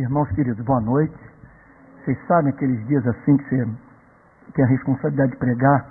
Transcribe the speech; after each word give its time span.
Irmãos 0.00 0.30
queridos, 0.30 0.64
boa 0.64 0.80
noite. 0.80 1.14
Vocês 1.98 2.16
sabem 2.26 2.50
aqueles 2.50 2.86
dias 2.86 3.06
assim 3.06 3.36
que 3.36 3.44
você 3.50 3.68
tem 4.54 4.64
a 4.64 4.68
responsabilidade 4.68 5.32
de 5.32 5.36
pregar 5.36 5.90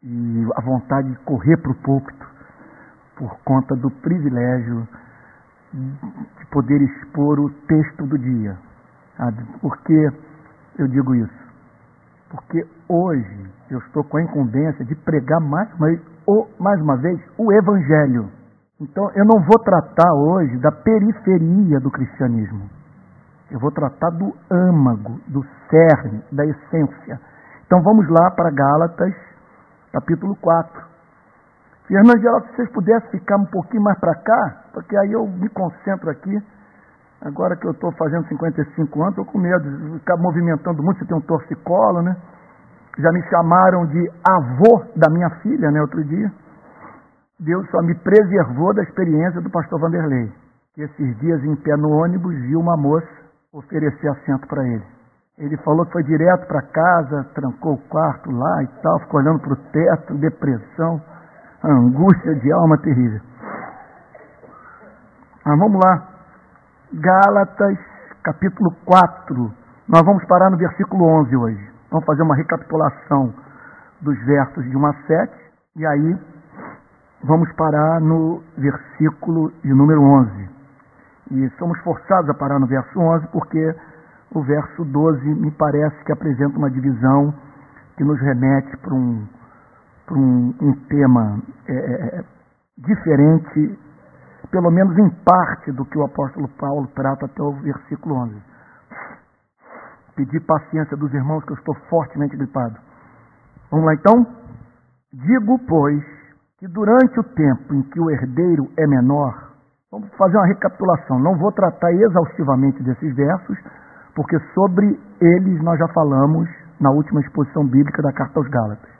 e 0.00 0.46
a 0.54 0.60
vontade 0.60 1.10
de 1.10 1.18
correr 1.24 1.56
para 1.56 1.72
o 1.72 1.74
púlpito 1.74 2.24
por 3.16 3.36
conta 3.40 3.74
do 3.74 3.90
privilégio 3.90 4.86
de 5.74 6.46
poder 6.52 6.80
expor 6.80 7.40
o 7.40 7.50
texto 7.66 8.06
do 8.06 8.16
dia. 8.16 8.56
Sabe? 9.16 9.44
Por 9.60 9.76
que 9.78 10.08
eu 10.78 10.86
digo 10.86 11.12
isso? 11.16 11.52
Porque 12.30 12.64
hoje 12.88 13.50
eu 13.70 13.80
estou 13.80 14.04
com 14.04 14.18
a 14.18 14.22
incumbência 14.22 14.84
de 14.84 14.94
pregar 14.94 15.40
mais 15.40 15.68
uma 15.74 15.88
vez, 15.88 16.00
o, 16.28 16.46
mais 16.60 16.80
uma 16.80 16.96
vez 16.96 17.20
o 17.36 17.52
Evangelho. 17.52 18.30
Então 18.80 19.10
eu 19.16 19.24
não 19.24 19.44
vou 19.44 19.58
tratar 19.64 20.14
hoje 20.14 20.56
da 20.58 20.70
periferia 20.70 21.80
do 21.80 21.90
cristianismo. 21.90 22.75
Eu 23.50 23.60
vou 23.60 23.70
tratar 23.70 24.10
do 24.10 24.34
âmago, 24.50 25.20
do 25.28 25.44
cerne, 25.70 26.22
da 26.32 26.44
essência. 26.44 27.20
Então 27.64 27.80
vamos 27.82 28.08
lá 28.08 28.30
para 28.32 28.50
Gálatas, 28.50 29.14
capítulo 29.92 30.34
4. 30.36 30.82
Fernando 31.86 32.18
se 32.18 32.56
vocês 32.56 32.70
pudessem 32.72 33.20
ficar 33.20 33.36
um 33.36 33.46
pouquinho 33.46 33.84
mais 33.84 33.98
para 34.00 34.14
cá, 34.16 34.64
porque 34.72 34.96
aí 34.96 35.12
eu 35.12 35.26
me 35.28 35.48
concentro 35.50 36.10
aqui. 36.10 36.36
Agora 37.22 37.56
que 37.56 37.66
eu 37.66 37.70
estou 37.70 37.92
fazendo 37.92 38.26
55 38.26 39.00
anos, 39.00 39.16
estou 39.16 39.24
com 39.24 39.38
medo 39.38 39.62
de 39.62 39.98
ficar 40.00 40.16
movimentando 40.16 40.82
muito, 40.82 40.98
você 40.98 41.06
tem 41.06 41.16
um 41.16 41.20
torcicolo, 41.20 42.02
né? 42.02 42.16
Já 42.98 43.12
me 43.12 43.22
chamaram 43.30 43.86
de 43.86 44.10
avô 44.28 44.84
da 44.96 45.08
minha 45.08 45.30
filha, 45.42 45.70
né, 45.70 45.80
outro 45.80 46.02
dia. 46.04 46.32
Deus 47.38 47.68
só 47.70 47.80
me 47.82 47.94
preservou 47.94 48.74
da 48.74 48.82
experiência 48.82 49.40
do 49.40 49.50
pastor 49.50 49.80
Vanderlei. 49.80 50.32
Esses 50.76 51.18
dias 51.20 51.42
em 51.44 51.54
pé 51.56 51.76
no 51.76 51.90
ônibus 51.90 52.34
viu 52.42 52.58
uma 52.58 52.76
moça 52.76 53.25
oferecer 53.56 54.08
assento 54.08 54.46
para 54.46 54.62
ele. 54.66 54.84
Ele 55.38 55.56
falou 55.58 55.84
que 55.86 55.92
foi 55.92 56.02
direto 56.04 56.46
para 56.46 56.62
casa, 56.62 57.24
trancou 57.34 57.74
o 57.74 57.88
quarto 57.88 58.30
lá 58.30 58.62
e 58.62 58.66
tal, 58.82 59.00
ficou 59.00 59.20
olhando 59.20 59.40
para 59.40 59.52
o 59.52 59.56
teto, 59.56 60.14
depressão, 60.14 61.02
angústia 61.64 62.34
de 62.36 62.52
alma 62.52 62.78
terrível. 62.78 63.20
Mas 65.44 65.58
vamos 65.58 65.80
lá. 65.84 66.08
Gálatas, 66.94 67.78
capítulo 68.22 68.70
4. 68.84 69.52
Nós 69.88 70.02
vamos 70.04 70.24
parar 70.26 70.50
no 70.50 70.56
versículo 70.56 71.04
11 71.20 71.36
hoje. 71.36 71.70
Vamos 71.90 72.06
fazer 72.06 72.22
uma 72.22 72.36
recapitulação 72.36 73.32
dos 74.00 74.18
versos 74.24 74.64
de 74.64 74.76
1 74.76 74.86
a 74.86 74.92
7 75.06 75.32
e 75.76 75.86
aí 75.86 76.18
vamos 77.24 77.50
parar 77.52 78.00
no 78.00 78.42
versículo 78.56 79.50
de 79.62 79.72
número 79.72 80.02
11. 80.02 80.55
E 81.30 81.50
somos 81.58 81.78
forçados 81.80 82.30
a 82.30 82.34
parar 82.34 82.58
no 82.60 82.66
verso 82.66 82.98
11 82.98 83.26
porque 83.28 83.74
o 84.34 84.42
verso 84.42 84.84
12 84.84 85.24
me 85.34 85.50
parece 85.52 86.04
que 86.04 86.12
apresenta 86.12 86.56
uma 86.56 86.70
divisão 86.70 87.34
que 87.96 88.04
nos 88.04 88.20
remete 88.20 88.76
para 88.76 88.94
um, 88.94 89.26
para 90.04 90.16
um, 90.16 90.54
um 90.60 90.72
tema 90.88 91.42
é, 91.66 91.72
é, 91.72 92.18
é, 92.18 92.24
diferente, 92.78 93.78
pelo 94.50 94.70
menos 94.70 94.96
em 94.98 95.10
parte, 95.24 95.72
do 95.72 95.84
que 95.86 95.98
o 95.98 96.04
apóstolo 96.04 96.48
Paulo 96.58 96.86
trata 96.94 97.26
até 97.26 97.42
o 97.42 97.52
versículo 97.52 98.16
11. 98.16 98.42
Pedir 100.14 100.40
paciência 100.40 100.96
dos 100.96 101.12
irmãos 101.12 101.44
que 101.44 101.52
eu 101.52 101.56
estou 101.56 101.74
fortemente 101.88 102.36
gripado. 102.36 102.76
Vamos 103.70 103.86
lá 103.86 103.94
então? 103.94 104.26
Digo, 105.12 105.58
pois, 105.66 106.04
que 106.58 106.68
durante 106.68 107.18
o 107.18 107.24
tempo 107.24 107.74
em 107.74 107.82
que 107.82 108.00
o 108.00 108.10
herdeiro 108.10 108.70
é 108.76 108.86
menor, 108.86 109.45
Vamos 109.96 110.10
fazer 110.18 110.36
uma 110.36 110.46
recapitulação. 110.46 111.18
Não 111.20 111.38
vou 111.38 111.50
tratar 111.52 111.90
exaustivamente 111.90 112.82
desses 112.82 113.16
versos, 113.16 113.58
porque 114.14 114.38
sobre 114.52 114.86
eles 115.22 115.62
nós 115.62 115.78
já 115.78 115.88
falamos 115.88 116.46
na 116.78 116.90
última 116.90 117.18
exposição 117.22 117.66
bíblica 117.66 118.02
da 118.02 118.12
Carta 118.12 118.38
aos 118.38 118.46
Gálatas. 118.48 118.90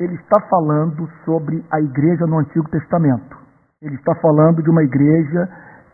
Ele 0.00 0.14
está 0.14 0.40
falando 0.50 1.08
sobre 1.24 1.64
a 1.70 1.80
igreja 1.80 2.26
no 2.26 2.40
Antigo 2.40 2.68
Testamento. 2.70 3.38
Ele 3.80 3.94
está 3.94 4.12
falando 4.16 4.60
de 4.60 4.68
uma 4.68 4.82
igreja 4.82 5.48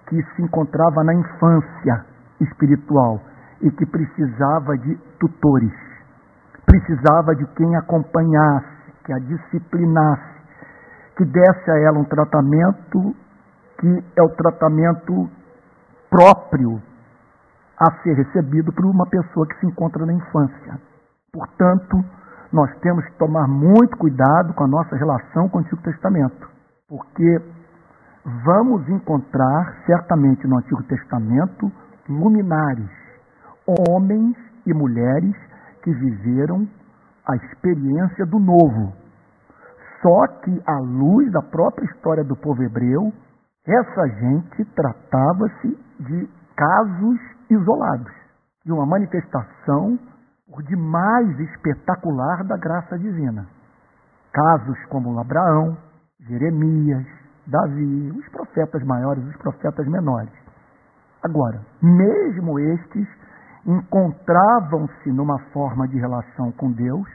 que 0.08 0.22
se 0.34 0.42
encontrava 0.42 1.04
na 1.04 1.12
infância 1.12 2.06
espiritual 2.40 3.20
e 3.60 3.70
que 3.70 3.84
precisava 3.84 4.78
de 4.78 4.96
tutores, 5.20 5.74
precisava 6.64 7.36
de 7.36 7.46
quem 7.48 7.76
acompanhasse, 7.76 8.92
que 9.04 9.12
a 9.12 9.18
disciplinasse, 9.18 10.40
que 11.18 11.24
desse 11.26 11.70
a 11.70 11.78
ela 11.80 11.98
um 11.98 12.04
tratamento 12.04 13.14
que 13.78 14.04
é 14.16 14.22
o 14.22 14.34
tratamento 14.36 15.28
próprio 16.10 16.80
a 17.78 17.90
ser 18.02 18.14
recebido 18.14 18.72
por 18.72 18.86
uma 18.86 19.06
pessoa 19.06 19.46
que 19.46 19.60
se 19.60 19.66
encontra 19.66 20.06
na 20.06 20.12
infância. 20.12 20.80
Portanto, 21.32 22.02
nós 22.52 22.74
temos 22.80 23.04
que 23.04 23.18
tomar 23.18 23.46
muito 23.46 23.96
cuidado 23.98 24.54
com 24.54 24.64
a 24.64 24.68
nossa 24.68 24.96
relação 24.96 25.48
com 25.48 25.58
o 25.58 25.60
Antigo 25.60 25.82
Testamento, 25.82 26.48
porque 26.88 27.42
vamos 28.44 28.88
encontrar 28.88 29.82
certamente 29.84 30.46
no 30.46 30.58
Antigo 30.58 30.82
Testamento 30.84 31.70
luminares, 32.08 32.90
homens 33.90 34.36
e 34.64 34.72
mulheres 34.72 35.34
que 35.82 35.92
viveram 35.92 36.66
a 37.28 37.36
experiência 37.36 38.24
do 38.24 38.38
novo. 38.38 38.92
Só 40.00 40.26
que, 40.42 40.62
à 40.66 40.78
luz 40.78 41.30
da 41.32 41.42
própria 41.42 41.84
história 41.86 42.24
do 42.24 42.36
povo 42.36 42.62
hebreu, 42.62 43.12
essa 43.66 44.08
gente 44.08 44.64
tratava-se 44.76 45.68
de 46.00 46.28
casos 46.56 47.20
isolados, 47.50 48.12
de 48.64 48.72
uma 48.72 48.86
manifestação 48.86 49.98
por 50.48 50.62
demais 50.62 51.38
espetacular 51.40 52.44
da 52.44 52.56
graça 52.56 52.96
divina. 52.98 53.46
Casos 54.32 54.78
como 54.88 55.18
Abraão, 55.18 55.76
Jeremias, 56.20 57.06
Davi, 57.46 58.12
os 58.16 58.28
profetas 58.28 58.82
maiores, 58.84 59.24
os 59.24 59.36
profetas 59.36 59.86
menores. 59.88 60.32
Agora, 61.22 61.60
mesmo 61.82 62.58
estes 62.58 63.08
encontravam-se 63.66 65.10
numa 65.10 65.38
forma 65.52 65.88
de 65.88 65.98
relação 65.98 66.52
com 66.52 66.70
Deus 66.70 67.08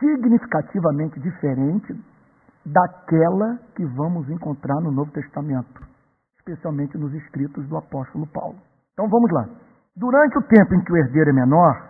significativamente 0.00 1.20
diferente 1.20 1.94
daquela 2.64 3.58
que 3.74 3.84
vamos 3.84 4.28
encontrar 4.28 4.80
no 4.80 4.90
Novo 4.90 5.10
Testamento 5.12 5.92
especialmente 6.42 6.98
nos 6.98 7.14
escritos 7.14 7.66
do 7.68 7.76
apóstolo 7.76 8.26
Paulo. 8.26 8.58
Então 8.92 9.08
vamos 9.08 9.30
lá. 9.30 9.46
Durante 9.96 10.38
o 10.38 10.42
tempo 10.42 10.74
em 10.74 10.84
que 10.84 10.92
o 10.92 10.96
herdeiro 10.96 11.30
é 11.30 11.32
menor, 11.32 11.88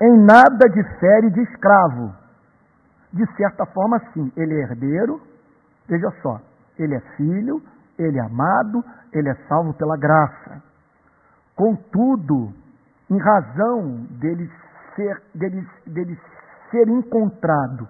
em 0.00 0.24
nada 0.24 0.68
difere 0.68 1.30
de 1.30 1.42
escravo. 1.42 2.14
De 3.12 3.26
certa 3.36 3.66
forma, 3.66 4.00
sim, 4.12 4.32
ele 4.36 4.54
é 4.54 4.62
herdeiro, 4.62 5.20
veja 5.88 6.10
só, 6.22 6.40
ele 6.78 6.94
é 6.94 7.00
filho, 7.16 7.60
ele 7.98 8.18
é 8.18 8.22
amado, 8.22 8.82
ele 9.12 9.28
é 9.28 9.34
salvo 9.48 9.74
pela 9.74 9.96
graça. 9.96 10.62
Contudo, 11.54 12.54
em 13.10 13.18
razão 13.18 14.06
dele 14.20 14.50
ser, 14.94 15.22
dele, 15.34 15.66
dele 15.86 16.18
ser 16.70 16.88
encontrado 16.88 17.86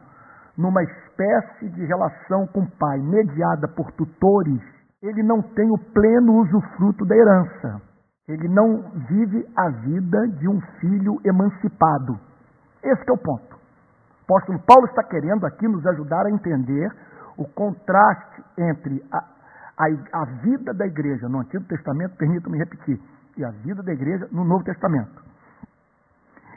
numa 0.61 0.83
espécie 0.83 1.69
de 1.71 1.85
relação 1.87 2.47
com 2.49 2.61
o 2.61 2.71
pai 2.79 2.99
mediada 2.99 3.67
por 3.69 3.91
tutores 3.93 4.61
ele 5.03 5.23
não 5.23 5.41
tem 5.41 5.71
o 5.71 5.79
pleno 5.79 6.41
usufruto 6.43 7.07
da 7.07 7.17
herança. 7.17 7.81
Ele 8.29 8.49
não 8.49 8.83
vive 9.09 9.47
a 9.57 9.71
vida 9.71 10.29
de 10.29 10.47
um 10.47 10.61
filho 10.79 11.19
emancipado. 11.25 12.21
Esse 12.83 13.09
é 13.09 13.13
o 13.13 13.19
ponto. 13.19 13.57
O 13.57 14.35
apóstolo 14.35 14.59
Paulo 14.61 14.87
está 14.87 15.03
querendo 15.03 15.47
aqui 15.47 15.67
nos 15.67 15.85
ajudar 15.87 16.27
a 16.27 16.31
entender 16.31 16.93
o 17.37 17.45
contraste 17.49 18.45
entre 18.59 19.03
a, 19.11 19.19
a, 19.79 20.21
a 20.21 20.25
vida 20.43 20.75
da 20.75 20.87
igreja 20.87 21.29
no 21.29 21.41
Antigo 21.41 21.65
Testamento, 21.65 22.17
permitam-me 22.17 22.59
repetir, 22.59 23.01
e 23.37 23.45
a 23.45 23.51
vida 23.51 23.83
da 23.83 23.93
igreja 23.93 24.29
no 24.31 24.45
Novo 24.45 24.63
Testamento. 24.63 25.23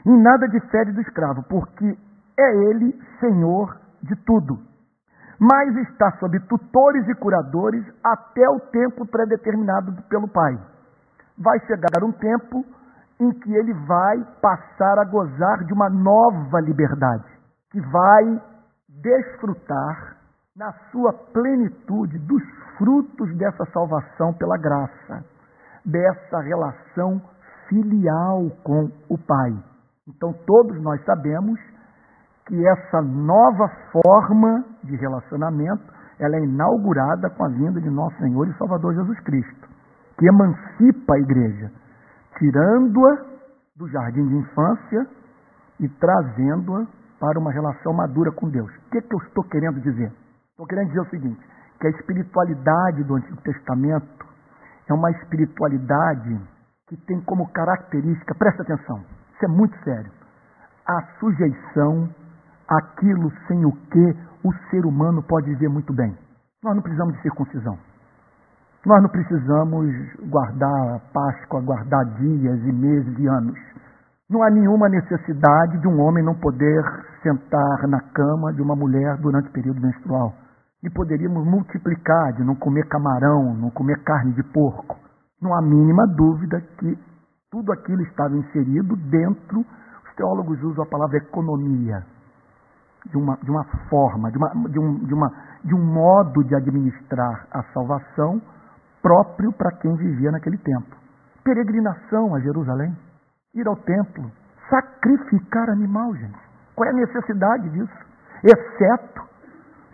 Em 0.06 0.22
nada 0.22 0.46
difere 0.46 0.92
do 0.92 1.00
escravo, 1.00 1.42
porque 1.48 1.96
é 2.38 2.56
ele 2.68 3.00
senhor 3.18 3.83
de 4.04 4.16
tudo 4.24 4.74
mas 5.38 5.76
está 5.88 6.12
sob 6.18 6.38
tutores 6.40 7.08
e 7.08 7.14
curadores 7.14 7.84
até 8.02 8.48
o 8.48 8.60
tempo 8.60 9.06
predeterminado 9.06 9.92
pelo 10.08 10.28
Pai. 10.28 10.58
Vai 11.36 11.58
chegar 11.66 12.04
um 12.04 12.12
tempo 12.12 12.64
em 13.20 13.30
que 13.30 13.54
ele 13.54 13.72
vai 13.86 14.24
passar 14.40 14.98
a 14.98 15.04
gozar 15.04 15.64
de 15.64 15.72
uma 15.72 15.88
nova 15.88 16.60
liberdade, 16.60 17.24
que 17.70 17.80
vai 17.80 18.40
desfrutar 18.88 20.16
na 20.56 20.72
sua 20.90 21.12
plenitude 21.12 22.18
dos 22.20 22.42
frutos 22.78 23.36
dessa 23.36 23.64
salvação 23.72 24.32
pela 24.34 24.56
graça, 24.56 25.24
dessa 25.84 26.40
relação 26.40 27.20
filial 27.68 28.50
com 28.62 28.90
o 29.08 29.18
Pai. 29.18 29.52
Então 30.06 30.32
todos 30.46 30.80
nós 30.80 31.04
sabemos 31.04 31.58
que 32.46 32.66
essa 32.66 33.00
nova 33.02 33.68
forma 33.90 34.64
de 34.84 34.96
relacionamento 34.96 35.82
ela 36.18 36.36
é 36.36 36.44
inaugurada 36.44 37.30
com 37.30 37.44
a 37.44 37.48
vinda 37.48 37.80
de 37.80 37.90
nosso 37.90 38.16
Senhor 38.18 38.46
e 38.46 38.54
Salvador 38.54 38.94
Jesus 38.94 39.18
Cristo, 39.20 39.68
que 40.18 40.26
emancipa 40.26 41.14
a 41.14 41.18
igreja, 41.18 41.72
tirando-a 42.38 43.24
do 43.76 43.88
jardim 43.88 44.26
de 44.28 44.36
infância 44.36 45.06
e 45.80 45.88
trazendo-a 45.88 46.86
para 47.18 47.38
uma 47.38 47.50
relação 47.50 47.92
madura 47.92 48.30
com 48.32 48.48
Deus. 48.48 48.70
O 48.70 48.90
que, 48.90 49.00
que 49.00 49.14
eu 49.14 49.18
estou 49.20 49.44
querendo 49.44 49.80
dizer? 49.80 50.12
Estou 50.50 50.66
querendo 50.66 50.88
dizer 50.88 51.00
o 51.00 51.10
seguinte: 51.10 51.40
que 51.80 51.86
a 51.86 51.90
espiritualidade 51.90 53.02
do 53.04 53.16
Antigo 53.16 53.40
Testamento 53.42 54.26
é 54.88 54.94
uma 54.94 55.10
espiritualidade 55.10 56.40
que 56.86 56.96
tem 57.06 57.20
como 57.22 57.50
característica, 57.50 58.34
presta 58.34 58.62
atenção, 58.62 59.02
isso 59.34 59.44
é 59.44 59.48
muito 59.48 59.76
sério, 59.82 60.12
a 60.86 61.02
sujeição 61.18 62.08
àquilo 62.68 63.30
sem 63.46 63.64
o 63.64 63.72
que 63.72 64.16
o 64.44 64.52
ser 64.70 64.84
humano 64.84 65.22
pode 65.22 65.50
viver 65.50 65.68
muito 65.68 65.92
bem. 65.92 66.16
Nós 66.62 66.74
não 66.74 66.82
precisamos 66.82 67.14
de 67.14 67.22
circuncisão. 67.22 67.78
Nós 68.86 69.02
não 69.02 69.08
precisamos 69.08 69.94
guardar 70.28 71.00
Páscoa, 71.12 71.60
guardar 71.62 72.04
dias 72.16 72.60
e 72.64 72.72
meses 72.72 73.18
e 73.18 73.26
anos. 73.26 73.58
Não 74.28 74.42
há 74.42 74.50
nenhuma 74.50 74.88
necessidade 74.88 75.78
de 75.78 75.88
um 75.88 76.00
homem 76.00 76.22
não 76.22 76.34
poder 76.34 76.82
sentar 77.22 77.88
na 77.88 78.00
cama 78.12 78.52
de 78.52 78.60
uma 78.60 78.76
mulher 78.76 79.16
durante 79.18 79.48
o 79.48 79.52
período 79.52 79.80
menstrual. 79.80 80.34
E 80.82 80.90
poderíamos 80.90 81.46
multiplicar 81.46 82.34
de 82.34 82.44
não 82.44 82.54
comer 82.54 82.86
camarão, 82.88 83.54
não 83.54 83.70
comer 83.70 84.02
carne 84.02 84.32
de 84.32 84.42
porco. 84.42 84.96
Não 85.40 85.54
há 85.54 85.62
mínima 85.62 86.06
dúvida 86.06 86.60
que 86.78 86.98
tudo 87.50 87.72
aquilo 87.72 88.02
estava 88.02 88.36
inserido 88.36 88.96
dentro, 88.96 89.60
os 89.60 90.14
teólogos 90.16 90.62
usam 90.62 90.84
a 90.84 90.88
palavra 90.88 91.18
economia, 91.18 92.04
de 93.06 93.16
uma, 93.16 93.36
de 93.42 93.50
uma 93.50 93.64
forma, 93.88 94.30
de, 94.30 94.38
uma, 94.38 94.50
de, 94.68 94.78
um, 94.78 94.94
de, 95.04 95.14
uma, 95.14 95.32
de 95.64 95.74
um 95.74 95.84
modo 95.84 96.42
de 96.44 96.54
administrar 96.54 97.46
a 97.50 97.62
salvação 97.74 98.40
próprio 99.02 99.52
para 99.52 99.72
quem 99.72 99.94
vivia 99.96 100.30
naquele 100.30 100.58
tempo. 100.58 100.96
Peregrinação 101.44 102.34
a 102.34 102.40
Jerusalém, 102.40 102.96
ir 103.54 103.66
ao 103.68 103.76
templo, 103.76 104.30
sacrificar 104.70 105.68
animal, 105.68 106.14
gente. 106.14 106.38
Qual 106.74 106.88
é 106.88 106.90
a 106.90 106.94
necessidade 106.94 107.68
disso? 107.70 108.04
Exceto 108.42 109.22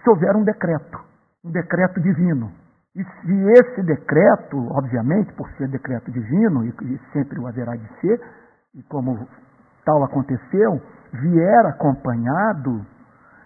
se 0.03 0.11
houver 0.11 0.35
um 0.37 0.45
decreto, 0.45 1.01
um 1.45 1.51
decreto 1.51 2.01
divino. 2.01 2.53
E 2.95 3.05
se 3.05 3.51
esse 3.61 3.83
decreto, 3.83 4.57
obviamente, 4.73 5.33
por 5.35 5.49
ser 5.53 5.69
decreto 5.69 6.11
divino, 6.11 6.65
e, 6.65 7.01
sempre 7.13 7.39
o 7.39 7.47
haverá 7.47 7.77
de 7.77 7.87
ser, 8.01 8.21
e 8.75 8.83
como 8.85 9.29
tal 9.85 10.03
aconteceu, 10.05 10.81
vier 11.13 11.67
acompanhado 11.67 12.85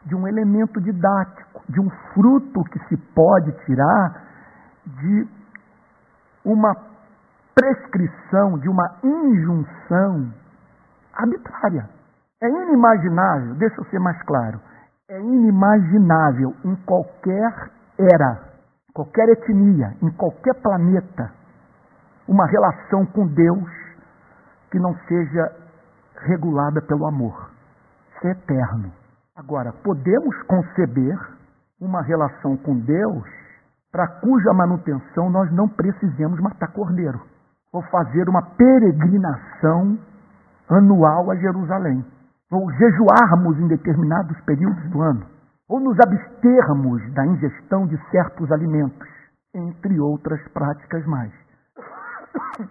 de 0.04 0.14
um 0.14 0.26
elemento 0.28 0.80
didático, 0.80 1.62
de 1.68 1.80
um 1.80 1.88
fruto 2.12 2.62
que 2.64 2.78
se 2.88 2.96
pode 3.14 3.52
tirar 3.64 4.22
de 4.86 5.28
uma 6.44 6.74
prescrição, 7.54 8.58
de 8.58 8.68
uma 8.68 8.98
injunção 9.02 10.32
arbitrária. 11.14 11.88
É 12.42 12.48
inimaginável, 12.48 13.54
deixa 13.54 13.80
eu 13.80 13.84
ser 13.86 13.98
mais 13.98 14.20
claro, 14.22 14.60
é 15.08 15.18
inimaginável 15.18 16.54
em 16.64 16.76
qualquer 16.84 17.70
era, 17.98 18.52
qualquer 18.92 19.28
etnia, 19.28 19.96
em 20.02 20.10
qualquer 20.10 20.54
planeta, 20.60 21.32
uma 22.28 22.46
relação 22.46 23.06
com 23.06 23.26
Deus 23.26 23.70
que 24.70 24.78
não 24.78 24.94
seja 25.06 25.52
regulada 26.26 26.82
pelo 26.82 27.06
amor. 27.06 27.50
Isso 28.16 28.26
é 28.26 28.30
eterno. 28.32 29.03
Agora, 29.36 29.72
podemos 29.72 30.42
conceber 30.44 31.18
uma 31.80 32.02
relação 32.02 32.56
com 32.56 32.78
Deus 32.78 33.24
para 33.90 34.06
cuja 34.20 34.52
manutenção 34.52 35.28
nós 35.28 35.52
não 35.52 35.68
precisemos 35.68 36.40
matar 36.40 36.72
cordeiro 36.72 37.20
ou 37.74 37.82
fazer 37.82 38.28
uma 38.28 38.42
peregrinação 38.56 39.98
anual 40.70 41.32
a 41.32 41.36
Jerusalém, 41.36 42.04
ou 42.50 42.70
jejuarmos 42.72 43.58
em 43.58 43.66
determinados 43.66 44.40
períodos 44.42 44.90
do 44.90 45.02
ano, 45.02 45.26
ou 45.68 45.80
nos 45.80 45.98
abstermos 45.98 47.12
da 47.14 47.26
ingestão 47.26 47.88
de 47.88 47.98
certos 48.10 48.50
alimentos, 48.52 49.08
entre 49.52 49.98
outras 49.98 50.40
práticas 50.52 51.04
mais. 51.06 51.32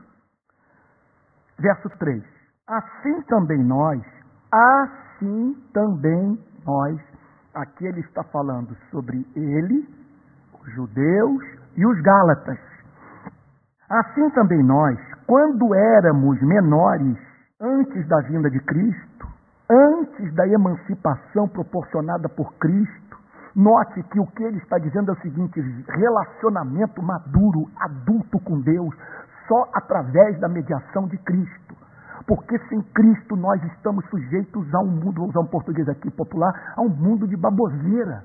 Verso 1.59 1.89
3. 1.99 2.23
Assim 2.65 3.21
também 3.23 3.61
nós, 3.61 4.01
assim 4.53 5.53
também 5.73 6.39
nós, 6.65 6.99
aqui 7.53 7.85
ele 7.85 8.01
está 8.01 8.23
falando 8.23 8.75
sobre 8.91 9.25
ele, 9.35 9.87
os 10.61 10.73
judeus 10.73 11.43
e 11.75 11.85
os 11.85 12.01
gálatas. 12.01 12.59
Assim 13.89 14.29
também 14.31 14.63
nós, 14.63 14.97
quando 15.27 15.73
éramos 15.73 16.41
menores, 16.41 17.17
antes 17.59 18.07
da 18.07 18.19
vinda 18.21 18.49
de 18.49 18.59
Cristo, 18.61 19.27
antes 19.69 20.33
da 20.33 20.47
emancipação 20.47 21.47
proporcionada 21.47 22.27
por 22.29 22.53
Cristo, 22.55 23.17
note 23.55 24.01
que 24.03 24.19
o 24.19 24.27
que 24.27 24.43
ele 24.43 24.57
está 24.57 24.77
dizendo 24.77 25.11
é 25.11 25.13
o 25.13 25.21
seguinte: 25.21 25.61
relacionamento 25.89 27.01
maduro, 27.01 27.69
adulto 27.79 28.39
com 28.39 28.59
Deus, 28.61 28.95
só 29.47 29.69
através 29.73 30.39
da 30.39 30.49
mediação 30.49 31.07
de 31.07 31.17
Cristo. 31.19 31.62
Porque 32.27 32.57
sem 32.69 32.81
Cristo 32.81 33.35
nós 33.35 33.61
estamos 33.63 34.05
sujeitos 34.09 34.73
a 34.73 34.79
um 34.79 34.91
mundo, 34.91 35.21
vou 35.21 35.29
usar 35.29 35.41
um 35.41 35.47
português 35.47 35.87
aqui 35.89 36.09
popular, 36.11 36.73
a 36.77 36.81
um 36.81 36.89
mundo 36.89 37.27
de 37.27 37.35
baboseira 37.35 38.23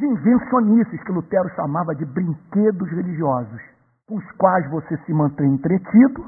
de 0.00 0.06
invencionices 0.06 1.02
que 1.04 1.12
Lutero 1.12 1.48
chamava 1.54 1.94
de 1.94 2.06
brinquedos 2.06 2.88
religiosos, 2.90 3.60
com 4.08 4.16
os 4.16 4.32
quais 4.32 4.68
você 4.70 4.96
se 5.04 5.12
mantém 5.12 5.52
entretido 5.52 6.24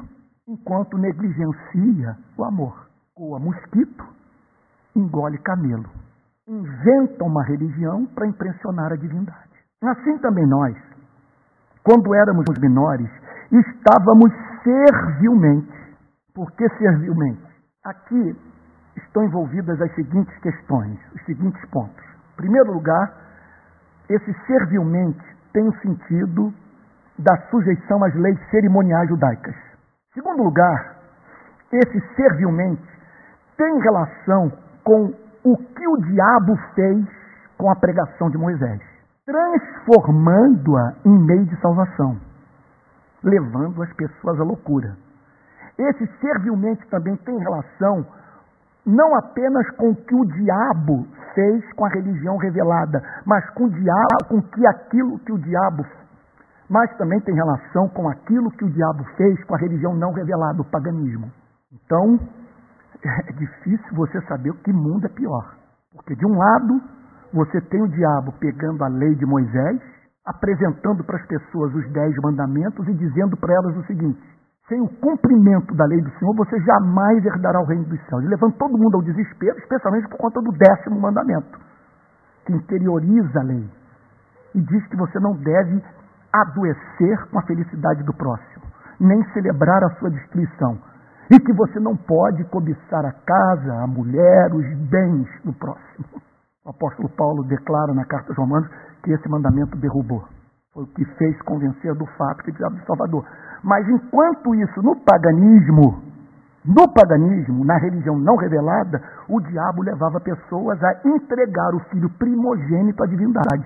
enquanto 0.47 0.99
negligencia 0.99 2.17
o 2.37 2.45
amor. 2.45 2.87
Coa 3.15 3.39
mosquito, 3.39 4.05
engole 4.95 5.39
camelo. 5.39 5.89
Inventa 6.47 7.25
uma 7.25 7.43
religião 7.45 8.05
para 8.15 8.27
impressionar 8.27 8.93
a 8.93 8.97
divindade. 8.97 9.53
Assim 9.83 10.19
também 10.19 10.47
nós, 10.47 10.77
quando 11.83 12.15
éramos 12.15 12.45
menores, 12.61 13.11
estávamos 13.51 14.33
servilmente. 14.63 15.82
Por 16.35 16.51
que 16.53 16.67
servilmente? 16.79 17.43
Aqui 17.85 18.37
estão 18.97 19.25
envolvidas 19.25 19.81
as 19.81 19.95
seguintes 19.95 20.35
questões, 20.39 20.99
os 21.15 21.25
seguintes 21.27 21.63
pontos. 21.71 22.05
Em 22.33 22.37
primeiro 22.37 22.73
lugar, 22.73 23.13
esse 24.09 24.33
servilmente 24.47 25.21
tem 25.53 25.69
o 25.69 25.81
sentido 25.81 26.53
da 27.19 27.37
sujeição 27.51 28.03
às 28.03 28.15
leis 28.15 28.39
cerimoniais 28.51 29.09
judaicas. 29.09 29.55
Segundo 30.15 30.43
lugar, 30.43 30.97
esse 31.71 32.01
servilmente 32.17 32.83
tem 33.57 33.79
relação 33.81 34.53
com 34.85 35.13
o 35.45 35.57
que 35.57 35.87
o 35.87 35.97
diabo 35.99 36.57
fez 36.75 37.07
com 37.59 37.71
a 37.71 37.77
pregação 37.77 38.31
de 38.31 38.39
Moisés, 38.39 38.81
transformando-a 39.27 40.95
em 41.05 41.27
meio 41.27 41.45
de 41.45 41.61
salvação, 41.61 42.19
levando 43.23 43.83
as 43.83 43.93
pessoas 43.93 44.41
à 44.41 44.45
loucura. 44.45 44.97
Esse 45.89 46.07
servilmente 46.21 46.87
também 46.89 47.17
tem 47.17 47.37
relação 47.39 48.07
não 48.85 49.15
apenas 49.17 49.69
com 49.77 49.91
o 49.91 49.97
que 49.97 50.15
o 50.15 50.25
diabo 50.25 51.07
fez 51.35 51.73
com 51.75 51.85
a 51.85 51.89
religião 51.89 52.37
revelada, 52.37 53.01
mas 53.25 53.49
com 53.51 53.69
diabo, 53.69 54.25
com 54.29 54.43
que 54.43 54.67
aquilo 54.67 55.19
que 55.21 55.33
o 55.33 55.39
diabo 55.39 55.85
mas 56.73 56.91
também 56.97 57.21
tem 57.21 57.35
relação 57.35 57.87
com 57.91 58.09
aquilo 58.09 58.51
que 58.53 58.65
o 58.65 58.71
diabo 58.71 59.05
fez 59.19 59.45
com 59.45 59.55
a 59.55 59.59
religião 59.59 59.95
não 59.95 60.11
revelada, 60.11 60.63
o 60.63 60.71
paganismo. 60.71 61.31
Então, 61.71 62.19
é 63.29 63.33
difícil 63.33 63.95
você 63.95 64.19
saber 64.23 64.55
que 64.65 64.73
mundo 64.73 65.05
é 65.05 65.11
pior. 65.11 65.55
Porque 65.95 66.17
de 66.17 66.25
um 66.25 66.39
lado, 66.39 66.81
você 67.35 67.61
tem 67.61 67.83
o 67.83 67.89
diabo 67.89 68.33
pegando 68.41 68.83
a 68.83 68.89
lei 68.89 69.15
de 69.17 69.27
Moisés, 69.27 69.83
apresentando 70.25 71.05
para 71.05 71.19
as 71.19 71.27
pessoas 71.27 71.75
os 71.75 71.93
dez 71.93 72.17
mandamentos 72.23 72.89
e 72.89 72.95
dizendo 72.95 73.37
para 73.37 73.53
elas 73.53 73.77
o 73.77 73.85
seguinte: 73.85 74.23
sem 74.69 74.81
o 74.81 74.89
cumprimento 74.89 75.75
da 75.75 75.85
lei 75.87 76.01
do 76.01 76.11
Senhor, 76.19 76.35
você 76.37 76.59
jamais 76.61 77.25
herdará 77.25 77.61
o 77.61 77.67
reino 77.67 77.85
dos 77.85 78.01
céus. 78.07 78.23
E 78.25 78.29
levando 78.29 78.57
todo 78.57 78.79
mundo 78.79 78.97
ao 78.97 79.03
desespero, 79.03 79.59
especialmente 79.59 80.09
por 80.09 80.19
conta 80.19 80.41
do 80.41 80.53
décimo 80.53 81.01
mandamento, 81.01 81.59
que 82.47 82.53
interioriza 82.53 83.41
a 83.41 83.43
lei. 83.43 83.69
E 84.55 84.61
diz 84.61 84.87
que 84.89 84.97
você 84.97 85.19
não 85.19 85.33
deve 85.35 85.83
adoecer 86.33 87.29
com 87.31 87.39
a 87.39 87.43
felicidade 87.43 88.03
do 88.05 88.15
próximo, 88.15 88.65
nem 89.01 89.23
celebrar 89.33 89.83
a 89.85 89.91
sua 89.97 90.11
destruição. 90.11 90.79
E 91.31 91.39
que 91.41 91.53
você 91.55 91.81
não 91.81 91.97
pode 91.97 92.45
cobiçar 92.45 93.05
a 93.07 93.13
casa, 93.13 93.75
a 93.83 93.87
mulher, 93.87 94.53
os 94.53 94.67
bens 94.89 95.29
do 95.45 95.53
próximo. 95.55 96.05
O 96.65 96.71
apóstolo 96.71 97.09
Paulo 97.17 97.43
declara 97.45 97.95
na 97.95 98.05
carta 98.05 98.31
aos 98.31 98.39
Romanos 98.39 98.69
que 99.03 99.13
esse 99.13 99.29
mandamento 99.29 99.77
derrubou. 99.79 100.23
Foi 100.73 100.85
o 100.85 100.87
que 100.87 101.05
fez 101.17 101.41
convencer 101.43 101.95
do 101.95 102.07
fato 102.17 102.39
que 102.39 102.53
precisava 102.53 102.75
de 102.77 102.87
Salvador. 102.87 103.25
Mas 103.63 103.89
enquanto 103.89 104.55
isso, 104.55 104.83
no 104.83 104.97
paganismo, 104.97 106.03
no 106.65 106.93
paganismo, 106.93 107.65
na 107.65 107.77
religião 107.77 108.19
não 108.19 108.37
revelada, 108.37 109.03
o 109.29 109.41
diabo 109.41 109.83
levava 109.83 110.21
pessoas 110.21 110.83
a 110.83 111.01
entregar 111.05 111.75
o 111.75 111.81
filho 111.91 112.09
primogênito 112.19 113.03
à 113.03 113.07
divindade 113.07 113.65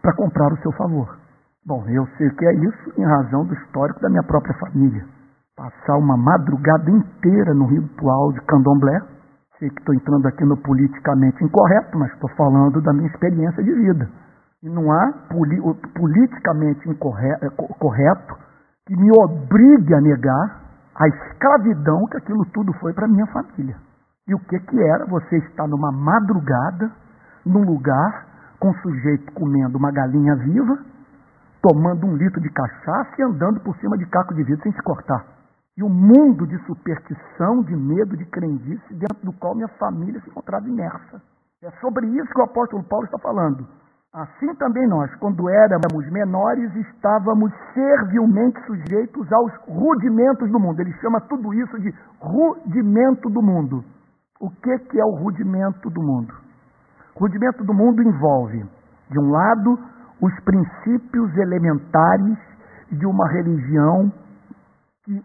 para 0.00 0.14
comprar 0.14 0.52
o 0.52 0.56
seu 0.58 0.72
favor. 0.72 1.16
Bom, 1.64 1.84
eu 1.88 2.04
sei 2.18 2.28
que 2.30 2.44
é 2.44 2.54
isso 2.54 2.92
em 2.98 3.04
razão 3.04 3.44
do 3.44 3.54
histórico 3.54 4.00
da 4.00 4.08
minha 4.08 4.22
própria 4.24 4.54
família. 4.58 5.04
passar 5.54 5.96
uma 5.98 6.16
madrugada 6.16 6.90
inteira 6.90 7.54
no 7.54 7.66
ritual 7.66 8.32
de 8.32 8.40
candomblé. 8.40 9.00
Sei 9.58 9.68
que 9.68 9.78
estou 9.78 9.94
entrando 9.94 10.26
aqui 10.26 10.44
no 10.44 10.56
politicamente 10.56 11.44
incorreto, 11.44 11.96
mas 11.98 12.10
estou 12.12 12.28
falando 12.30 12.80
da 12.80 12.92
minha 12.92 13.06
experiência 13.06 13.62
de 13.62 13.72
vida. 13.72 14.08
E 14.62 14.68
não 14.68 14.90
há 14.90 15.12
politicamente 15.94 16.88
incorreto, 16.88 17.52
correto 17.78 18.34
que 18.86 18.96
me 18.96 19.10
obrigue 19.12 19.94
a 19.94 20.00
negar 20.00 20.62
a 20.94 21.08
escravidão 21.08 22.06
que 22.06 22.18
aquilo 22.18 22.44
tudo 22.52 22.72
foi 22.74 22.92
para 22.92 23.08
minha 23.08 23.26
família. 23.26 23.76
E 24.26 24.34
o 24.34 24.38
que, 24.38 24.58
que 24.58 24.82
era 24.82 25.06
você 25.06 25.36
estar 25.38 25.66
numa 25.66 25.90
madrugada, 25.90 26.90
num 27.44 27.64
lugar, 27.64 28.26
com 28.60 28.70
um 28.70 28.74
sujeito 28.74 29.32
comendo 29.32 29.78
uma 29.78 29.90
galinha 29.90 30.36
viva, 30.36 30.78
tomando 31.60 32.06
um 32.06 32.16
litro 32.16 32.40
de 32.40 32.50
cachaça 32.50 33.10
e 33.18 33.22
andando 33.22 33.60
por 33.60 33.76
cima 33.76 33.96
de 33.96 34.06
caco 34.06 34.34
de 34.34 34.44
vidro 34.44 34.62
sem 34.62 34.72
se 34.72 34.82
cortar. 34.82 35.24
E 35.76 35.82
um 35.82 35.88
mundo 35.88 36.46
de 36.46 36.58
superstição, 36.66 37.62
de 37.62 37.74
medo, 37.74 38.16
de 38.16 38.24
crendice, 38.26 38.94
dentro 38.94 39.24
do 39.24 39.32
qual 39.32 39.54
minha 39.54 39.68
família 39.78 40.20
se 40.20 40.28
encontrava 40.28 40.68
imersa. 40.68 41.22
É 41.62 41.70
sobre 41.80 42.06
isso 42.06 42.32
que 42.32 42.40
o 42.40 42.44
apóstolo 42.44 42.82
Paulo 42.84 43.06
está 43.06 43.18
falando. 43.18 43.66
Assim 44.14 44.54
também 44.56 44.86
nós, 44.88 45.10
quando 45.14 45.48
éramos 45.48 46.10
menores, 46.10 46.70
estávamos 46.76 47.50
servilmente 47.72 48.60
sujeitos 48.66 49.32
aos 49.32 49.50
rudimentos 49.66 50.50
do 50.50 50.60
mundo. 50.60 50.80
Ele 50.80 50.92
chama 51.00 51.18
tudo 51.22 51.54
isso 51.54 51.80
de 51.80 51.94
rudimento 52.20 53.30
do 53.30 53.40
mundo. 53.40 53.82
O 54.38 54.50
que, 54.50 54.78
que 54.80 55.00
é 55.00 55.04
o 55.04 55.14
rudimento 55.14 55.88
do 55.88 56.02
mundo? 56.02 56.34
Rudimento 57.16 57.64
do 57.64 57.72
mundo 57.72 58.02
envolve, 58.02 58.62
de 59.10 59.18
um 59.18 59.30
lado, 59.30 59.78
os 60.20 60.40
princípios 60.40 61.34
elementares 61.38 62.36
de 62.90 63.06
uma 63.06 63.26
religião 63.30 64.12
que 65.04 65.24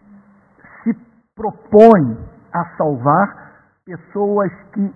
se 0.83 0.93
propõe 1.35 2.17
a 2.53 2.63
salvar 2.77 3.51
pessoas 3.85 4.49
que 4.71 4.93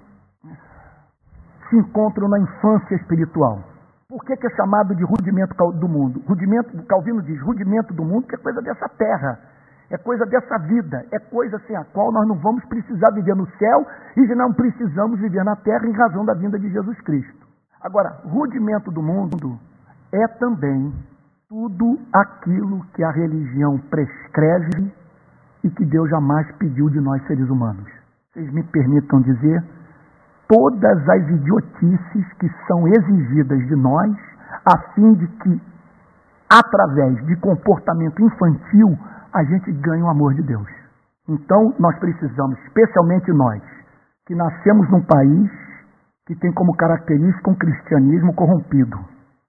se 1.70 1.76
encontram 1.76 2.30
na 2.30 2.40
infância 2.40 2.96
espiritual. 2.96 3.71
Por 4.12 4.26
que, 4.26 4.36
que, 4.36 4.46
é 4.46 4.50
chamado 4.58 4.94
de 4.94 5.06
rudimento 5.06 5.56
do 5.72 5.88
mundo? 5.88 6.22
Rudimento, 6.28 6.86
Calvino 6.86 7.22
diz, 7.22 7.42
rudimento 7.42 7.94
do 7.94 8.04
mundo, 8.04 8.28
que 8.28 8.36
é 8.36 8.38
coisa 8.38 8.62
dessa 8.62 8.90
terra, 8.90 9.40
é 9.90 9.98
coisa 9.98 10.26
dessa 10.26 10.58
vida, 10.68 11.06
é 11.14 11.18
coisa 11.18 11.58
sem 11.66 11.78
a 11.78 11.86
qual 11.86 12.12
nós 12.12 12.28
não 12.28 12.36
vamos 12.36 12.62
precisar 12.66 13.10
viver 13.12 13.38
no 13.38 13.48
céu 13.52 13.88
e 14.18 14.36
não 14.36 14.52
precisamos 14.52 15.18
viver 15.18 15.46
na 15.46 15.56
terra 15.56 15.88
em 15.88 15.94
razão 15.94 16.26
da 16.26 16.34
vinda 16.34 16.60
de 16.60 16.70
Jesus 16.70 17.00
Cristo. 17.04 17.48
Agora, 17.82 18.20
rudimento 18.26 18.92
do 18.92 19.02
mundo 19.02 19.58
é 20.12 20.28
também 20.40 20.92
tudo 21.48 21.98
aquilo 22.14 22.86
que 22.94 23.06
a 23.06 23.12
religião 23.12 23.80
prescreve 23.90 24.92
e 25.64 25.70
que 25.70 25.86
Deus 25.86 26.10
jamais 26.10 26.52
pediu 26.58 26.90
de 26.90 27.00
nós 27.00 27.26
seres 27.28 27.50
humanos. 27.50 27.90
Vocês 28.34 28.52
me 28.52 28.64
permitam 28.64 29.22
dizer, 29.22 29.64
todas 30.52 31.08
as 31.08 31.30
idiotices 31.30 32.34
que 32.38 32.50
são 32.68 32.86
exigidas 32.86 33.58
de 33.68 33.76
nós, 33.78 34.12
a 34.66 34.78
fim 34.94 35.14
de 35.14 35.26
que, 35.26 35.62
através 36.52 37.26
de 37.26 37.38
comportamento 37.38 38.22
infantil, 38.22 39.00
a 39.34 39.46
gente 39.46 39.72
ganhe 39.72 40.04
o 40.04 40.10
amor 40.10 40.34
de 40.34 40.44
Deus. 40.44 40.68
Então, 41.30 41.74
nós 41.80 41.98
precisamos, 42.00 42.60
especialmente 42.66 43.32
nós, 43.32 43.62
que 44.28 44.36
nascemos 44.36 44.90
num 44.92 45.02
país 45.06 45.50
que 46.28 46.36
tem 46.36 46.52
como 46.52 46.76
característica 46.76 47.50
um 47.50 47.56
cristianismo 47.56 48.34
corrompido. 48.36 49.00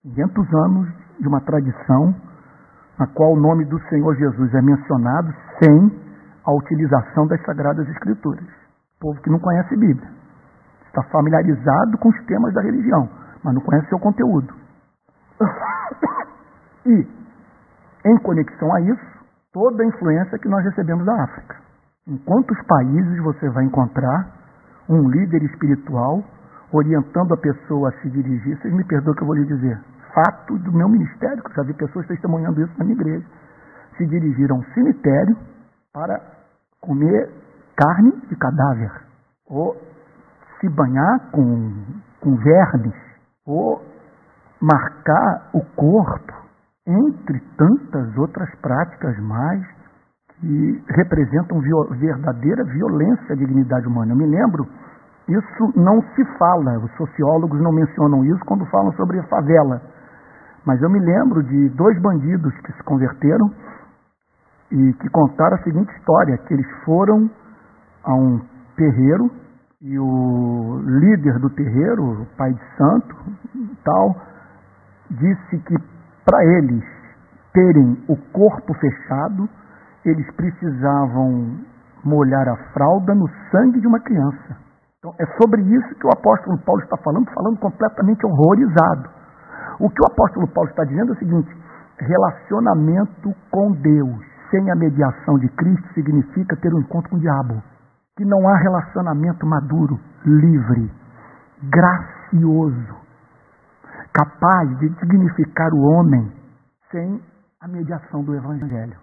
500 0.02 0.54
anos 0.54 0.88
de 1.18 1.26
uma 1.26 1.40
tradição 1.40 2.14
na 2.97 3.09
qual 3.09 3.32
o 3.32 3.40
nome 3.40 3.64
do 3.64 3.80
Senhor 3.88 4.14
Jesus 4.14 4.54
é 4.54 4.62
mencionado 4.62 5.35
sem 5.59 6.00
a 6.44 6.52
utilização 6.52 7.26
das 7.26 7.42
Sagradas 7.44 7.88
Escrituras. 7.88 8.47
Povo 9.00 9.21
que 9.21 9.30
não 9.30 9.40
conhece 9.40 9.76
Bíblia 9.76 10.21
está 10.92 11.02
familiarizado 11.04 11.96
com 11.99 12.11
os 12.11 12.25
temas 12.26 12.52
da 12.52 12.61
religião, 12.61 13.08
mas 13.42 13.54
não 13.54 13.62
conhece 13.62 13.88
seu 13.88 13.99
conteúdo. 13.99 14.54
E, 16.84 17.08
em 18.06 18.18
conexão 18.18 18.75
a 18.75 18.80
isso, 18.80 19.25
toda 19.52 19.84
a 19.84 19.87
influência 19.87 20.37
que 20.37 20.49
nós 20.49 20.64
recebemos 20.64 21.06
da 21.06 21.14
África. 21.22 21.54
Em 22.08 22.16
quantos 22.18 22.61
países 22.66 23.22
você 23.22 23.49
vai 23.50 23.64
encontrar 23.64 24.26
um 24.88 25.08
líder 25.08 25.44
espiritual 25.44 26.25
orientando 26.72 27.34
a 27.34 27.37
pessoa 27.37 27.88
a 27.88 27.92
se 28.00 28.11
dirigir? 28.11 28.58
Vocês 28.61 28.75
me 28.75 28.82
perdoam 28.82 29.14
que 29.14 29.22
eu 29.22 29.26
vou 29.28 29.37
lhe 29.37 29.44
dizer. 29.44 29.80
Fato 30.12 30.58
do 30.58 30.72
meu 30.72 30.88
ministério, 30.88 31.40
que 31.40 31.50
eu 31.50 31.54
já 31.54 31.62
vi 31.62 31.75
pessoas 31.75 32.04
testemunhando 32.08 32.61
isso 32.61 32.75
na 32.76 32.84
minha 32.84 32.96
igreja. 32.96 33.25
Se 33.96 34.04
dirigir 34.04 34.50
a 34.50 34.54
um 34.54 34.64
cemitério 34.75 35.37
para 35.92 36.20
comer 36.80 37.30
carne 37.76 38.11
de 38.28 38.34
cadáver. 38.34 38.90
Ou 39.46 39.76
se 40.62 40.69
banhar 40.69 41.31
com, 41.33 41.73
com 42.21 42.37
vermes 42.37 42.95
ou 43.45 43.83
marcar 44.62 45.50
o 45.52 45.61
corpo, 45.75 46.33
entre 46.87 47.40
tantas 47.59 48.16
outras 48.16 48.49
práticas 48.61 49.19
mais 49.19 49.61
que 50.38 50.85
representam 50.97 51.61
viol 51.61 51.88
verdadeira 51.99 52.64
violência 52.64 53.33
à 53.33 53.37
dignidade 53.37 53.87
humana. 53.88 54.12
Eu 54.12 54.16
me 54.16 54.26
lembro, 54.26 54.64
isso 55.28 55.73
não 55.76 56.00
se 56.14 56.25
fala, 56.38 56.78
os 56.78 56.92
sociólogos 56.97 57.61
não 57.61 57.73
mencionam 57.73 58.25
isso 58.25 58.45
quando 58.47 58.64
falam 58.66 58.92
sobre 58.92 59.19
a 59.19 59.25
favela. 59.25 59.83
Mas 60.64 60.81
eu 60.81 60.88
me 60.88 61.00
lembro 61.00 61.42
de 61.42 61.69
dois 61.71 62.00
bandidos 62.00 62.54
que 62.61 62.73
se 62.73 62.83
converteram 62.85 63.50
e 64.71 64.92
que 64.95 65.09
contaram 65.11 65.57
a 65.57 65.62
seguinte 65.62 65.92
história, 65.97 66.38
que 66.38 66.54
eles 66.54 66.66
foram 66.85 67.28
a 68.04 68.14
um 68.14 68.40
terreiro 68.76 69.41
e 69.82 69.98
o 69.98 70.80
líder 70.86 71.40
do 71.40 71.50
terreiro, 71.50 72.22
o 72.22 72.26
pai 72.36 72.52
de 72.52 72.76
santo, 72.76 73.16
tal, 73.84 74.14
disse 75.10 75.58
que 75.58 75.76
para 76.24 76.44
eles 76.44 76.84
terem 77.52 77.98
o 78.08 78.16
corpo 78.32 78.72
fechado, 78.74 79.48
eles 80.04 80.30
precisavam 80.36 81.58
molhar 82.04 82.48
a 82.48 82.56
fralda 82.72 83.12
no 83.12 83.28
sangue 83.50 83.80
de 83.80 83.86
uma 83.88 83.98
criança. 83.98 84.56
Então, 84.98 85.12
é 85.18 85.26
sobre 85.40 85.60
isso 85.62 85.94
que 85.96 86.06
o 86.06 86.12
apóstolo 86.12 86.58
Paulo 86.58 86.80
está 86.82 86.96
falando, 86.98 87.28
falando 87.32 87.58
completamente 87.58 88.24
horrorizado. 88.24 89.10
O 89.80 89.90
que 89.90 90.00
o 90.00 90.06
apóstolo 90.06 90.46
Paulo 90.46 90.70
está 90.70 90.84
dizendo 90.84 91.10
é 91.10 91.16
o 91.16 91.18
seguinte: 91.18 91.50
relacionamento 91.98 93.34
com 93.50 93.72
Deus 93.72 94.24
sem 94.48 94.70
a 94.70 94.76
mediação 94.76 95.38
de 95.40 95.48
Cristo 95.48 95.92
significa 95.92 96.54
ter 96.56 96.72
um 96.72 96.78
encontro 96.78 97.10
com 97.10 97.16
o 97.16 97.20
diabo 97.20 97.71
que 98.22 98.28
não 98.28 98.48
há 98.48 98.56
relacionamento 98.56 99.44
maduro, 99.44 99.98
livre, 100.24 100.88
gracioso, 101.64 102.94
capaz 104.14 104.78
de 104.78 104.88
dignificar 104.90 105.74
o 105.74 105.82
homem 105.90 106.30
sem 106.92 107.20
a 107.60 107.66
mediação 107.66 108.22
do 108.22 108.36
Evangelho. 108.36 108.96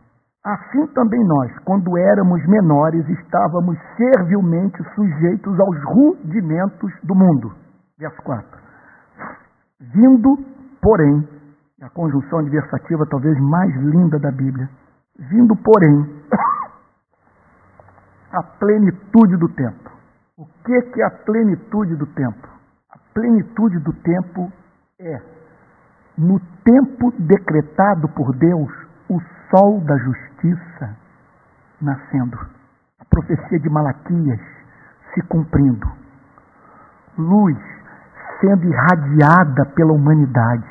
Assim 0.46 0.88
também 0.94 1.22
nós, 1.28 1.52
quando 1.66 1.98
éramos 1.98 2.42
menores, 2.48 3.06
estávamos 3.10 3.78
servilmente 3.98 4.82
sujeitos 4.96 5.60
aos 5.60 5.84
rudimentos 5.84 6.94
do 7.04 7.14
mundo. 7.14 7.52
Verso 8.00 8.22
4. 8.24 8.58
Vindo, 9.96 10.38
porém, 10.82 11.28
a 11.82 11.90
conjunção 11.90 12.40
adversativa 12.40 13.06
talvez 13.10 13.38
mais 13.42 13.76
linda 13.82 14.18
da 14.18 14.32
Bíblia, 14.32 14.70
vindo, 15.30 15.54
porém, 15.58 16.22
a 18.32 18.44
plenitude 18.44 19.38
do 19.38 19.50
tempo. 19.50 19.90
O 20.38 20.46
que, 20.64 20.82
que 20.82 21.02
é 21.02 21.06
a 21.06 21.12
plenitude 21.12 21.96
do 21.96 22.06
tempo? 22.08 22.48
A 22.92 22.98
plenitude 23.14 23.80
do 23.80 23.94
tempo 23.94 24.52
é, 25.00 25.22
no 26.18 26.40
tempo 26.64 27.12
decretado 27.20 28.08
por 28.10 28.36
Deus, 28.36 28.72
o 29.10 29.20
sol 29.50 29.82
da 29.82 29.98
justiça 29.98 30.98
nascendo. 31.82 32.38
A 33.00 33.06
profecia 33.10 33.60
de 33.60 33.70
Malaquias 33.70 34.40
se 35.14 35.22
cumprindo. 35.24 35.88
Luz 37.18 37.58
sendo 38.40 38.66
irradiada 38.66 39.66
pela 39.76 39.94
humanidade. 39.94 40.68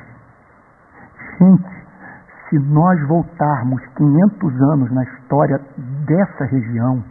Gente, 1.38 1.78
se 2.48 2.58
nós 2.58 3.06
voltarmos 3.06 3.82
500 3.96 4.62
anos 4.72 4.90
na 4.92 5.02
história 5.04 5.60
dessa 6.06 6.44
região, 6.44 7.04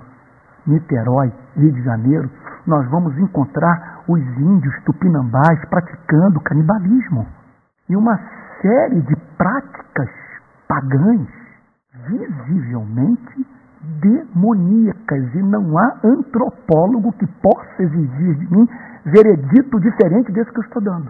Niterói, 0.68 1.32
Rio 1.56 1.72
de 1.72 1.82
Janeiro, 1.84 2.30
nós 2.66 2.88
vamos 2.90 3.18
encontrar 3.18 4.04
os 4.08 4.20
índios 4.20 4.76
tupinambás 4.84 5.60
praticando 5.70 6.42
canibalismo 6.42 7.26
e 7.90 7.96
uma 7.96 8.20
série 8.62 9.02
de 9.02 9.16
práticas 9.38 10.10
pagãs 10.68 11.28
visivelmente 12.46 13.48
demoníacas 14.02 15.34
e 15.34 15.42
não 15.44 15.78
há 15.78 16.00
antropólogo 16.04 17.14
que 17.14 17.28
possa 17.42 17.84
exigir 17.84 18.36
de 18.36 18.56
mim 18.56 18.68
veredito 19.06 19.80
diferente 19.80 20.32
desse 20.32 20.52
que 20.52 20.60
eu 20.60 20.64
estou 20.64 20.82
dando. 20.82 21.10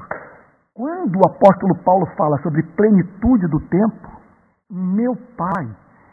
Quando 0.74 1.16
o 1.18 1.28
apóstolo 1.28 1.76
Paulo 1.84 2.06
fala 2.18 2.38
sobre 2.44 2.62
plenitude 2.62 3.48
do 3.48 3.60
tempo, 3.62 4.12
meu 4.70 5.16
pai 5.36 5.68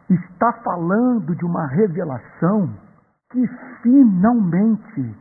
está 0.08 0.52
falando 0.64 1.34
de 1.34 1.44
uma 1.44 1.66
revelação 1.66 2.70
que 3.34 3.50
finalmente 3.82 5.16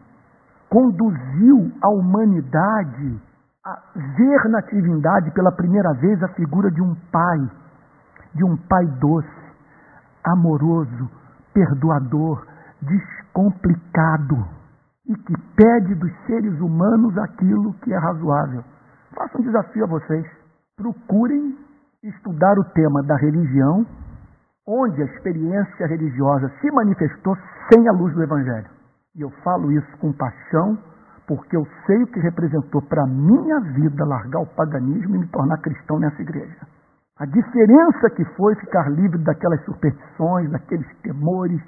conduziu 0.69 1.71
a 1.81 1.89
humanidade 1.89 3.19
a 3.65 3.79
ver 3.95 4.49
na 4.49 4.61
divindade 4.61 5.31
pela 5.31 5.51
primeira 5.51 5.91
vez 5.93 6.21
a 6.21 6.27
figura 6.29 6.69
de 6.69 6.79
um 6.79 6.93
pai, 7.11 7.39
de 8.35 8.43
um 8.43 8.55
pai 8.55 8.85
doce, 8.99 9.27
amoroso, 10.23 11.09
perdoador, 11.55 12.45
descomplicado 12.81 14.45
e 15.07 15.15
que 15.15 15.33
pede 15.55 15.95
dos 15.95 16.11
seres 16.27 16.59
humanos 16.61 17.17
aquilo 17.17 17.73
que 17.81 17.91
é 17.91 17.97
razoável. 17.97 18.63
Faço 19.15 19.39
um 19.39 19.41
desafio 19.41 19.85
a 19.85 19.87
vocês. 19.87 20.25
Procurem 20.77 21.57
estudar 22.03 22.59
o 22.59 22.63
tema 22.75 23.01
da 23.01 23.15
religião, 23.15 23.85
onde 24.67 25.01
a 25.01 25.05
experiência 25.05 25.87
religiosa 25.87 26.51
se 26.61 26.71
manifestou 26.71 27.35
sem 27.71 27.87
a 27.87 27.91
luz 27.91 28.13
do 28.13 28.23
Evangelho. 28.23 28.69
E 29.15 29.21
eu 29.21 29.29
falo 29.43 29.71
isso 29.71 29.97
com 29.99 30.11
paixão, 30.13 30.77
porque 31.27 31.55
eu 31.55 31.65
sei 31.85 32.03
o 32.03 32.07
que 32.07 32.19
representou 32.19 32.81
para 32.81 33.03
a 33.03 33.07
minha 33.07 33.59
vida 33.59 34.05
largar 34.05 34.41
o 34.41 34.55
paganismo 34.55 35.15
e 35.15 35.19
me 35.19 35.27
tornar 35.27 35.57
cristão 35.57 35.99
nessa 35.99 36.21
igreja. 36.21 36.67
A 37.19 37.25
diferença 37.25 38.09
que 38.15 38.25
foi 38.35 38.55
ficar 38.55 38.89
livre 38.89 39.19
daquelas 39.23 39.63
superstições, 39.65 40.49
daqueles 40.49 40.87
temores, 41.01 41.61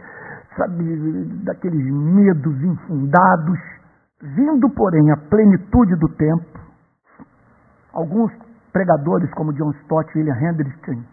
sabe, 0.58 1.26
daqueles 1.44 1.86
medos 1.94 2.64
infundados, 2.64 3.60
vindo, 4.22 4.70
porém, 4.72 5.12
a 5.12 5.18
plenitude 5.18 5.96
do 5.98 6.10
tempo. 6.16 6.60
Alguns 7.94 8.32
pregadores, 8.74 9.32
como 9.36 9.54
John 9.54 9.72
Stott 9.84 10.12
e 10.16 10.20
William 10.20 10.36
Hendrickson, 10.36 11.04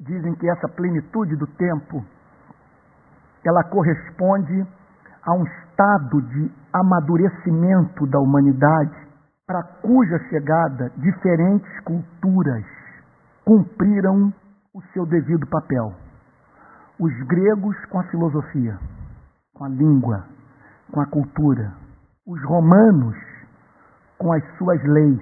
dizem 0.00 0.34
que 0.34 0.48
essa 0.48 0.68
plenitude 0.68 1.36
do 1.36 1.46
tempo 1.46 2.04
ela 3.44 3.62
corresponde 3.64 4.66
a 5.22 5.32
um 5.34 5.44
estado 5.44 6.22
de 6.22 6.52
amadurecimento 6.72 8.06
da 8.06 8.18
humanidade 8.18 8.96
para 9.46 9.62
cuja 9.82 10.18
chegada 10.30 10.90
diferentes 10.96 11.80
culturas 11.80 12.64
cumpriram 13.44 14.32
o 14.74 14.82
seu 14.92 15.04
devido 15.06 15.46
papel. 15.46 15.92
Os 16.98 17.12
gregos 17.26 17.76
com 17.86 18.00
a 18.00 18.04
filosofia, 18.04 18.78
com 19.54 19.64
a 19.64 19.68
língua, 19.68 20.24
com 20.90 21.00
a 21.00 21.06
cultura, 21.06 21.72
os 22.26 22.42
romanos 22.44 23.16
com 24.18 24.32
as 24.32 24.42
suas 24.56 24.82
leis, 24.84 25.20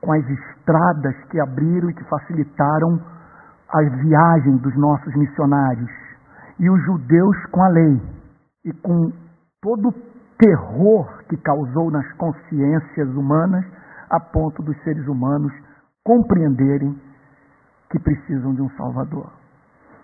com 0.00 0.12
as 0.12 0.24
estradas 0.28 1.14
que 1.30 1.40
abriram 1.40 1.90
e 1.90 1.94
que 1.94 2.04
facilitaram 2.04 3.00
a 3.70 3.82
viagem 3.82 4.56
dos 4.58 4.74
nossos 4.76 5.14
missionários, 5.14 5.90
e 6.58 6.68
os 6.68 6.82
judeus 6.84 7.36
com 7.50 7.62
a 7.62 7.68
lei 7.68 8.02
e 8.64 8.72
com 8.72 9.12
todo 9.62 9.88
o 9.88 9.94
terror 10.38 11.22
que 11.28 11.36
causou 11.36 11.90
nas 11.90 12.10
consciências 12.14 13.08
humanas, 13.14 13.64
a 14.10 14.18
ponto 14.18 14.62
dos 14.62 14.76
seres 14.82 15.06
humanos 15.06 15.52
compreenderem 16.04 16.96
que 17.90 17.98
precisam 17.98 18.54
de 18.54 18.62
um 18.62 18.70
Salvador. 18.70 19.30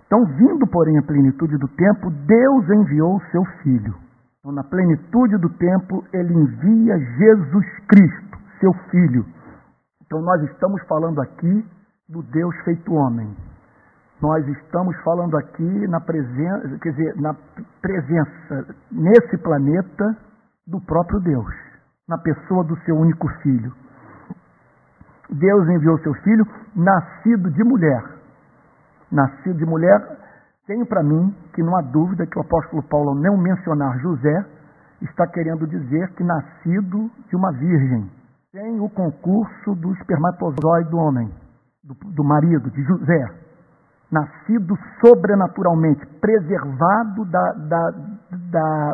Então, 0.06 0.24
vindo, 0.36 0.66
porém, 0.66 0.98
a 0.98 1.02
plenitude 1.02 1.56
do 1.56 1.68
tempo, 1.68 2.10
Deus 2.10 2.70
enviou 2.70 3.16
o 3.16 3.22
seu 3.30 3.44
Filho. 3.62 3.94
Então, 4.38 4.52
na 4.52 4.62
plenitude 4.62 5.38
do 5.38 5.48
tempo, 5.48 6.04
ele 6.12 6.34
envia 6.34 6.98
Jesus 6.98 7.66
Cristo, 7.88 8.38
seu 8.60 8.72
Filho. 8.90 9.24
Então, 10.04 10.20
nós 10.20 10.42
estamos 10.42 10.82
falando 10.86 11.20
aqui 11.20 11.64
do 12.08 12.22
Deus 12.22 12.54
feito 12.64 12.92
homem. 12.92 13.34
Nós 14.24 14.48
estamos 14.48 14.96
falando 15.02 15.36
aqui 15.36 15.86
na 15.88 16.00
presença, 16.00 16.78
quer 16.80 16.92
dizer, 16.92 17.14
na 17.20 17.36
presença 17.82 18.74
nesse 18.90 19.36
planeta 19.36 20.16
do 20.66 20.80
próprio 20.80 21.20
Deus, 21.20 21.54
na 22.08 22.16
pessoa 22.16 22.64
do 22.64 22.74
seu 22.84 22.96
único 22.96 23.28
filho. 23.42 23.70
Deus 25.28 25.68
enviou 25.68 25.98
seu 25.98 26.14
filho, 26.14 26.46
nascido 26.74 27.50
de 27.50 27.62
mulher 27.64 28.14
nascido 29.14 29.56
de 29.56 29.64
mulher, 29.64 30.00
tenho 30.66 30.84
para 30.86 31.02
mim 31.02 31.34
que 31.54 31.62
não 31.62 31.76
há 31.76 31.82
dúvida 31.82 32.26
que 32.26 32.38
o 32.38 32.42
apóstolo 32.42 32.82
Paulo, 32.82 33.10
ao 33.10 33.14
não 33.14 33.36
mencionar 33.36 33.98
José, 34.00 34.44
está 35.02 35.26
querendo 35.26 35.66
dizer 35.66 36.12
que 36.14 36.24
nascido 36.24 37.10
de 37.28 37.36
uma 37.36 37.52
virgem, 37.52 38.10
sem 38.50 38.80
o 38.80 38.88
concurso 38.88 39.74
do 39.76 39.92
espermatozoide 39.92 40.90
do 40.90 40.96
homem, 40.96 41.30
do, 41.82 41.94
do 42.12 42.24
marido, 42.24 42.70
de 42.70 42.82
José, 42.82 43.43
nascido 44.10 44.76
sobrenaturalmente, 45.00 46.06
preservado 46.20 47.24
da, 47.24 47.52
da, 47.52 47.90
da, 48.30 48.92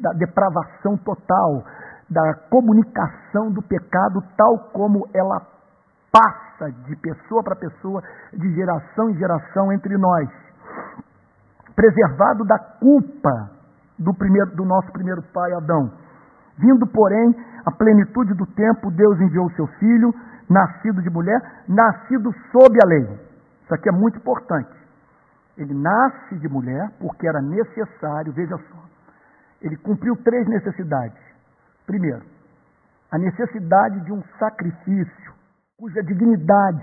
da 0.00 0.12
depravação 0.12 0.96
total, 0.98 1.64
da 2.08 2.34
comunicação 2.50 3.50
do 3.50 3.62
pecado, 3.62 4.22
tal 4.36 4.70
como 4.72 5.06
ela 5.14 5.40
passa 6.10 6.72
de 6.86 6.96
pessoa 6.96 7.42
para 7.42 7.56
pessoa, 7.56 8.02
de 8.32 8.54
geração 8.54 9.10
em 9.10 9.14
geração 9.16 9.72
entre 9.72 9.96
nós. 9.96 10.28
Preservado 11.76 12.44
da 12.44 12.58
culpa 12.58 13.50
do, 13.98 14.14
primeiro, 14.14 14.50
do 14.56 14.64
nosso 14.64 14.90
primeiro 14.92 15.22
pai 15.34 15.52
Adão. 15.52 15.92
Vindo, 16.56 16.86
porém, 16.86 17.34
a 17.64 17.70
plenitude 17.70 18.34
do 18.34 18.46
tempo, 18.46 18.90
Deus 18.90 19.20
enviou 19.20 19.46
o 19.46 19.52
seu 19.52 19.66
filho, 19.78 20.12
nascido 20.48 21.02
de 21.02 21.10
mulher, 21.10 21.40
nascido 21.68 22.32
sob 22.50 22.78
a 22.82 22.86
lei. 22.86 23.27
Isso 23.68 23.74
aqui 23.74 23.86
é 23.90 23.92
muito 23.92 24.16
importante. 24.16 24.74
Ele 25.58 25.74
nasce 25.74 26.38
de 26.38 26.48
mulher 26.48 26.90
porque 26.98 27.28
era 27.28 27.42
necessário, 27.42 28.32
veja 28.32 28.56
só. 28.56 28.82
Ele 29.60 29.76
cumpriu 29.76 30.16
três 30.24 30.48
necessidades. 30.48 31.20
Primeiro, 31.84 32.24
a 33.12 33.18
necessidade 33.18 34.00
de 34.06 34.12
um 34.12 34.22
sacrifício 34.38 35.34
cuja 35.78 36.02
dignidade 36.02 36.82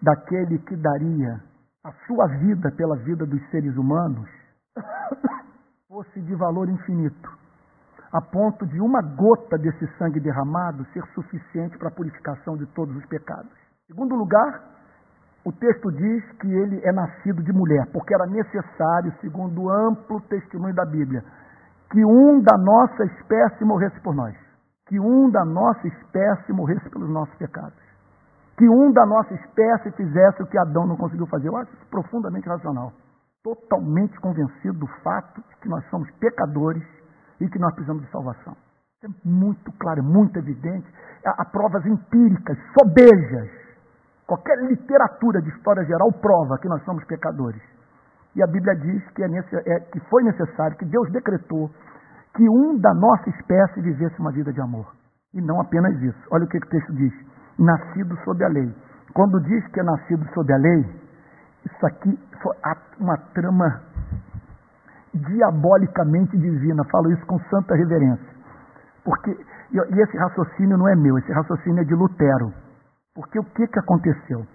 daquele 0.00 0.60
que 0.60 0.76
daria 0.76 1.42
a 1.82 1.90
sua 2.06 2.28
vida 2.38 2.70
pela 2.76 2.96
vida 2.98 3.26
dos 3.26 3.44
seres 3.50 3.76
humanos 3.76 4.30
fosse 5.88 6.20
de 6.20 6.34
valor 6.36 6.68
infinito, 6.68 7.28
a 8.12 8.20
ponto 8.20 8.64
de 8.68 8.80
uma 8.80 9.02
gota 9.02 9.58
desse 9.58 9.84
sangue 9.98 10.20
derramado 10.20 10.86
ser 10.92 11.02
suficiente 11.12 11.76
para 11.76 11.88
a 11.88 11.94
purificação 11.94 12.56
de 12.56 12.66
todos 12.66 12.94
os 12.94 13.06
pecados. 13.06 13.50
Segundo 13.88 14.14
lugar, 14.14 14.78
o 15.44 15.52
texto 15.52 15.90
diz 15.92 16.32
que 16.32 16.52
ele 16.52 16.80
é 16.84 16.92
nascido 16.92 17.42
de 17.42 17.52
mulher, 17.52 17.86
porque 17.92 18.14
era 18.14 18.26
necessário, 18.26 19.12
segundo 19.20 19.62
o 19.62 19.70
amplo 19.70 20.20
testemunho 20.22 20.74
da 20.74 20.84
Bíblia, 20.84 21.22
que 21.90 22.04
um 22.04 22.40
da 22.42 22.56
nossa 22.58 23.04
espécie 23.04 23.64
morresse 23.64 23.98
por 24.00 24.14
nós, 24.14 24.36
que 24.86 25.00
um 25.00 25.30
da 25.30 25.44
nossa 25.44 25.86
espécie 25.86 26.52
morresse 26.52 26.88
pelos 26.90 27.08
nossos 27.08 27.34
pecados 27.36 27.90
que 28.60 28.68
um 28.68 28.92
da 28.92 29.06
nossa 29.06 29.32
espécie 29.32 29.90
fizesse 29.92 30.42
o 30.42 30.46
que 30.46 30.58
Adão 30.58 30.86
não 30.86 30.94
conseguiu 30.94 31.26
fazer. 31.28 31.48
Eu 31.48 31.56
acho 31.56 31.72
isso 31.72 31.86
profundamente 31.86 32.46
racional. 32.46 32.92
Totalmente 33.42 34.20
convencido 34.20 34.80
do 34.80 34.86
fato 35.02 35.40
de 35.40 35.56
que 35.62 35.68
nós 35.70 35.82
somos 35.88 36.10
pecadores 36.20 36.84
e 37.40 37.48
que 37.48 37.58
nós 37.58 37.72
precisamos 37.72 38.04
de 38.04 38.10
salvação. 38.10 38.54
É 39.02 39.08
muito 39.24 39.72
claro, 39.78 40.02
muito 40.04 40.38
evidente. 40.38 40.86
Há, 41.24 41.42
provas 41.46 41.86
empíricas, 41.86 42.58
sobejas. 42.78 43.48
Qualquer 44.30 44.62
literatura 44.62 45.42
de 45.42 45.48
história 45.48 45.84
geral 45.84 46.12
prova 46.12 46.56
que 46.58 46.68
nós 46.68 46.80
somos 46.84 47.02
pecadores. 47.06 47.60
E 48.36 48.40
a 48.40 48.46
Bíblia 48.46 48.76
diz 48.76 49.02
que, 49.10 49.24
é 49.24 49.26
nesse, 49.26 49.56
é, 49.56 49.80
que 49.90 49.98
foi 50.08 50.22
necessário, 50.22 50.76
que 50.76 50.84
Deus 50.84 51.10
decretou 51.10 51.68
que 52.36 52.48
um 52.48 52.78
da 52.78 52.94
nossa 52.94 53.28
espécie 53.28 53.80
vivesse 53.80 54.20
uma 54.20 54.30
vida 54.30 54.52
de 54.52 54.60
amor. 54.60 54.86
E 55.34 55.40
não 55.40 55.60
apenas 55.60 56.00
isso. 56.00 56.28
Olha 56.30 56.44
o 56.44 56.46
que 56.48 56.58
o 56.58 56.68
texto 56.68 56.92
diz 56.92 57.12
nascido 57.58 58.16
sob 58.22 58.44
a 58.44 58.48
lei. 58.48 58.72
Quando 59.14 59.40
diz 59.40 59.66
que 59.72 59.80
é 59.80 59.82
nascido 59.82 60.24
sob 60.32 60.52
a 60.52 60.58
lei, 60.58 60.86
isso 61.66 61.86
aqui 61.86 62.16
foi 62.40 62.54
uma 63.00 63.16
trama 63.34 63.82
diabolicamente 65.12 66.38
divina. 66.38 66.84
Falo 66.92 67.10
isso 67.10 67.26
com 67.26 67.36
santa 67.50 67.74
reverência. 67.74 68.30
Porque, 69.04 69.36
e 69.72 70.00
esse 70.00 70.16
raciocínio 70.16 70.78
não 70.78 70.88
é 70.88 70.94
meu, 70.94 71.18
esse 71.18 71.32
raciocínio 71.32 71.80
é 71.80 71.84
de 71.84 71.96
Lutero. 71.96 72.69
Porque 73.20 73.38
o 73.38 73.44
que, 73.44 73.66
que 73.66 73.78
aconteceu? 73.78 74.46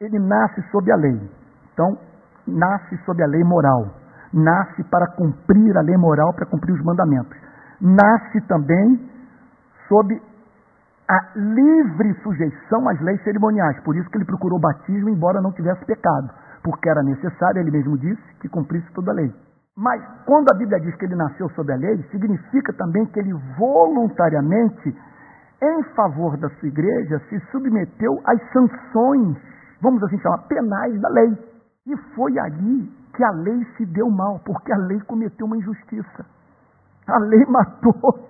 Ele 0.00 0.18
nasce 0.18 0.62
sob 0.70 0.90
a 0.90 0.96
lei. 0.96 1.20
Então, 1.72 1.98
nasce 2.48 2.96
sob 3.04 3.22
a 3.22 3.26
lei 3.26 3.44
moral. 3.44 3.90
Nasce 4.32 4.82
para 4.84 5.06
cumprir 5.08 5.76
a 5.76 5.82
lei 5.82 5.96
moral, 5.98 6.32
para 6.32 6.46
cumprir 6.46 6.72
os 6.72 6.82
mandamentos. 6.82 7.36
Nasce 7.78 8.40
também 8.48 8.98
sob 9.88 10.18
a 11.06 11.38
livre 11.38 12.14
sujeição 12.22 12.88
às 12.88 12.98
leis 13.02 13.22
cerimoniais. 13.22 13.78
Por 13.84 13.94
isso 13.94 14.08
que 14.08 14.16
ele 14.16 14.24
procurou 14.24 14.58
batismo, 14.58 15.10
embora 15.10 15.42
não 15.42 15.52
tivesse 15.52 15.84
pecado, 15.84 16.30
porque 16.64 16.88
era 16.88 17.02
necessário, 17.02 17.60
ele 17.60 17.70
mesmo 17.70 17.98
disse, 17.98 18.22
que 18.40 18.48
cumprisse 18.48 18.90
toda 18.94 19.10
a 19.10 19.14
lei. 19.14 19.32
Mas 19.76 20.02
quando 20.24 20.50
a 20.50 20.56
Bíblia 20.56 20.80
diz 20.80 20.96
que 20.96 21.04
ele 21.04 21.14
nasceu 21.14 21.50
sob 21.50 21.70
a 21.70 21.76
lei, 21.76 22.02
significa 22.10 22.72
também 22.72 23.04
que 23.06 23.20
ele 23.20 23.34
voluntariamente, 23.58 24.96
em 25.62 25.82
favor 25.94 26.36
da 26.36 26.48
sua 26.50 26.68
igreja, 26.68 27.18
se 27.28 27.40
submeteu 27.50 28.20
às 28.24 28.40
sanções, 28.52 29.36
vamos 29.80 30.02
assim 30.02 30.18
chamar, 30.18 30.46
penais 30.48 31.00
da 31.00 31.08
lei. 31.08 31.38
E 31.86 31.96
foi 32.14 32.38
ali 32.38 32.92
que 33.14 33.24
a 33.24 33.30
lei 33.30 33.64
se 33.76 33.86
deu 33.86 34.10
mal, 34.10 34.38
porque 34.40 34.72
a 34.72 34.76
lei 34.76 35.00
cometeu 35.00 35.46
uma 35.46 35.56
injustiça. 35.56 36.26
A 37.06 37.18
lei 37.18 37.44
matou 37.48 38.28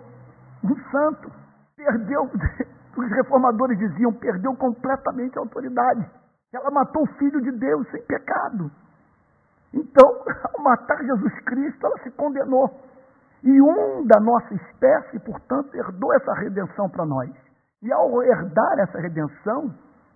um 0.62 0.76
santo. 0.90 1.30
Perdeu, 1.76 2.30
os 2.96 3.10
reformadores 3.10 3.78
diziam, 3.78 4.12
perdeu 4.12 4.54
completamente 4.54 5.38
a 5.38 5.42
autoridade. 5.42 6.08
Ela 6.52 6.70
matou 6.70 7.02
o 7.02 7.18
Filho 7.18 7.40
de 7.42 7.50
Deus 7.52 7.88
sem 7.90 8.02
pecado. 8.02 8.70
Então, 9.74 10.08
ao 10.54 10.62
matar 10.62 10.98
Jesus 11.04 11.40
Cristo, 11.40 11.86
ela 11.86 11.98
se 11.98 12.10
condenou. 12.12 12.70
E 13.42 13.62
um 13.62 14.06
da 14.06 14.20
nossa 14.20 14.54
espécie, 14.54 15.18
portanto, 15.20 15.74
herdou 15.74 16.12
essa 16.14 16.32
redenção 16.34 16.88
para 16.88 17.06
nós. 17.06 17.30
E 17.82 17.92
ao 17.92 18.22
herdar 18.22 18.78
essa 18.80 18.98
redenção, 18.98 19.74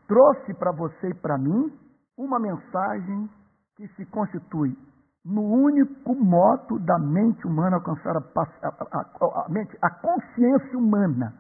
trouxe 0.09 0.55
para 0.55 0.73
você 0.73 1.09
e 1.09 1.15
para 1.15 1.39
mim 1.39 1.73
uma 2.17 2.39
mensagem 2.39 3.29
que 3.77 3.87
se 3.89 4.05
constitui 4.07 4.77
no 5.25 5.43
único 5.43 6.15
modo 6.15 6.79
da 6.81 6.99
mente 6.99 7.47
humana 7.47 7.77
alcançar 7.77 8.17
a, 8.17 8.21
a, 8.21 8.79
a, 8.99 9.45
a, 9.45 9.49
mente, 9.49 9.77
a 9.83 9.91
consciência 9.91 10.79
humana 10.79 11.35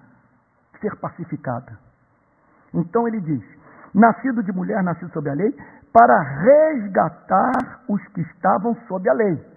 ser 0.81 0.95
pacificada. 0.97 1.79
Então 2.75 3.09
ele 3.09 3.21
diz: 3.21 3.43
nascido 3.95 4.43
de 4.43 4.53
mulher, 4.53 4.83
nascido 4.83 5.11
sob 5.13 5.29
a 5.29 5.35
lei, 5.35 5.55
para 5.93 6.21
resgatar 6.21 7.83
os 7.89 8.07
que 8.09 8.21
estavam 8.21 8.75
sob 8.87 9.09
a 9.09 9.15
lei. 9.15 9.50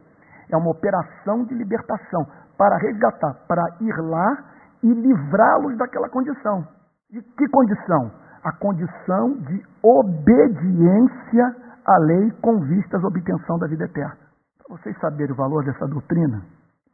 É 0.49 0.57
uma 0.57 0.71
operação 0.71 1.43
de 1.45 1.53
libertação 1.53 2.25
para 2.57 2.77
resgatar, 2.77 3.33
para 3.47 3.63
ir 3.81 3.95
lá 4.01 4.37
e 4.83 4.93
livrá-los 4.93 5.77
daquela 5.77 6.09
condição. 6.09 6.67
De 7.09 7.21
que 7.21 7.47
condição? 7.49 8.11
A 8.43 8.51
condição 8.51 9.37
de 9.37 9.63
obediência 9.81 11.55
à 11.85 11.97
lei 11.97 12.31
com 12.41 12.59
vistas 12.61 13.03
à 13.03 13.07
obtenção 13.07 13.57
da 13.57 13.67
vida 13.67 13.85
eterna. 13.85 14.17
Para 14.57 14.77
vocês 14.77 14.97
saberem 14.99 15.33
o 15.33 15.37
valor 15.37 15.63
dessa 15.63 15.87
doutrina, 15.87 16.41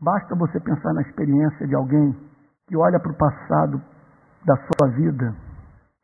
basta 0.01 0.35
você 0.35 0.59
pensar 0.59 0.93
na 0.93 1.01
experiência 1.01 1.67
de 1.67 1.75
alguém 1.75 2.15
que 2.67 2.77
olha 2.77 2.99
para 2.99 3.11
o 3.11 3.17
passado 3.17 3.81
da 4.45 4.55
sua 4.55 4.89
vida 4.89 5.33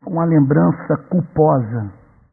com 0.04 0.20
a 0.22 0.26
lembrança 0.26 0.98
culposa 1.10 1.92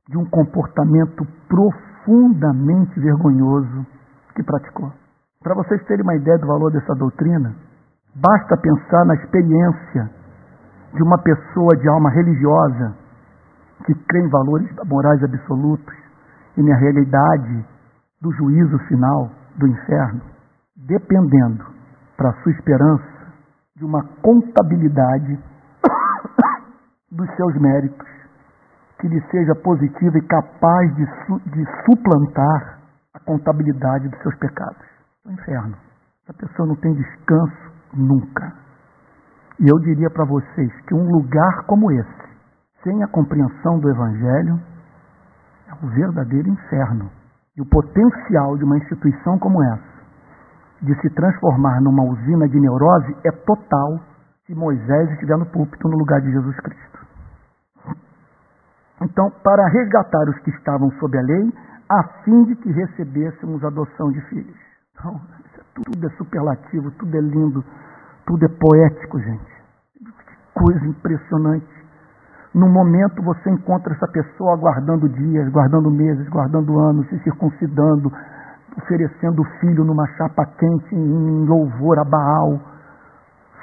de 0.08 0.18
um 0.18 0.26
comportamento 0.26 1.26
profundamente 1.48 2.98
vergonhoso 3.00 3.86
que 4.34 4.42
praticou. 4.42 4.92
Para 5.42 5.56
vocês 5.56 5.82
terem 5.86 6.04
uma 6.04 6.14
ideia 6.14 6.38
do 6.38 6.46
valor 6.46 6.70
dessa 6.70 6.94
doutrina, 6.94 7.52
basta 8.14 8.56
pensar 8.56 9.04
na 9.06 9.14
experiência 9.14 10.10
de 10.94 11.02
uma 11.02 11.18
pessoa 11.18 11.76
de 11.76 11.88
alma 11.88 12.10
religiosa 12.10 12.94
que 13.84 13.94
crê 14.06 14.20
em 14.20 14.28
valores 14.28 14.68
morais 14.86 15.20
absolutos 15.24 15.94
e 16.56 16.62
na 16.62 16.76
realidade 16.76 17.66
do 18.20 18.30
juízo 18.32 18.78
final 18.86 19.30
do 19.56 19.66
inferno, 19.66 20.20
dependendo 20.76 21.64
para 22.16 22.32
sua 22.42 22.52
esperança 22.52 23.32
de 23.76 23.84
uma 23.84 24.04
contabilidade 24.22 25.40
dos 27.10 27.28
seus 27.34 27.60
méritos 27.60 28.06
que 29.00 29.08
lhe 29.08 29.20
seja 29.32 29.56
positiva 29.56 30.16
e 30.16 30.22
capaz 30.22 30.94
de, 30.94 31.04
su 31.26 31.40
de 31.50 31.64
suplantar 31.84 32.78
a 33.14 33.18
contabilidade 33.18 34.08
dos 34.08 34.22
seus 34.22 34.36
pecados. 34.36 34.91
O 35.24 35.30
inferno. 35.30 35.76
Essa 36.24 36.34
pessoa 36.34 36.66
não 36.66 36.76
tem 36.76 36.92
descanso 36.94 37.72
nunca. 37.94 38.52
E 39.60 39.68
eu 39.68 39.78
diria 39.80 40.10
para 40.10 40.24
vocês 40.24 40.80
que 40.86 40.94
um 40.94 41.08
lugar 41.10 41.64
como 41.66 41.92
esse, 41.92 42.28
sem 42.82 43.02
a 43.04 43.08
compreensão 43.08 43.78
do 43.78 43.88
Evangelho, 43.88 44.60
é 45.68 45.84
um 45.84 45.88
verdadeiro 45.90 46.48
inferno. 46.48 47.10
E 47.56 47.62
o 47.62 47.66
potencial 47.66 48.56
de 48.56 48.64
uma 48.64 48.76
instituição 48.78 49.38
como 49.38 49.62
essa, 49.62 49.92
de 50.82 51.00
se 51.00 51.10
transformar 51.10 51.80
numa 51.80 52.02
usina 52.02 52.48
de 52.48 52.58
neurose, 52.58 53.16
é 53.24 53.30
total 53.30 54.00
se 54.46 54.54
Moisés 54.54 55.10
estiver 55.12 55.36
no 55.36 55.46
púlpito 55.46 55.88
no 55.88 55.98
lugar 55.98 56.20
de 56.20 56.32
Jesus 56.32 56.58
Cristo. 56.60 56.98
Então, 59.02 59.30
para 59.44 59.68
resgatar 59.68 60.28
os 60.28 60.38
que 60.40 60.50
estavam 60.50 60.90
sob 60.98 61.16
a 61.16 61.22
lei, 61.22 61.52
a 61.88 62.02
fim 62.24 62.44
de 62.44 62.56
que 62.56 62.72
recebêssemos 62.72 63.62
adoção 63.64 64.10
de 64.10 64.20
filhos. 64.22 64.61
Então, 65.02 65.20
é 65.58 65.60
tudo 65.74 66.06
é 66.06 66.10
superlativo, 66.10 66.92
tudo 66.92 67.16
é 67.16 67.20
lindo, 67.20 67.64
tudo 68.24 68.44
é 68.44 68.48
poético, 68.48 69.18
gente. 69.18 69.52
Que 69.98 70.36
coisa 70.54 70.86
impressionante. 70.86 71.66
No 72.54 72.68
momento 72.68 73.20
você 73.22 73.50
encontra 73.50 73.92
essa 73.94 74.06
pessoa 74.06 74.56
guardando 74.56 75.08
dias, 75.08 75.48
guardando 75.50 75.90
meses, 75.90 76.28
guardando 76.28 76.78
anos, 76.78 77.08
se 77.08 77.18
circuncidando, 77.24 78.12
oferecendo 78.76 79.42
o 79.42 79.44
filho 79.58 79.84
numa 79.84 80.06
chapa 80.16 80.46
quente 80.46 80.94
em 80.94 81.46
louvor 81.46 81.98
a 81.98 82.04
Baal, 82.04 82.60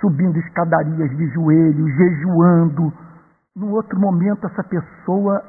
subindo 0.01 0.37
escadarias 0.39 1.09
de 1.15 1.27
joelhos, 1.29 1.95
jejuando 1.95 2.91
no 3.55 3.71
outro 3.71 3.97
momento, 3.97 4.45
essa 4.45 4.63
pessoa 4.63 5.41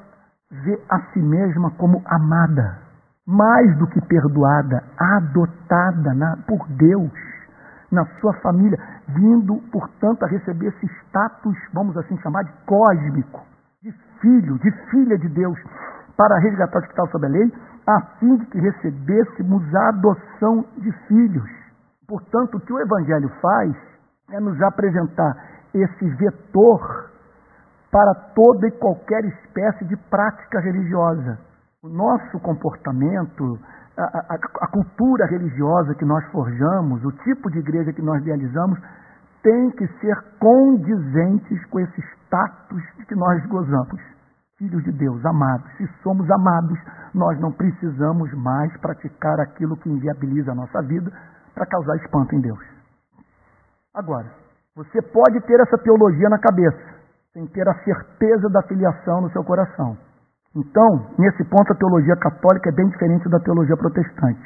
vê 0.51 0.81
a 0.89 1.01
si 1.13 1.21
mesma 1.21 1.71
como 1.73 2.03
amada, 2.07 2.79
mais 3.27 3.77
do 3.79 3.87
que 3.87 4.01
perdoada, 4.01 4.83
adotada 5.71 6.15
na, 6.15 6.37
por 6.47 6.67
Deus, 6.69 7.13
na 7.91 8.05
sua 8.21 8.35
família, 8.41 8.79
vindo, 9.09 9.57
portanto, 9.73 10.25
a 10.25 10.29
receber 10.29 10.69
esse 10.69 10.87
status, 11.07 11.57
vamos 11.73 11.97
assim 11.97 12.17
chamar, 12.19 12.45
de 12.45 12.53
cósmico, 12.67 13.41
de 13.83 13.93
filho, 14.21 14.59
de 14.59 14.71
filha 14.91 15.19
de 15.19 15.29
Deus, 15.29 15.59
para 16.17 16.39
resgatar 16.39 16.83
que 16.83 16.89
estavam 16.89 17.11
sob 17.11 17.27
a 17.27 17.31
lei, 17.31 17.53
a 17.87 18.01
fim 18.19 18.37
de 18.37 18.47
que 18.47 18.61
recebêssemos 18.61 19.75
a 19.75 19.89
adoção 19.89 20.65
de 20.79 20.93
filhos. 21.09 21.49
Portanto, 22.07 22.57
o 22.57 22.61
que 22.61 22.73
o 22.73 22.81
Evangelho 22.81 23.31
faz 23.41 23.75
é 24.33 24.41
nos 24.41 24.61
apresentar 24.63 25.35
esse 25.73 26.09
vetor 26.17 27.11
para 27.91 28.15
toda 28.35 28.69
e 28.69 28.73
qualquer 28.73 29.25
espécie 29.25 29.85
de 29.87 29.97
prática 29.97 30.61
religiosa. 30.61 31.39
O 31.83 31.89
nosso 31.89 32.39
comportamento, 32.41 33.59
a, 34.05 34.35
a, 34.35 34.69
cultura 34.69 35.27
religiosa 35.27 35.95
que 35.95 36.05
nós 36.05 36.25
forjamos, 36.31 37.05
o 37.05 37.13
tipo 37.25 37.51
de 37.51 37.59
igreja 37.59 37.93
que 37.93 38.03
nós 38.03 38.23
realizamos, 38.25 38.79
tem 39.43 39.71
que 39.73 39.87
ser 40.01 40.17
condizentes 40.39 41.65
com 41.67 41.81
esse 41.81 42.01
status 42.01 42.83
que 43.09 43.15
nós 43.15 43.45
gozamos. 43.47 44.01
Filhos 44.59 44.85
de 44.85 44.93
Deus, 44.93 45.25
amados. 45.25 45.67
Se 45.77 45.89
somos 46.03 46.31
amados, 46.31 46.79
nós 47.15 47.39
não 47.41 47.51
precisamos 47.51 48.33
mais 48.35 48.75
praticar 48.79 49.41
aquilo 49.41 49.77
que 49.77 49.89
inviabiliza 49.89 50.53
a 50.53 50.55
nossa 50.55 50.83
vida 50.83 51.11
para 51.55 51.67
causar 51.67 51.97
espanto 51.97 52.35
em 52.35 52.41
Deus. 52.41 52.61
Agora, 53.95 54.27
você 54.77 55.01
pode 55.03 55.41
ter 55.47 55.59
essa 55.61 55.79
teologia 55.79 56.29
na 56.29 56.39
cabeça 56.39 57.01
sem 57.33 57.47
ter 57.47 57.69
a 57.69 57.75
certeza 57.85 58.49
da 58.51 58.63
filiação 58.63 59.21
no 59.23 59.31
seu 59.31 59.43
coração. 59.45 59.97
Então, 60.57 61.07
nesse 61.17 61.45
ponto, 61.45 61.73
a 61.73 61.77
teologia 61.77 62.17
católica 62.17 62.71
é 62.71 62.73
bem 62.73 62.89
diferente 62.89 63.29
da 63.29 63.39
teologia 63.39 63.77
protestante. 63.77 64.41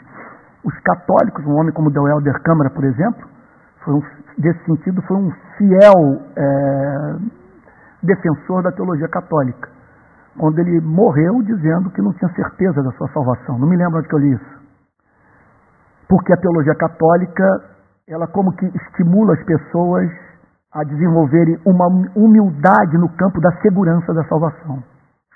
Os 0.63 0.79
católicos, 0.81 1.45
um 1.47 1.59
homem 1.59 1.73
como 1.73 1.91
Del 1.91 2.07
Helder 2.07 2.43
Câmara, 2.43 2.69
por 2.69 2.85
exemplo, 2.85 3.27
foi 3.83 3.95
um, 3.95 4.03
desse 4.37 4.63
sentido, 4.67 5.01
foi 5.03 5.17
um 5.17 5.31
fiel 5.57 5.95
é, 6.37 7.17
defensor 8.03 8.63
da 8.63 8.73
teologia 8.73 9.09
católica, 9.09 9.71
quando 10.39 10.59
ele 10.59 10.79
morreu 10.83 11.43
dizendo 11.43 11.91
que 11.91 12.03
não 12.03 12.13
tinha 12.13 12.31
certeza 12.35 12.83
da 12.83 12.91
sua 12.93 13.09
salvação. 13.09 13.59
Não 13.59 13.69
me 13.69 13.77
lembro 13.77 13.99
onde 13.99 14.09
que 14.09 14.15
eu 14.15 14.19
li 14.19 14.33
isso. 14.33 14.55
Porque 16.07 16.35
a 16.35 16.37
teologia 16.37 16.75
católica, 16.75 17.45
ela 18.07 18.27
como 18.27 18.53
que 18.53 18.67
estimula 18.67 19.33
as 19.33 19.43
pessoas 19.45 20.11
a 20.71 20.85
desenvolverem 20.85 21.59
uma 21.65 21.87
humildade 22.15 22.99
no 22.99 23.09
campo 23.17 23.41
da 23.41 23.53
segurança 23.63 24.13
da 24.13 24.25
salvação. 24.25 24.83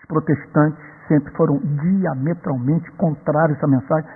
Protestantes 0.09 0.83
sempre 1.07 1.31
foram 1.37 1.59
diametralmente 1.59 2.91
contrários 2.93 3.57
a 3.57 3.59
essa 3.59 3.67
mensagem, 3.69 4.11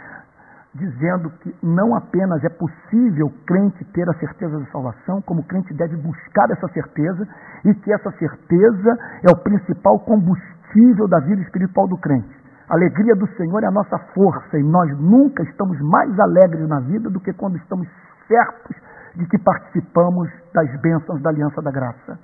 dizendo 0.74 1.30
que 1.42 1.54
não 1.62 1.94
apenas 1.94 2.42
é 2.42 2.48
possível 2.48 3.26
o 3.26 3.44
crente 3.44 3.84
ter 3.92 4.08
a 4.08 4.14
certeza 4.14 4.58
da 4.58 4.66
salvação, 4.66 5.20
como 5.22 5.42
o 5.42 5.44
crente 5.44 5.74
deve 5.74 5.96
buscar 5.96 6.50
essa 6.50 6.66
certeza 6.68 7.28
e 7.66 7.74
que 7.74 7.92
essa 7.92 8.10
certeza 8.12 8.98
é 9.22 9.30
o 9.30 9.42
principal 9.42 10.00
combustível 10.00 11.06
da 11.08 11.20
vida 11.20 11.42
espiritual 11.42 11.86
do 11.88 11.98
crente. 11.98 12.40
A 12.70 12.74
alegria 12.74 13.14
do 13.14 13.26
Senhor 13.36 13.62
é 13.62 13.66
a 13.66 13.70
nossa 13.70 13.98
força 14.14 14.58
e 14.58 14.62
nós 14.62 14.98
nunca 14.98 15.42
estamos 15.42 15.78
mais 15.82 16.18
alegres 16.18 16.66
na 16.68 16.80
vida 16.80 17.10
do 17.10 17.20
que 17.20 17.34
quando 17.34 17.56
estamos 17.56 17.86
certos 18.26 18.76
de 19.14 19.26
que 19.26 19.38
participamos 19.38 20.30
das 20.54 20.80
bênçãos 20.80 21.20
da 21.20 21.28
aliança 21.28 21.60
da 21.60 21.70
graça. 21.70 22.18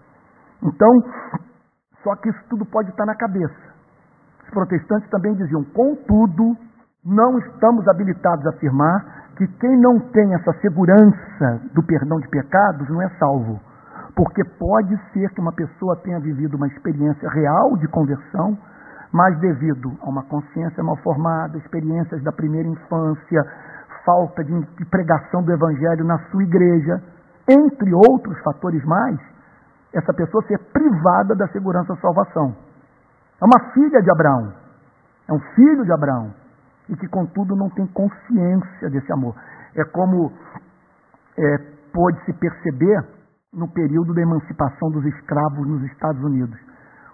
Então, 0.62 0.90
só 2.02 2.14
que 2.16 2.28
isso 2.28 2.40
tudo 2.48 2.64
pode 2.66 2.90
estar 2.90 3.06
na 3.06 3.14
cabeça. 3.14 3.54
Os 4.44 4.50
protestantes 4.50 5.08
também 5.10 5.34
diziam, 5.34 5.64
contudo, 5.64 6.56
não 7.04 7.38
estamos 7.38 7.86
habilitados 7.88 8.46
a 8.46 8.50
afirmar 8.50 9.18
que 9.36 9.46
quem 9.46 9.76
não 9.78 10.00
tem 10.00 10.34
essa 10.34 10.52
segurança 10.60 11.60
do 11.72 11.82
perdão 11.82 12.18
de 12.18 12.28
pecados 12.28 12.88
não 12.88 13.00
é 13.02 13.08
salvo. 13.18 13.60
Porque 14.16 14.42
pode 14.58 14.96
ser 15.12 15.30
que 15.30 15.40
uma 15.40 15.52
pessoa 15.52 15.94
tenha 16.02 16.18
vivido 16.18 16.56
uma 16.56 16.66
experiência 16.66 17.28
real 17.30 17.76
de 17.76 17.86
conversão, 17.88 18.58
mas 19.12 19.38
devido 19.38 19.92
a 20.02 20.08
uma 20.08 20.24
consciência 20.24 20.82
mal 20.82 20.96
formada, 20.96 21.56
experiências 21.56 22.22
da 22.24 22.32
primeira 22.32 22.68
infância, 22.68 23.44
falta 24.04 24.42
de, 24.42 24.84
pregação 24.86 25.42
do 25.42 25.52
evangelho 25.52 26.04
na 26.04 26.18
sua 26.30 26.42
igreja, 26.42 27.00
entre 27.48 27.94
outros 27.94 28.38
fatores 28.40 28.84
mais, 28.84 29.18
essa 29.94 30.12
pessoa 30.12 30.44
ser 30.46 30.58
privada 30.72 31.34
da 31.34 31.48
segurança 31.48 31.94
da 31.94 32.00
salvação. 32.00 32.54
É 33.40 33.44
uma 33.44 33.72
filha 33.72 34.02
de 34.02 34.10
Abraão, 34.10 34.52
é 35.28 35.32
um 35.32 35.40
filho 35.54 35.84
de 35.84 35.92
Abraão, 35.92 36.34
e 36.88 36.96
que, 36.96 37.08
contudo, 37.08 37.54
não 37.54 37.68
tem 37.70 37.86
consciência 37.88 38.90
desse 38.90 39.12
amor. 39.12 39.34
É 39.74 39.84
como 39.84 40.32
é, 41.36 41.58
pôde-se 41.92 42.32
perceber 42.34 43.04
no 43.52 43.68
período 43.68 44.14
da 44.14 44.22
emancipação 44.22 44.90
dos 44.90 45.04
escravos 45.04 45.66
nos 45.66 45.82
Estados 45.84 46.22
Unidos. 46.22 46.58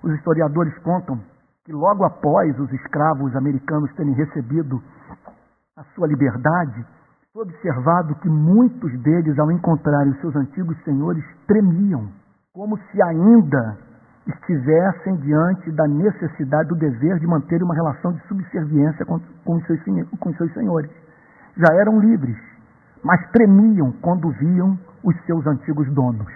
Os 0.02 0.12
historiadores 0.14 0.76
contam 0.78 1.20
que 1.64 1.72
logo 1.72 2.04
após 2.04 2.58
os 2.60 2.72
escravos 2.72 3.34
americanos 3.37 3.92
terem 3.94 4.12
recebido 4.14 4.82
a 5.76 5.82
sua 5.94 6.06
liberdade, 6.06 6.87
foi 7.32 7.42
observado 7.42 8.14
que 8.16 8.28
muitos 8.28 8.92
deles, 9.02 9.38
ao 9.38 9.50
encontrarem 9.50 10.14
seus 10.20 10.37
antigos 10.37 10.76
senhores, 10.84 11.24
tremiam, 11.46 12.08
como 12.55 12.79
se 12.79 13.03
ainda 13.03 13.77
estivessem 14.27 15.17
diante 15.17 15.73
da 15.73 15.87
necessidade, 15.88 16.69
do 16.69 16.77
dever 16.77 17.19
de 17.19 17.27
manter 17.27 17.61
uma 17.62 17.75
relação 17.75 18.12
de 18.12 18.21
subserviência 18.29 19.05
com, 19.05 19.19
com, 19.45 19.57
os, 19.57 19.67
seus, 19.67 19.81
com 20.21 20.31
os 20.31 20.37
seus 20.37 20.53
senhores. 20.55 20.90
Já 21.57 21.75
eram 21.75 21.99
livres, 21.99 22.38
mas 23.03 23.21
tremiam 23.33 23.93
quando 24.01 24.31
viam 24.38 24.79
os 25.03 25.14
seus 25.27 25.45
antigos 25.47 25.93
donos. 25.93 26.33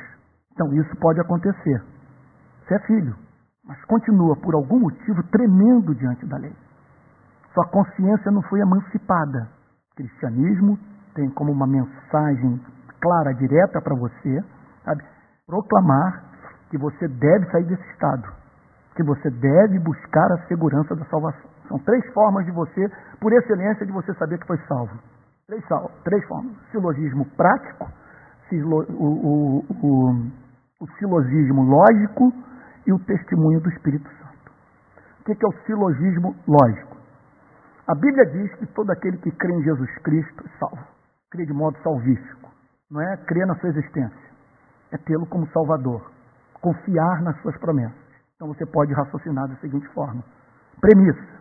Então 0.53 0.75
isso 0.75 0.95
pode 0.97 1.21
acontecer. 1.21 1.83
Você 2.67 2.75
é 2.75 2.79
filho, 2.81 3.15
mas 3.65 3.83
continua 3.85 4.37
por 4.37 4.55
algum 4.55 4.81
motivo 4.81 5.23
tremendo 5.31 5.95
diante 5.95 6.27
da 6.27 6.37
lei. 6.37 6.55
Sua 7.55 7.67
consciência 7.69 8.31
não 8.33 8.43
foi 8.43 8.61
emancipada. 8.61 9.49
O 9.93 9.95
cristianismo 9.95 10.79
tem 11.15 11.31
como 11.31 11.53
uma 11.53 11.67
mensagem 11.67 12.61
clara, 13.01 13.33
direta 13.35 13.81
para 13.81 13.95
você, 13.95 14.45
sabe? 14.85 15.03
Proclamar 15.49 16.23
que 16.71 16.77
você 16.77 17.09
deve 17.09 17.51
sair 17.51 17.65
desse 17.65 17.91
estado, 17.91 18.29
que 18.95 19.03
você 19.03 19.31
deve 19.31 19.79
buscar 19.79 20.31
a 20.33 20.47
segurança 20.47 20.95
da 20.95 21.05
salvação. 21.07 21.51
São 21.67 21.79
três 21.79 22.05
formas 22.13 22.45
de 22.45 22.53
você, 22.53 22.89
por 23.21 23.33
excelência, 23.33 23.87
de 23.87 23.93
você 23.93 24.13
saber 24.15 24.39
que 24.39 24.47
foi 24.47 24.59
salvo. 24.69 24.93
Três, 25.47 25.65
três 26.05 26.25
formas. 26.27 26.53
Silogismo 26.71 27.25
prático, 27.37 27.89
silo, 28.49 28.85
o, 28.91 29.07
o, 29.07 29.65
o, 29.83 30.13
o 30.81 30.87
silogismo 30.99 31.63
lógico 31.63 32.33
e 32.87 32.93
o 32.93 32.99
testemunho 32.99 33.61
do 33.61 33.71
Espírito 33.71 34.09
Santo. 34.11 34.53
O 35.21 35.25
que 35.25 35.33
é 35.33 35.49
o 35.49 35.65
silogismo 35.65 36.37
lógico? 36.47 36.97
A 37.87 37.95
Bíblia 37.95 38.27
diz 38.27 38.55
que 38.57 38.67
todo 38.67 38.91
aquele 38.91 39.17
que 39.19 39.31
crê 39.31 39.53
em 39.53 39.63
Jesus 39.63 39.99
Cristo 39.99 40.45
é 40.45 40.59
salvo. 40.59 40.87
Crê 41.31 41.47
de 41.47 41.53
modo 41.55 41.79
salvífico. 41.83 42.51
Não 42.91 43.01
é 43.01 43.17
crer 43.19 43.47
na 43.47 43.55
sua 43.57 43.71
existência. 43.71 44.28
É 44.93 44.99
tê-lo 44.99 45.27
como 45.27 45.47
Salvador. 45.49 46.11
Confiar 46.61 47.23
nas 47.23 47.41
suas 47.43 47.57
promessas. 47.59 47.97
Então 48.35 48.49
você 48.49 48.65
pode 48.67 48.93
raciocinar 48.93 49.49
da 49.49 49.57
seguinte 49.57 49.87
forma: 49.89 50.23
premissa. 50.81 51.39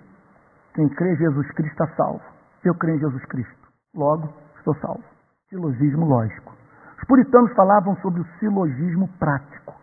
Quem 0.73 0.87
crê 0.89 1.13
em 1.13 1.17
Jesus 1.17 1.51
Cristo 1.51 1.71
está 1.71 1.95
salvo. 1.95 2.21
Eu 2.63 2.75
creio 2.75 2.97
em 2.97 2.99
Jesus 2.99 3.25
Cristo. 3.25 3.67
Logo, 3.95 4.31
estou 4.57 4.75
salvo. 4.75 5.03
Silogismo 5.49 6.05
lógico. 6.05 6.53
Os 6.97 7.07
puritanos 7.07 7.53
falavam 7.53 7.95
sobre 7.97 8.21
o 8.21 8.25
silogismo 8.39 9.07
prático. 9.19 9.73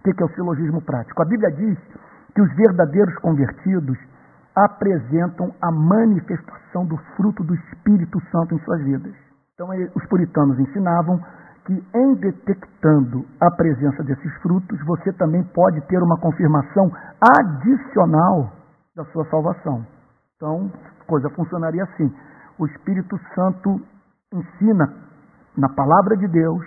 O 0.00 0.02
que 0.02 0.22
é 0.22 0.24
o 0.24 0.34
silogismo 0.34 0.80
prático? 0.82 1.20
A 1.20 1.24
Bíblia 1.24 1.50
diz 1.50 1.78
que 2.34 2.40
os 2.40 2.54
verdadeiros 2.54 3.14
convertidos 3.16 3.98
apresentam 4.54 5.52
a 5.60 5.70
manifestação 5.70 6.86
do 6.86 6.96
fruto 7.16 7.42
do 7.44 7.54
Espírito 7.54 8.20
Santo 8.30 8.54
em 8.54 8.58
suas 8.60 8.82
vidas. 8.82 9.14
Então, 9.54 9.68
os 9.94 10.06
puritanos 10.06 10.58
ensinavam 10.60 11.20
que, 11.66 11.84
em 11.94 12.14
detectando 12.14 13.26
a 13.40 13.50
presença 13.50 14.02
desses 14.04 14.32
frutos, 14.40 14.78
você 14.86 15.12
também 15.14 15.42
pode 15.42 15.80
ter 15.88 16.00
uma 16.00 16.18
confirmação 16.18 16.90
adicional 17.20 18.52
da 18.94 19.04
sua 19.06 19.24
salvação. 19.28 19.84
Então, 20.36 20.70
coisa 21.06 21.28
funcionaria 21.30 21.82
assim: 21.82 22.14
o 22.58 22.66
Espírito 22.66 23.18
Santo 23.34 23.80
ensina 24.32 24.94
na 25.56 25.68
palavra 25.68 26.16
de 26.16 26.28
Deus 26.28 26.64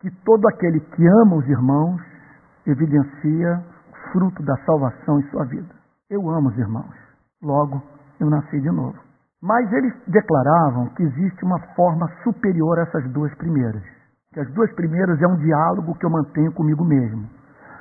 que 0.00 0.10
todo 0.24 0.46
aquele 0.48 0.80
que 0.80 1.06
ama 1.06 1.36
os 1.36 1.48
irmãos 1.48 2.00
evidencia 2.66 3.64
o 3.90 4.12
fruto 4.12 4.42
da 4.44 4.56
salvação 4.64 5.18
em 5.18 5.28
sua 5.30 5.44
vida. 5.44 5.74
Eu 6.08 6.30
amo 6.30 6.50
os 6.50 6.58
irmãos. 6.58 6.94
Logo, 7.42 7.82
eu 8.20 8.30
nasci 8.30 8.60
de 8.60 8.70
novo. 8.70 8.96
Mas 9.42 9.70
eles 9.72 9.92
declaravam 10.06 10.86
que 10.90 11.02
existe 11.02 11.44
uma 11.44 11.58
forma 11.74 12.08
superior 12.22 12.78
a 12.78 12.82
essas 12.82 13.10
duas 13.12 13.34
primeiras. 13.34 13.95
Que 14.36 14.40
as 14.40 14.52
duas 14.52 14.70
primeiras 14.74 15.18
é 15.22 15.26
um 15.26 15.36
diálogo 15.36 15.94
que 15.94 16.04
eu 16.04 16.10
mantenho 16.10 16.52
comigo 16.52 16.84
mesmo. 16.84 17.26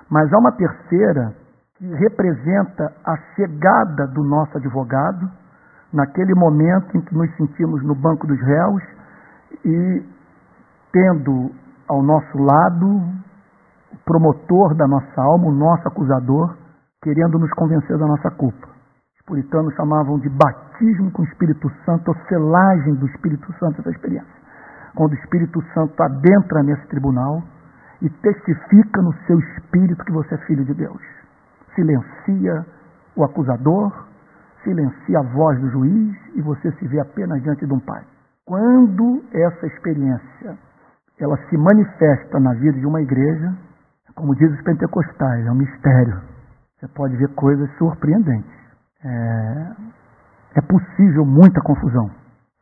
Mas 0.10 0.32
há 0.32 0.38
uma 0.38 0.54
terceira 0.54 1.36
que 1.78 1.86
representa 1.96 2.94
a 3.04 3.18
chegada 3.36 4.08
do 4.08 4.24
nosso 4.24 4.56
advogado 4.56 5.30
naquele 5.92 6.34
momento 6.34 6.96
em 6.96 7.02
que 7.02 7.14
nos 7.14 7.30
sentimos 7.36 7.84
no 7.84 7.94
banco 7.94 8.26
dos 8.26 8.40
réus 8.40 8.82
e 9.66 10.06
tendo 10.94 11.52
ao 11.90 12.02
nosso 12.02 12.38
lado 12.38 13.02
o 13.92 13.98
promotor 14.06 14.76
da 14.76 14.88
nossa 14.88 15.22
alma, 15.22 15.48
o 15.48 15.52
nosso 15.52 15.86
acusador, 15.90 16.56
querendo 17.04 17.38
nos 17.38 17.52
convencer 17.52 17.98
da 17.98 18.08
nossa 18.08 18.32
culpa 18.32 18.76
puritanos 19.26 19.74
chamavam 19.74 20.20
de 20.20 20.30
batismo 20.30 21.12
com 21.12 21.24
o 21.24 21.26
Espírito 21.26 21.70
Santo, 21.84 22.10
ou 22.10 22.16
selagem 22.28 22.94
do 22.96 23.08
Espírito 23.08 23.52
Santo, 23.60 23.82
essa 23.82 23.90
experiência. 23.90 24.45
Quando 24.96 25.12
o 25.12 25.16
Espírito 25.16 25.62
Santo 25.74 26.02
adentra 26.02 26.64
nesse 26.64 26.88
tribunal 26.88 27.44
e 28.02 28.10
testifica 28.10 29.02
no 29.02 29.14
seu 29.26 29.40
espírito 29.40 30.04
que 30.04 30.12
você 30.12 30.36
é 30.36 30.38
filho 30.40 30.66
de 30.66 30.74
Deus. 30.74 31.02
Silencia 31.76 32.66
o 33.16 33.24
acusador, 33.24 34.08
silencia 34.64 35.20
a 35.20 35.24
voz 35.24 35.60
do 35.60 35.70
juiz 35.70 36.16
e 36.36 36.42
você 36.42 36.72
se 36.74 36.88
vê 36.88 37.00
apenas 37.00 37.42
diante 37.44 37.66
de 37.66 37.74
um 37.74 37.80
pai. 37.80 38.04
Quando 38.46 39.24
essa 39.34 39.68
experiência 39.68 40.58
ela 41.20 41.38
se 41.50 41.58
manifesta 41.58 42.40
na 42.40 42.54
vida 42.54 42.78
de 42.78 42.86
uma 42.86 43.02
igreja, 43.02 43.54
como 44.16 44.36
diz 44.36 44.52
os 44.52 44.62
pentecostais, 44.64 45.46
é 45.46 45.52
um 45.52 45.56
mistério. 45.56 46.22
Você 46.78 46.88
pode 46.90 47.16
ver 47.16 47.30
coisas 47.36 47.70
surpreendentes 47.78 48.66
é, 49.06 49.76
é 50.56 50.62
possível 50.62 51.26
muita 51.26 51.62
confusão. 51.62 52.10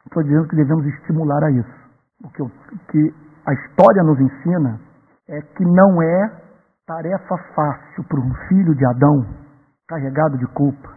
Estou 0.05 0.23
dizendo 0.23 0.47
que 0.47 0.55
devemos 0.55 0.85
estimular 0.85 1.43
a 1.43 1.51
isso. 1.51 1.82
O 2.23 2.29
que 2.29 3.13
a 3.45 3.53
história 3.53 4.03
nos 4.03 4.19
ensina 4.19 4.79
é 5.27 5.41
que 5.41 5.65
não 5.65 6.01
é 6.01 6.41
tarefa 6.87 7.37
fácil 7.53 8.03
para 8.05 8.19
um 8.19 8.33
filho 8.47 8.73
de 8.75 8.85
Adão, 8.85 9.25
carregado 9.87 10.37
de 10.37 10.47
culpa, 10.47 10.89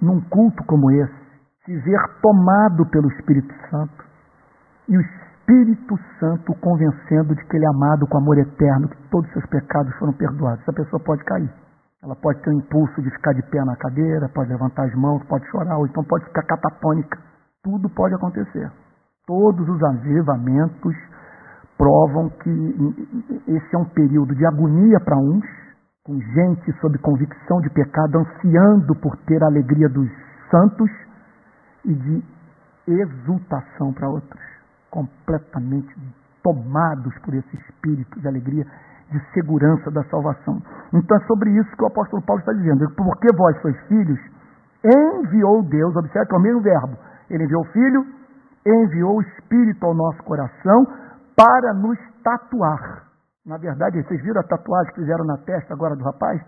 num 0.00 0.20
culto 0.28 0.64
como 0.64 0.90
esse, 0.90 1.20
se 1.64 1.76
ver 1.76 2.00
tomado 2.22 2.86
pelo 2.90 3.08
Espírito 3.12 3.54
Santo 3.70 4.04
e 4.88 4.96
o 4.96 5.00
Espírito 5.00 5.98
Santo 6.18 6.54
convencendo 6.60 7.34
de 7.34 7.44
que 7.44 7.56
ele 7.56 7.66
é 7.66 7.68
amado 7.68 8.06
com 8.08 8.18
amor 8.18 8.38
eterno, 8.38 8.88
que 8.88 9.08
todos 9.10 9.26
os 9.26 9.32
seus 9.34 9.46
pecados 9.46 9.94
foram 9.98 10.12
perdoados. 10.14 10.62
Essa 10.62 10.72
pessoa 10.72 11.02
pode 11.04 11.22
cair. 11.24 11.50
Ela 12.02 12.16
pode 12.16 12.40
ter 12.40 12.50
o 12.50 12.54
impulso 12.54 13.02
de 13.02 13.10
ficar 13.10 13.34
de 13.34 13.42
pé 13.50 13.62
na 13.64 13.76
cadeira, 13.76 14.28
pode 14.34 14.48
levantar 14.48 14.84
as 14.84 14.94
mãos, 14.94 15.22
pode 15.28 15.46
chorar, 15.50 15.76
ou 15.76 15.86
então 15.86 16.02
pode 16.02 16.24
ficar 16.24 16.42
catatônica. 16.44 17.18
Tudo 17.62 17.90
pode 17.90 18.14
acontecer. 18.14 18.70
Todos 19.30 19.68
os 19.68 19.80
avivamentos 19.80 20.96
provam 21.78 22.30
que 22.30 22.50
esse 23.46 23.76
é 23.76 23.78
um 23.78 23.84
período 23.84 24.34
de 24.34 24.44
agonia 24.44 24.98
para 24.98 25.16
uns, 25.16 25.44
com 26.04 26.18
gente 26.20 26.72
sob 26.80 26.98
convicção 26.98 27.60
de 27.60 27.70
pecado, 27.70 28.18
ansiando 28.18 28.92
por 28.96 29.16
ter 29.26 29.40
a 29.44 29.46
alegria 29.46 29.88
dos 29.88 30.10
santos, 30.50 30.90
e 31.84 31.94
de 31.94 32.24
exultação 32.88 33.92
para 33.92 34.08
outros, 34.08 34.42
completamente 34.90 35.94
tomados 36.42 37.16
por 37.20 37.32
esse 37.32 37.56
espírito 37.56 38.18
de 38.18 38.26
alegria 38.26 38.66
de 39.12 39.20
segurança 39.32 39.92
da 39.92 40.02
salvação. 40.10 40.60
Então 40.92 41.16
é 41.16 41.20
sobre 41.26 41.50
isso 41.50 41.70
que 41.76 41.84
o 41.84 41.86
apóstolo 41.86 42.20
Paulo 42.26 42.40
está 42.40 42.52
dizendo. 42.52 42.84
Porque 42.96 43.28
vós 43.36 43.56
sois 43.62 43.78
filhos, 43.86 44.18
enviou 44.84 45.62
Deus, 45.62 45.94
observe 45.94 46.26
que 46.26 46.34
é 46.34 46.38
o 46.38 46.42
mesmo 46.42 46.62
verbo. 46.62 46.98
Ele 47.30 47.44
enviou 47.44 47.62
o 47.62 47.72
filho, 47.72 48.19
enviou 48.66 49.16
o 49.16 49.22
Espírito 49.22 49.84
ao 49.86 49.94
nosso 49.94 50.22
coração 50.24 50.86
para 51.36 51.74
nos 51.74 51.98
tatuar. 52.22 53.06
Na 53.44 53.56
verdade, 53.56 54.02
vocês 54.02 54.22
viram 54.22 54.40
a 54.40 54.44
tatuagem 54.44 54.92
que 54.92 55.00
fizeram 55.00 55.24
na 55.24 55.38
testa 55.38 55.72
agora 55.72 55.96
do 55.96 56.04
rapaz? 56.04 56.40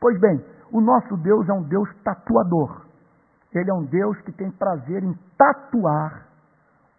Pois 0.00 0.18
bem, 0.20 0.44
o 0.70 0.80
nosso 0.80 1.16
Deus 1.16 1.48
é 1.48 1.52
um 1.52 1.62
Deus 1.62 1.88
tatuador. 2.04 2.86
Ele 3.54 3.70
é 3.70 3.74
um 3.74 3.84
Deus 3.84 4.20
que 4.22 4.32
tem 4.32 4.50
prazer 4.50 5.02
em 5.02 5.14
tatuar 5.38 6.26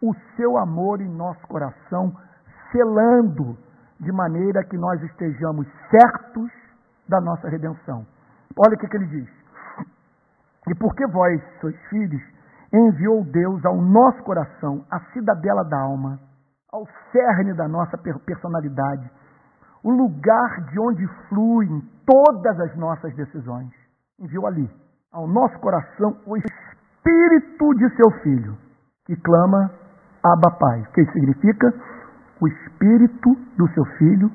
o 0.01 0.13
seu 0.35 0.57
amor 0.57 1.01
em 1.01 1.09
nosso 1.09 1.45
coração, 1.47 2.11
selando 2.71 3.57
de 3.99 4.11
maneira 4.11 4.63
que 4.63 4.77
nós 4.77 5.01
estejamos 5.03 5.67
certos 5.91 6.51
da 7.07 7.19
nossa 7.21 7.49
redenção. 7.49 8.05
Olha 8.57 8.75
o 8.75 8.77
que, 8.77 8.87
que 8.87 8.97
ele 8.97 9.07
diz. 9.07 9.29
E 10.67 10.75
porque 10.75 11.05
vós 11.07 11.41
sois 11.61 11.75
filhos, 11.89 12.21
enviou 12.73 13.23
Deus 13.23 13.65
ao 13.65 13.81
nosso 13.81 14.21
coração 14.23 14.85
a 14.91 14.99
cidadela 15.11 15.63
da 15.63 15.79
alma, 15.79 16.19
ao 16.71 16.85
cerne 17.11 17.53
da 17.53 17.67
nossa 17.67 17.97
personalidade, 17.97 19.09
o 19.83 19.91
lugar 19.91 20.61
de 20.69 20.79
onde 20.79 21.07
fluem 21.27 21.81
todas 22.05 22.59
as 22.59 22.75
nossas 22.75 23.15
decisões. 23.15 23.69
Enviou 24.19 24.45
ali, 24.45 24.69
ao 25.11 25.27
nosso 25.27 25.57
coração, 25.59 26.17
o 26.27 26.37
espírito 26.37 27.73
de 27.75 27.89
seu 27.95 28.11
filho, 28.21 28.57
que 29.05 29.15
clama 29.15 29.71
Abba 30.23 30.51
Pai. 30.59 30.81
O 30.81 30.91
que 30.91 31.05
significa? 31.11 31.73
O 32.41 32.47
espírito 32.47 33.35
do 33.57 33.67
seu 33.69 33.85
filho 33.97 34.29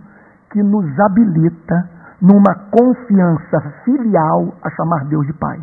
que 0.51 0.63
nos 0.63 0.99
habilita 1.01 1.91
numa 2.21 2.55
confiança 2.71 3.61
filial 3.85 4.55
a 4.63 4.71
chamar 4.71 5.05
Deus 5.07 5.27
de 5.27 5.33
Pai. 5.35 5.61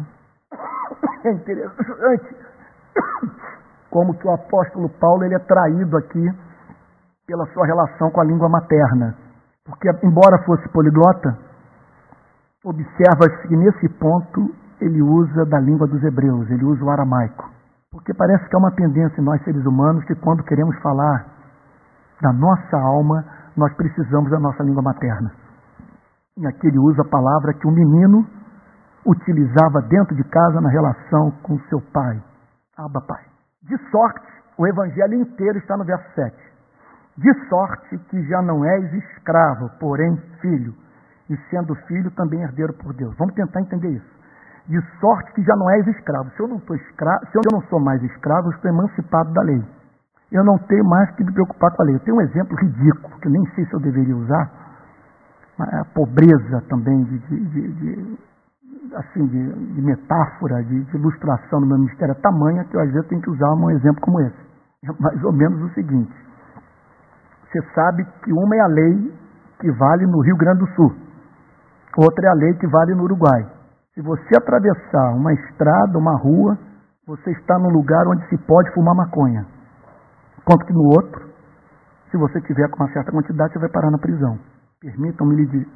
É 1.24 1.32
interessante 1.34 2.36
como 3.92 4.18
que 4.18 4.28
o 4.28 4.32
apóstolo 4.32 4.90
Paulo 5.00 5.24
ele 5.24 5.36
é 5.36 5.40
traído 5.40 5.98
aqui 5.98 6.26
pela 7.28 7.46
sua 7.54 7.66
relação 7.66 8.10
com 8.10 8.22
a 8.22 8.26
língua 8.26 8.50
materna. 8.50 9.16
Porque, 9.66 9.88
embora 10.04 10.44
fosse 10.44 10.68
poliglota, 10.70 11.38
observa-se 12.66 13.48
que 13.48 13.56
nesse 13.56 13.90
ponto 14.00 14.50
ele 14.80 15.02
usa 15.02 15.46
da 15.46 15.60
língua 15.60 15.88
dos 15.88 16.02
hebreus, 16.04 16.50
ele 16.50 16.66
usa 16.66 16.84
o 16.84 16.90
aramaico. 16.90 17.50
Porque 17.92 18.14
parece 18.14 18.48
que 18.50 18.56
é 18.56 18.60
uma 18.60 18.72
tendência 18.72 19.22
em 19.22 19.24
nós 19.24 19.44
seres 19.44 19.64
humanos 19.66 20.04
que 20.06 20.16
quando 20.16 20.44
queremos 20.44 20.76
falar 20.82 21.26
da 22.22 22.34
nossa 22.34 22.78
alma, 22.78 23.24
nós 23.56 23.74
precisamos 23.76 24.32
da 24.32 24.40
nossa 24.40 24.64
língua 24.64 24.82
materna. 24.82 25.32
E 26.38 26.48
aqui 26.48 26.68
ele 26.68 26.80
usa 26.80 27.02
a 27.02 27.10
palavra 27.10 27.54
que 27.54 27.68
o 27.68 27.72
menino 27.72 28.26
utilizava 29.06 29.82
dentro 29.90 30.16
de 30.16 30.24
casa 30.24 30.62
na 30.62 30.70
relação 30.70 31.32
com 31.44 31.60
seu 31.70 31.82
pai. 31.92 32.22
Abba, 32.78 33.02
pai. 33.02 33.31
De 33.64 33.78
sorte, 33.92 34.26
o 34.58 34.68
evangelho 34.68 35.14
inteiro 35.14 35.58
está 35.60 35.78
no 35.78 35.86
verso 35.86 36.06
7. 36.16 36.36
De 37.18 37.48
sorte 37.48 37.98
que 38.10 38.24
já 38.24 38.42
não 38.42 38.66
és 38.66 38.94
escravo, 38.94 39.70
porém 39.80 40.18
filho, 40.42 40.74
e 41.30 41.38
sendo 41.50 41.76
filho 41.88 42.10
também 42.12 42.42
herdeiro 42.42 42.74
por 42.74 42.94
Deus. 42.94 43.16
Vamos 43.18 43.36
tentar 43.36 43.62
entender 43.62 43.90
isso. 43.90 44.22
De 44.68 44.82
sorte 45.00 45.32
que 45.34 45.44
já 45.44 45.56
não 45.56 45.70
és 45.72 45.88
escravo. 45.88 46.30
Se 46.32 46.42
eu 46.42 46.48
não, 46.48 46.58
escravo, 46.58 47.26
se 47.28 47.38
eu 47.38 47.42
não 47.52 47.62
sou 47.68 47.80
mais 47.80 48.02
escravo, 48.04 48.48
eu 48.48 48.52
estou 48.52 48.72
emancipado 48.72 49.32
da 49.34 49.42
lei. 49.44 49.64
Eu 50.32 50.44
não 50.44 50.58
tenho 50.58 50.84
mais 50.86 51.12
que 51.16 51.24
me 51.24 51.34
preocupar 51.34 51.72
com 51.76 51.84
a 51.84 51.86
lei. 51.86 51.96
Eu 51.96 52.00
tenho 52.00 52.18
um 52.18 52.22
exemplo 52.22 52.58
ridículo, 52.58 53.20
que 53.20 53.30
nem 53.30 53.46
sei 53.54 53.66
se 53.66 53.74
eu 53.74 53.80
deveria 53.80 54.16
usar, 54.16 54.50
a 55.60 55.86
pobreza 55.94 56.62
também 56.70 57.04
de, 57.04 57.20
de, 57.20 57.46
de, 57.50 57.74
de 57.74 58.18
assim, 58.96 59.26
de, 59.28 59.74
de 59.74 59.82
metáfora, 59.82 60.64
de, 60.64 60.84
de, 60.84 60.98
ilustração 60.98 61.62
no 61.62 61.68
meu 61.68 61.78
ministério 61.78 62.14
é 62.14 62.22
tamanha 62.22 62.64
que 62.66 62.76
eu 62.76 62.82
às 62.82 62.92
vezes 62.92 63.08
tenho 63.08 63.22
que 63.22 63.30
usar 63.30 63.54
um 63.54 63.70
exemplo 63.72 64.02
como 64.02 64.20
esse. 64.22 64.38
É 64.84 64.92
mais 65.00 65.24
ou 65.24 65.32
menos 65.32 65.62
o 65.62 65.74
seguinte. 65.74 66.14
Você 67.46 67.62
sabe 67.74 68.06
que 68.24 68.32
uma 68.32 68.56
é 68.56 68.60
a 68.60 68.68
lei 68.68 69.14
que 69.60 69.72
vale 69.72 70.06
no 70.06 70.22
Rio 70.22 70.38
Grande 70.38 70.60
do 70.60 70.68
Sul, 70.76 70.96
outra 71.98 72.28
é 72.28 72.30
a 72.30 72.34
lei 72.34 72.54
que 72.56 72.68
vale 72.68 72.96
no 72.96 73.04
Uruguai. 73.04 73.46
Se 73.94 74.02
você 74.02 74.38
atravessar 74.38 75.14
uma 75.16 75.34
estrada, 75.34 75.98
uma 75.98 76.18
rua, 76.18 76.58
você 77.06 77.32
está 77.32 77.60
num 77.60 77.70
lugar 77.70 78.08
onde 78.08 78.26
se 78.30 78.38
pode 78.46 78.74
fumar 78.74 78.96
maconha. 78.96 79.46
Enquanto 80.40 80.66
que 80.66 80.74
no 80.74 80.84
outro, 80.86 81.30
se 82.10 82.18
você 82.18 82.42
tiver 82.42 82.70
com 82.70 82.84
uma 82.84 82.92
certa 82.92 83.12
quantidade, 83.12 83.54
você 83.54 83.60
vai 83.60 83.70
parar 83.70 83.92
na 83.92 83.98
prisão. 83.98 84.40
Permitam-me 84.80 85.68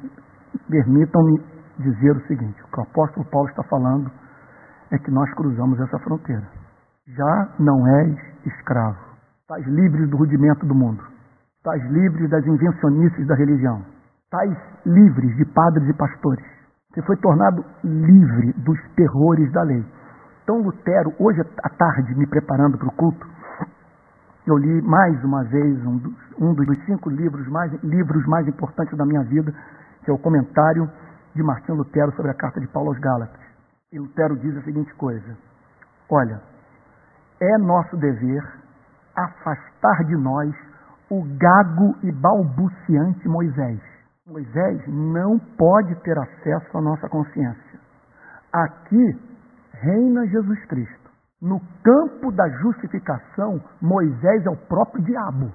permitam 0.68 1.22
dizer 1.78 2.16
o 2.16 2.26
seguinte: 2.26 2.62
o 2.62 2.68
que 2.68 2.80
o 2.80 2.82
apóstolo 2.82 3.26
Paulo 3.26 3.48
está 3.48 3.62
falando 3.64 4.10
é 4.90 4.98
que 4.98 5.10
nós 5.10 5.32
cruzamos 5.34 5.80
essa 5.80 5.98
fronteira. 6.00 6.46
Já 7.08 7.48
não 7.58 7.86
és 8.00 8.16
escravo. 8.46 8.98
Estás 9.42 9.64
livre 9.66 10.06
do 10.06 10.16
rudimento 10.16 10.66
do 10.66 10.74
mundo. 10.74 11.02
Estás 11.58 11.82
livre 11.90 12.28
das 12.28 12.44
invencionices 12.46 13.26
da 13.26 13.34
religião. 13.34 13.82
Estás 14.24 14.56
livre 14.84 15.34
de 15.34 15.44
padres 15.46 15.88
e 15.88 15.94
pastores. 15.94 16.44
Você 16.92 17.02
foi 17.02 17.16
tornado 17.18 17.64
livre 17.84 18.52
dos 18.54 18.80
terrores 18.96 19.50
da 19.52 19.62
lei. 19.62 19.84
Então, 20.42 20.62
Lutero, 20.62 21.12
hoje 21.18 21.40
à 21.62 21.68
tarde, 21.68 22.14
me 22.14 22.26
preparando 22.26 22.78
para 22.78 22.88
o 22.88 22.92
culto, 22.92 23.26
eu 24.46 24.56
li 24.56 24.80
mais 24.82 25.22
uma 25.24 25.42
vez 25.44 25.84
um 25.84 25.98
dos, 25.98 26.14
um 26.38 26.54
dos 26.54 26.84
cinco 26.86 27.10
livros 27.10 27.46
mais, 27.48 27.72
livros 27.82 28.24
mais 28.26 28.46
importantes 28.46 28.96
da 28.96 29.04
minha 29.04 29.22
vida, 29.24 29.52
que 30.04 30.10
é 30.10 30.14
o 30.14 30.18
comentário 30.18 30.88
de 31.36 31.42
Martinho 31.42 31.78
Lutero 31.78 32.10
sobre 32.16 32.30
a 32.30 32.34
carta 32.34 32.58
de 32.60 32.66
Paulo 32.68 32.88
aos 32.88 32.98
Gálatas. 32.98 33.40
E 33.92 33.98
Lutero 33.98 34.36
diz 34.38 34.56
a 34.56 34.62
seguinte 34.62 34.92
coisa: 34.94 35.36
Olha, 36.10 36.40
é 37.40 37.58
nosso 37.58 37.96
dever 37.96 38.42
afastar 39.14 40.04
de 40.06 40.16
nós 40.16 40.54
o 41.10 41.22
gago 41.38 41.94
e 42.02 42.10
balbuciante 42.10 43.28
Moisés. 43.28 43.80
Moisés 44.26 44.82
não 44.88 45.38
pode 45.38 45.94
ter 46.02 46.18
acesso 46.18 46.78
à 46.78 46.80
nossa 46.80 47.08
consciência. 47.08 47.80
Aqui 48.52 49.20
reina 49.72 50.26
Jesus 50.26 50.64
Cristo. 50.66 51.10
No 51.40 51.60
campo 51.84 52.32
da 52.32 52.48
justificação, 52.60 53.60
Moisés 53.80 54.44
é 54.46 54.50
o 54.50 54.56
próprio 54.56 55.04
diabo. 55.04 55.52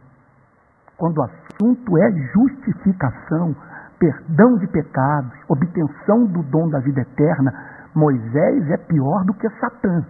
Quando 0.98 1.18
o 1.18 1.24
assunto 1.24 1.98
é 1.98 2.12
justificação, 2.34 3.56
perdão 4.02 4.58
de 4.58 4.66
pecados, 4.68 5.32
obtenção 5.48 6.26
do 6.26 6.42
dom 6.42 6.68
da 6.70 6.80
vida 6.80 7.02
eterna, 7.02 7.54
Moisés 7.96 8.72
é 8.72 8.78
pior 8.78 9.24
do 9.26 9.34
que 9.36 9.48
Satã. 9.60 10.04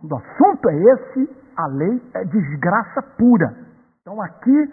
Quando 0.00 0.12
o 0.12 0.16
assunto 0.16 0.70
é 0.70 0.74
esse, 0.74 1.36
a 1.54 1.66
lei 1.66 2.02
é 2.14 2.24
desgraça 2.24 3.02
pura. 3.18 3.54
Então 4.00 4.20
aqui, 4.22 4.72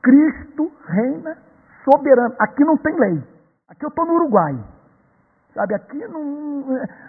Cristo 0.00 0.70
reina 0.86 1.36
soberano. 1.84 2.34
Aqui 2.38 2.64
não 2.64 2.76
tem 2.76 2.94
lei. 2.94 3.22
Aqui 3.68 3.84
eu 3.84 3.88
estou 3.88 4.06
no 4.06 4.14
Uruguai. 4.14 4.56
Sabe, 5.54 5.74
aqui 5.74 5.98
não, 6.06 6.64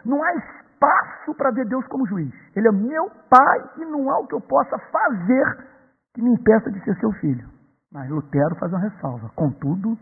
não 0.06 0.24
há 0.24 0.34
espaço 0.34 1.36
para 1.38 1.52
ver 1.52 1.68
Deus 1.68 1.86
como 1.86 2.08
juiz. 2.08 2.34
Ele 2.56 2.68
é 2.68 2.72
meu 2.72 3.12
pai 3.30 3.64
e 3.78 3.86
não 3.86 4.10
há 4.10 4.20
o 4.20 4.26
que 4.26 4.34
eu 4.34 4.42
possa 4.42 4.80
fazer 4.92 5.68
que 6.16 6.22
me 6.22 6.32
impeça 6.32 6.72
de 6.72 6.84
ser 6.84 6.96
seu 7.00 7.12
filho. 7.14 7.48
Mas 7.92 8.10
Lutero 8.10 8.56
faz 8.56 8.72
uma 8.72 8.82
ressalva. 8.82 9.30
Contudo, 9.36 9.98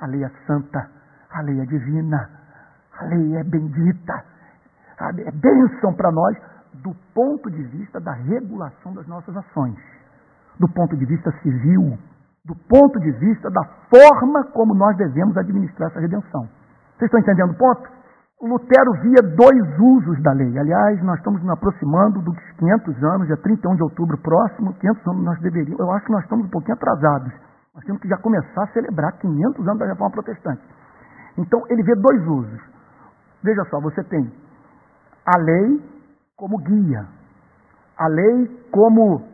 a 0.00 0.06
lei 0.06 0.24
é 0.24 0.30
santa, 0.46 0.88
a 1.30 1.40
lei 1.42 1.60
é 1.60 1.64
divina, 1.64 2.30
a 2.98 3.04
lei 3.04 3.36
é 3.36 3.44
bendita, 3.44 4.24
sabe? 4.98 5.22
é 5.22 5.30
bênção 5.30 5.92
para 5.94 6.10
nós 6.10 6.36
do 6.82 6.94
ponto 7.14 7.50
de 7.50 7.62
vista 7.64 8.00
da 8.00 8.12
regulação 8.12 8.92
das 8.94 9.06
nossas 9.06 9.36
ações, 9.36 9.78
do 10.58 10.68
ponto 10.68 10.96
de 10.96 11.04
vista 11.04 11.30
civil, 11.42 11.98
do 12.44 12.54
ponto 12.68 12.98
de 13.00 13.10
vista 13.12 13.50
da 13.50 13.64
forma 13.88 14.44
como 14.52 14.74
nós 14.74 14.96
devemos 14.96 15.36
administrar 15.36 15.90
essa 15.90 16.00
redenção. 16.00 16.48
Vocês 16.96 17.08
estão 17.08 17.20
entendendo 17.20 17.52
o 17.52 17.58
ponto? 17.58 17.88
Lutero 18.42 18.92
via 19.00 19.22
dois 19.36 19.78
usos 19.78 20.22
da 20.22 20.32
lei. 20.32 20.58
Aliás, 20.58 21.02
nós 21.02 21.16
estamos 21.18 21.40
nos 21.42 21.50
aproximando 21.52 22.20
dos 22.20 22.36
500 22.58 23.04
anos, 23.04 23.26
dia 23.26 23.36
31 23.38 23.76
de 23.76 23.82
outubro 23.82 24.18
próximo, 24.18 24.74
500 24.74 25.06
anos 25.08 25.24
nós 25.24 25.40
deveríamos, 25.40 25.80
eu 25.80 25.90
acho 25.92 26.04
que 26.04 26.12
nós 26.12 26.22
estamos 26.24 26.46
um 26.46 26.50
pouquinho 26.50 26.74
atrasados. 26.74 27.32
Nós 27.74 27.84
temos 27.84 28.00
que 28.00 28.08
já 28.08 28.16
começar 28.18 28.62
a 28.62 28.68
celebrar 28.68 29.12
500 29.18 29.66
anos 29.66 29.78
da 29.78 29.86
reforma 29.86 30.12
protestante. 30.12 30.62
Então, 31.36 31.60
ele 31.68 31.82
vê 31.82 31.94
dois 31.96 32.26
usos. 32.26 32.60
Veja 33.42 33.64
só, 33.64 33.80
você 33.80 34.02
tem 34.04 34.32
a 35.26 35.38
lei 35.38 35.82
como 36.36 36.58
guia, 36.58 37.06
a 37.98 38.06
lei 38.06 38.46
como 38.70 39.26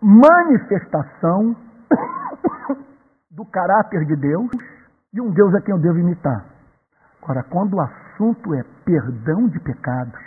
manifestação 0.00 1.56
do 3.30 3.44
caráter 3.46 4.04
de 4.04 4.16
Deus 4.16 4.50
e 5.12 5.20
um 5.20 5.30
Deus 5.30 5.54
a 5.54 5.60
quem 5.60 5.74
eu 5.74 5.80
devo 5.80 5.98
imitar. 5.98 6.44
Agora, 7.22 7.42
quando 7.44 7.74
o 7.74 7.80
assunto 7.80 8.54
é 8.54 8.62
perdão 8.84 9.48
de 9.48 9.58
pecados, 9.60 10.20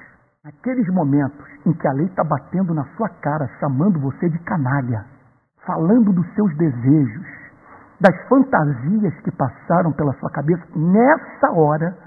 naqueles 0.44 0.88
momentos 0.94 1.46
em 1.66 1.74
que 1.74 1.88
a 1.88 1.94
lei 1.94 2.06
está 2.06 2.24
batendo 2.24 2.74
na 2.74 2.86
sua 2.96 3.10
cara, 3.10 3.48
chamando 3.60 4.00
você 4.00 4.30
de 4.30 4.40
canalha, 4.40 5.06
falando 5.66 6.12
dos 6.12 6.28
seus 6.36 6.56
desejos, 6.58 7.43
das 8.04 8.28
fantasias 8.28 9.18
que 9.22 9.32
passaram 9.32 9.94
pela 9.94 10.12
sua 10.20 10.30
cabeça, 10.30 10.62
nessa 10.76 11.52
hora 11.54 11.98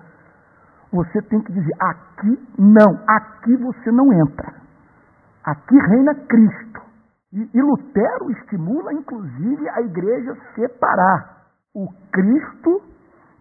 você 0.92 1.22
tem 1.22 1.40
que 1.40 1.52
dizer: 1.52 1.72
aqui 1.80 2.38
não, 2.58 3.00
aqui 3.08 3.56
você 3.56 3.90
não 3.90 4.12
entra. 4.12 4.52
Aqui 5.42 5.74
reina 5.74 6.14
Cristo. 6.14 6.82
E, 7.32 7.50
e 7.54 7.62
Lutero 7.62 8.30
estimula, 8.30 8.92
inclusive, 8.92 9.68
a 9.70 9.80
igreja 9.80 10.36
separar 10.54 11.46
o 11.74 11.88
Cristo 12.12 12.82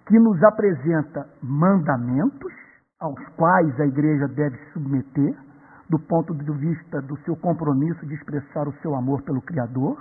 que 0.07 0.17
nos 0.17 0.41
apresenta 0.43 1.27
mandamentos 1.41 2.53
aos 3.01 3.19
quais 3.35 3.79
a 3.81 3.85
igreja 3.85 4.27
deve 4.29 4.57
se 4.57 4.71
submeter, 4.73 5.35
do 5.89 5.99
ponto 5.99 6.33
de 6.33 6.51
vista 6.53 7.01
do 7.01 7.17
seu 7.19 7.35
compromisso 7.35 8.05
de 8.05 8.13
expressar 8.15 8.67
o 8.67 8.73
seu 8.81 8.95
amor 8.95 9.21
pelo 9.23 9.41
Criador, 9.41 9.97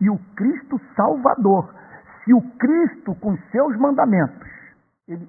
e 0.00 0.10
o 0.10 0.18
Cristo 0.34 0.80
Salvador, 0.96 1.81
se 2.24 2.32
o 2.32 2.40
Cristo, 2.58 3.14
com 3.16 3.36
seus 3.50 3.76
mandamentos, 3.78 4.48
ele 5.08 5.28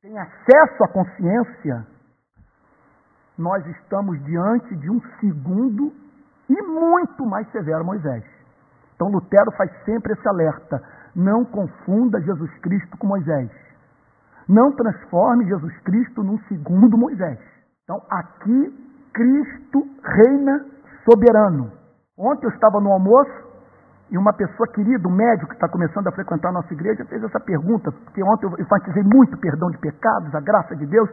tem 0.00 0.18
acesso 0.18 0.84
à 0.84 0.88
consciência, 0.88 1.86
nós 3.38 3.64
estamos 3.66 4.22
diante 4.24 4.76
de 4.76 4.90
um 4.90 5.00
segundo 5.20 5.92
e 6.48 6.62
muito 6.62 7.24
mais 7.24 7.50
severo 7.50 7.84
Moisés. 7.84 8.24
Então 8.94 9.08
Lutero 9.08 9.50
faz 9.56 9.70
sempre 9.84 10.12
esse 10.12 10.28
alerta: 10.28 10.82
não 11.14 11.44
confunda 11.44 12.20
Jesus 12.20 12.50
Cristo 12.58 12.96
com 12.98 13.06
Moisés. 13.06 13.50
Não 14.48 14.72
transforme 14.72 15.46
Jesus 15.46 15.78
Cristo 15.80 16.22
num 16.22 16.38
segundo 16.48 16.98
Moisés. 16.98 17.38
Então 17.84 18.02
aqui 18.10 19.08
Cristo 19.14 19.86
reina 20.02 20.66
soberano. 21.04 21.72
Ontem 22.18 22.46
eu 22.46 22.50
estava 22.50 22.80
no 22.80 22.92
almoço 22.92 23.51
e 24.12 24.18
uma 24.18 24.32
pessoa 24.34 24.68
querida, 24.68 25.08
um 25.08 25.16
médico 25.16 25.48
que 25.48 25.54
está 25.54 25.66
começando 25.66 26.06
a 26.06 26.12
frequentar 26.12 26.50
a 26.50 26.52
nossa 26.52 26.70
igreja, 26.74 27.02
fez 27.06 27.24
essa 27.24 27.40
pergunta, 27.40 27.90
porque 27.90 28.22
ontem 28.22 28.44
eu 28.44 28.52
enfatizei 28.60 29.02
muito 29.02 29.38
perdão 29.38 29.70
de 29.70 29.78
pecados, 29.78 30.34
a 30.34 30.40
graça 30.40 30.76
de 30.76 30.84
Deus, 30.84 31.08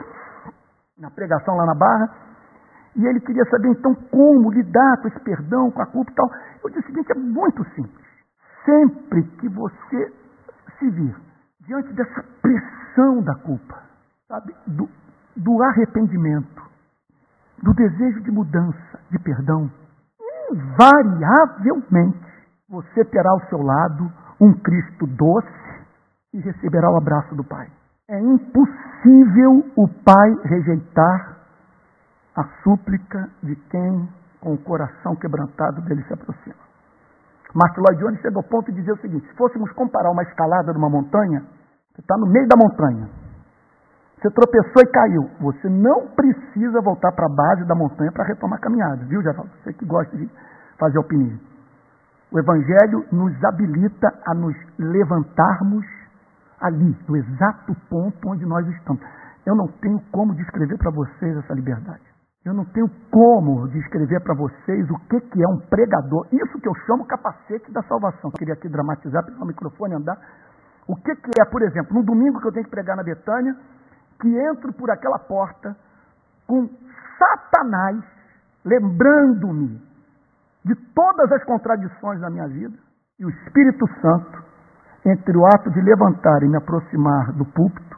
na 0.97 1.09
pregação 1.09 1.55
lá 1.55 1.65
na 1.65 1.73
Barra. 1.73 2.13
E 2.97 3.07
ele 3.07 3.21
queria 3.21 3.45
saber 3.45 3.69
então 3.69 3.95
como 3.95 4.51
lidar 4.51 4.97
com 5.01 5.07
esse 5.07 5.19
perdão, 5.21 5.71
com 5.71 5.81
a 5.81 5.85
culpa 5.85 6.11
e 6.11 6.15
tal. 6.15 6.29
Eu 6.61 6.69
disse 6.71 6.83
o 6.83 6.87
seguinte: 6.87 7.09
é 7.13 7.15
muito 7.15 7.63
simples. 7.73 8.05
Sempre 8.65 9.23
que 9.39 9.47
você 9.47 10.13
se 10.77 10.89
vir 10.89 11.15
diante 11.61 11.93
dessa 11.93 12.21
pressão 12.41 13.23
da 13.23 13.35
culpa, 13.35 13.81
sabe, 14.27 14.53
do, 14.67 14.89
do 15.37 15.63
arrependimento, 15.63 16.63
do 17.63 17.73
desejo 17.75 18.21
de 18.23 18.31
mudança, 18.31 18.99
de 19.09 19.19
perdão, 19.19 19.71
invariavelmente 20.51 22.28
você 22.69 23.03
terá 23.05 23.31
ao 23.31 23.41
seu 23.47 23.61
lado 23.61 24.11
um 24.39 24.53
Cristo 24.53 25.07
doce 25.07 25.47
e 26.33 26.39
receberá 26.39 26.91
o 26.91 26.97
abraço 26.97 27.35
do 27.35 27.43
Pai. 27.43 27.67
É 28.07 28.19
impossível 28.19 29.65
o 29.75 29.87
Pai 29.87 30.35
rejeitar 30.45 31.37
a 32.35 32.43
súplica 32.63 33.29
de 33.43 33.55
quem, 33.55 34.07
com 34.39 34.53
o 34.53 34.57
coração 34.57 35.15
quebrantado, 35.15 35.81
dele 35.81 36.03
se 36.03 36.13
aproxima. 36.13 36.55
Martin 37.53 37.81
Lloyd 37.81 37.99
Jones 37.99 38.21
chega 38.21 38.37
ao 38.37 38.43
ponto 38.43 38.71
de 38.71 38.79
dizer 38.79 38.91
o 38.91 39.01
seguinte: 39.01 39.27
se 39.27 39.35
fôssemos 39.35 39.71
comparar 39.73 40.11
uma 40.11 40.21
escalada 40.21 40.71
numa 40.71 40.89
montanha, 40.89 41.43
você 41.93 42.01
está 42.01 42.15
no 42.17 42.27
meio 42.27 42.47
da 42.47 42.55
montanha, 42.55 43.09
você 44.21 44.29
tropeçou 44.29 44.83
e 44.83 44.91
caiu, 44.91 45.29
você 45.39 45.67
não 45.67 46.07
precisa 46.09 46.79
voltar 46.81 47.11
para 47.11 47.25
a 47.25 47.35
base 47.35 47.65
da 47.65 47.73
montanha 47.73 48.11
para 48.11 48.25
retomar 48.25 48.59
a 48.59 48.61
caminhada, 48.61 49.03
viu, 49.05 49.21
Geraldo? 49.23 49.49
Você 49.63 49.73
que 49.73 49.85
gosta 49.85 50.15
de 50.15 50.29
fazer 50.77 50.99
alpinismo. 50.99 51.49
O 52.31 52.39
Evangelho 52.39 53.05
nos 53.11 53.43
habilita 53.43 54.07
a 54.27 54.35
nos 54.35 54.55
levantarmos 54.77 55.85
ali, 56.61 56.95
no 57.07 57.17
exato 57.17 57.75
ponto 57.89 58.29
onde 58.29 58.45
nós 58.45 58.67
estamos. 58.67 59.01
Eu 59.45 59.55
não 59.55 59.67
tenho 59.67 59.99
como 60.11 60.35
descrever 60.35 60.77
para 60.77 60.91
vocês 60.91 61.37
essa 61.37 61.53
liberdade. 61.53 62.03
Eu 62.45 62.53
não 62.53 62.65
tenho 62.65 62.87
como 63.11 63.67
descrever 63.69 64.21
para 64.21 64.35
vocês 64.35 64.89
o 64.89 64.99
que, 65.09 65.19
que 65.21 65.43
é 65.43 65.47
um 65.47 65.59
pregador. 65.59 66.27
Isso 66.31 66.59
que 66.59 66.67
eu 66.67 66.75
chamo 66.85 67.05
capacete 67.05 67.71
da 67.71 67.81
salvação. 67.83 68.29
Eu 68.29 68.37
queria 68.37 68.53
aqui 68.53 68.69
dramatizar, 68.69 69.25
pegar 69.25 69.43
o 69.43 69.47
microfone 69.47 69.95
andar. 69.95 70.17
O 70.87 70.95
que, 70.95 71.15
que 71.15 71.41
é, 71.41 71.45
por 71.45 71.61
exemplo, 71.63 71.95
no 71.95 72.03
domingo 72.03 72.39
que 72.39 72.47
eu 72.47 72.51
tenho 72.51 72.65
que 72.65 72.71
pregar 72.71 72.95
na 72.95 73.03
Betânia, 73.03 73.55
que 74.21 74.27
entro 74.27 74.71
por 74.73 74.89
aquela 74.91 75.19
porta 75.19 75.75
com 76.47 76.69
Satanás 77.17 78.03
lembrando-me 78.65 79.88
de 80.69 80.75
todas 80.93 81.31
as 81.31 81.43
contradições 81.45 82.21
da 82.21 82.29
minha 82.29 82.47
vida 82.47 82.77
e 83.19 83.25
o 83.25 83.29
Espírito 83.29 83.87
Santo, 84.01 84.43
entre 85.03 85.35
o 85.35 85.45
ato 85.47 85.71
de 85.71 85.81
levantar 85.81 86.43
e 86.43 86.47
me 86.47 86.57
aproximar 86.57 87.33
do 87.33 87.45
púlpito, 87.45 87.97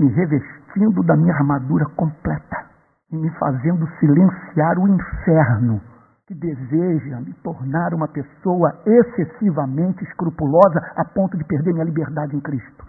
me 0.00 0.08
revestindo 0.12 1.02
da 1.04 1.16
minha 1.16 1.32
armadura 1.34 1.86
completa 1.96 2.66
e 3.12 3.16
me 3.16 3.30
fazendo 3.38 3.86
silenciar 4.00 4.78
o 4.78 4.88
inferno 4.88 5.80
que 6.26 6.34
deseja 6.34 7.20
me 7.20 7.32
tornar 7.34 7.94
uma 7.94 8.08
pessoa 8.08 8.74
excessivamente 8.84 10.02
escrupulosa 10.04 10.80
a 10.96 11.04
ponto 11.04 11.38
de 11.38 11.44
perder 11.44 11.72
minha 11.72 11.84
liberdade 11.84 12.36
em 12.36 12.40
Cristo. 12.40 12.84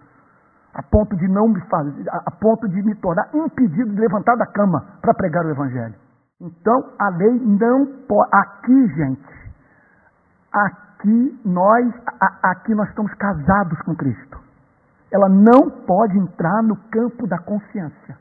A 0.73 0.83
ponto 0.83 1.15
de 1.15 1.27
não 1.27 1.47
me 1.47 1.61
fazer, 1.67 2.03
a 2.09 2.31
ponto 2.31 2.67
de 2.67 2.81
me 2.83 2.95
tornar 2.95 3.29
impedido 3.33 3.93
de 3.93 4.01
levantar 4.01 4.35
da 4.35 4.45
cama 4.45 4.97
para 5.01 5.13
pregar 5.13 5.45
o 5.45 5.51
evangelho. 5.51 6.08
Então 6.41 6.93
a 6.97 7.09
lei 7.09 7.39
não 7.39 7.85
pode. 8.07 8.29
Aqui, 8.31 8.87
gente, 8.95 9.51
aqui 10.53 11.41
nós, 11.43 11.93
aqui 12.43 12.73
nós 12.73 12.87
estamos 12.89 13.13
casados 13.15 13.81
com 13.81 13.95
Cristo. 13.95 14.39
Ela 15.11 15.27
não 15.27 15.69
pode 15.85 16.17
entrar 16.17 16.63
no 16.63 16.77
campo 16.89 17.27
da 17.27 17.39
consciência. 17.39 18.17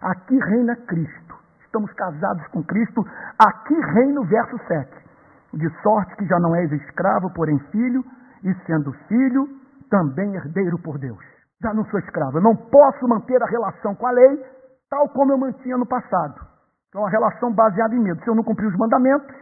Aqui 0.00 0.36
reina 0.36 0.74
Cristo. 0.74 1.36
Estamos 1.64 1.92
casados 1.92 2.46
com 2.48 2.62
Cristo. 2.64 3.04
Aqui 3.38 3.74
reina 3.74 4.20
o 4.20 4.24
verso 4.24 4.58
7. 4.66 5.08
De 5.54 5.68
sorte 5.82 6.16
que 6.16 6.26
já 6.26 6.40
não 6.40 6.56
és 6.56 6.72
escravo, 6.72 7.30
porém 7.34 7.58
filho, 7.70 8.04
e 8.42 8.54
sendo 8.66 8.92
filho, 9.06 9.48
também 9.90 10.34
herdeiro 10.34 10.78
por 10.78 10.98
Deus. 10.98 11.18
Já 11.62 11.72
não 11.72 11.84
sou 11.86 12.00
escravo. 12.00 12.38
Eu 12.38 12.42
não 12.42 12.56
posso 12.56 13.06
manter 13.06 13.40
a 13.42 13.46
relação 13.46 13.94
com 13.94 14.06
a 14.06 14.10
lei 14.10 14.44
tal 14.90 15.08
como 15.10 15.32
eu 15.32 15.38
mantinha 15.38 15.76
no 15.76 15.86
passado. 15.86 16.57
É 16.98 17.00
uma 17.00 17.10
relação 17.10 17.52
baseada 17.52 17.94
em 17.94 18.00
medo. 18.00 18.20
Se 18.24 18.28
eu 18.28 18.34
não 18.34 18.42
cumprir 18.42 18.66
os 18.66 18.76
mandamentos, 18.76 19.32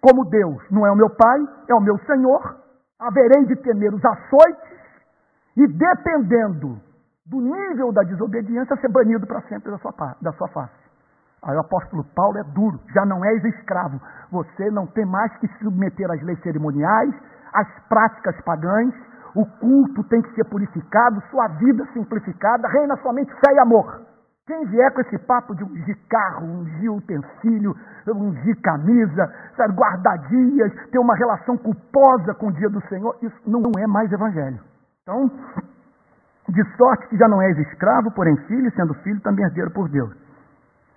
como 0.00 0.24
Deus 0.24 0.60
não 0.72 0.84
é 0.84 0.90
o 0.90 0.96
meu 0.96 1.08
Pai, 1.08 1.38
é 1.68 1.74
o 1.74 1.80
meu 1.80 1.96
Senhor, 1.98 2.56
haverei 2.98 3.44
de 3.44 3.54
temer 3.62 3.94
os 3.94 4.04
açoites 4.04 4.60
e, 5.56 5.68
dependendo 5.68 6.80
do 7.24 7.40
nível 7.40 7.92
da 7.92 8.02
desobediência, 8.02 8.76
ser 8.78 8.88
banido 8.88 9.24
para 9.24 9.40
sempre 9.42 9.70
da 9.70 9.78
sua, 9.78 9.94
da 10.20 10.32
sua 10.32 10.48
face. 10.48 10.74
Aí 11.44 11.56
o 11.56 11.60
apóstolo 11.60 12.02
Paulo 12.12 12.38
é 12.38 12.42
duro, 12.42 12.80
já 12.92 13.06
não 13.06 13.24
és 13.24 13.44
escravo. 13.44 14.00
Você 14.32 14.68
não 14.72 14.88
tem 14.88 15.06
mais 15.06 15.32
que 15.36 15.46
se 15.46 15.58
submeter 15.60 16.10
às 16.10 16.20
leis 16.22 16.42
cerimoniais, 16.42 17.14
às 17.52 17.68
práticas 17.88 18.34
pagãs, 18.40 18.92
o 19.32 19.46
culto 19.60 20.02
tem 20.08 20.20
que 20.22 20.34
ser 20.34 20.44
purificado, 20.46 21.22
sua 21.30 21.46
vida 21.46 21.86
simplificada, 21.92 22.66
reina 22.66 22.96
somente 22.96 23.32
fé 23.34 23.54
e 23.54 23.60
amor. 23.60 24.15
Quem 24.46 24.64
vier 24.66 24.92
com 24.94 25.00
esse 25.00 25.18
papo 25.18 25.56
de 25.56 25.64
ungir 25.64 25.98
carro, 26.08 26.46
ungir 26.46 26.92
utensílio, 26.92 27.74
ungir 28.06 28.60
camisa, 28.62 29.34
sabe, 29.56 29.74
guardar 29.74 30.18
dias, 30.28 30.72
ter 30.90 31.00
uma 31.00 31.16
relação 31.16 31.58
culposa 31.58 32.32
com 32.34 32.46
o 32.46 32.52
dia 32.52 32.68
do 32.70 32.80
Senhor, 32.88 33.16
isso 33.22 33.36
não 33.44 33.60
é 33.76 33.86
mais 33.88 34.10
evangelho. 34.12 34.60
Então, 35.02 35.28
de 36.48 36.76
sorte 36.76 37.08
que 37.08 37.16
já 37.16 37.26
não 37.26 37.42
és 37.42 37.58
escravo, 37.58 38.12
porém 38.12 38.36
filho, 38.46 38.70
sendo 38.76 38.94
filho, 39.02 39.20
também 39.20 39.44
herdeiro 39.44 39.72
por 39.72 39.88
Deus. 39.88 40.14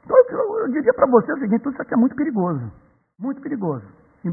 Então, 0.06 0.16
eu, 0.30 0.68
diria 0.70 0.94
para 0.94 1.08
você 1.08 1.34
o 1.34 1.40
seguinte: 1.40 1.64
tudo 1.64 1.74
isso 1.74 1.82
aqui 1.82 1.96
é 1.96 1.98
muito 1.98 2.16
perigoso. 2.16 2.72
Muito 3.20 3.42
perigoso. 3.42 3.86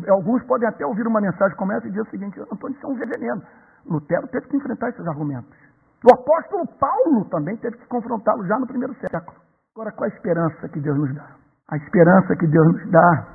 Alguns 0.08 0.42
podem 0.44 0.68
até 0.68 0.84
ouvir 0.84 1.06
uma 1.06 1.20
mensagem 1.22 1.56
como 1.56 1.72
essa 1.72 1.86
e 1.86 1.90
dizer 1.90 2.02
o 2.02 2.10
seguinte: 2.10 2.38
Antônio, 2.40 2.76
isso 2.76 2.86
é 2.86 2.90
um 2.90 2.94
veneno. 2.96 3.42
Lutero 3.86 4.26
teve 4.28 4.46
que 4.48 4.56
enfrentar 4.56 4.90
esses 4.90 5.06
argumentos. 5.06 5.65
O 6.07 6.14
apóstolo 6.14 6.66
Paulo 6.78 7.24
também 7.30 7.57
teve 7.57 7.76
que 7.78 7.86
confrontá-lo 7.88 8.46
já 8.46 8.59
no 8.59 8.66
primeiro 8.66 8.94
século. 8.94 9.36
Agora, 9.74 9.90
qual 9.92 10.09
a 10.09 10.14
esperança 10.14 10.68
que 10.68 10.80
Deus 10.80 10.96
nos 10.96 11.14
dá? 11.14 11.26
A 11.68 11.76
esperança 11.76 12.36
que 12.36 12.46
Deus 12.46 12.66
nos 12.72 12.90
dá 12.90 13.26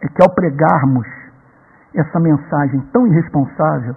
é 0.00 0.08
que 0.08 0.22
ao 0.22 0.32
pregarmos 0.32 1.06
essa 1.94 2.20
mensagem 2.20 2.80
tão 2.92 3.06
irresponsável, 3.06 3.96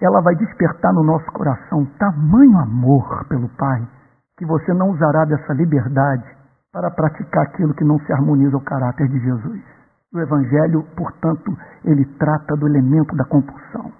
ela 0.00 0.20
vai 0.22 0.34
despertar 0.34 0.92
no 0.94 1.04
nosso 1.04 1.30
coração 1.32 1.84
tamanho 1.98 2.58
amor 2.58 3.24
pelo 3.28 3.48
Pai, 3.50 3.86
que 4.36 4.46
você 4.46 4.72
não 4.72 4.90
usará 4.90 5.24
dessa 5.26 5.52
liberdade 5.52 6.24
para 6.72 6.90
praticar 6.90 7.44
aquilo 7.44 7.74
que 7.74 7.84
não 7.84 7.98
se 8.00 8.12
harmoniza 8.12 8.56
ao 8.56 8.62
caráter 8.62 9.06
de 9.08 9.20
Jesus. 9.20 9.60
O 10.12 10.18
Evangelho, 10.18 10.84
portanto, 10.96 11.56
ele 11.84 12.04
trata 12.18 12.56
do 12.56 12.66
elemento 12.66 13.14
da 13.14 13.24
compulsão. 13.26 13.92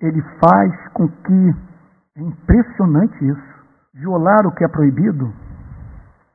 Ele 0.00 0.20
faz 0.40 0.88
com 0.92 1.08
que, 1.08 1.54
é 2.16 2.22
impressionante 2.22 3.24
isso, 3.24 3.54
violar 3.94 4.46
o 4.46 4.52
que 4.52 4.64
é 4.64 4.68
proibido 4.68 5.32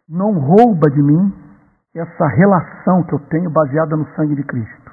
não 0.08 0.34
rouba 0.34 0.90
de 0.90 1.02
mim 1.02 1.34
essa 1.96 2.28
relação 2.28 3.04
que 3.04 3.14
eu 3.14 3.20
tenho 3.30 3.50
baseada 3.50 3.96
no 3.96 4.06
sangue 4.16 4.36
de 4.36 4.44
Cristo 4.44 4.90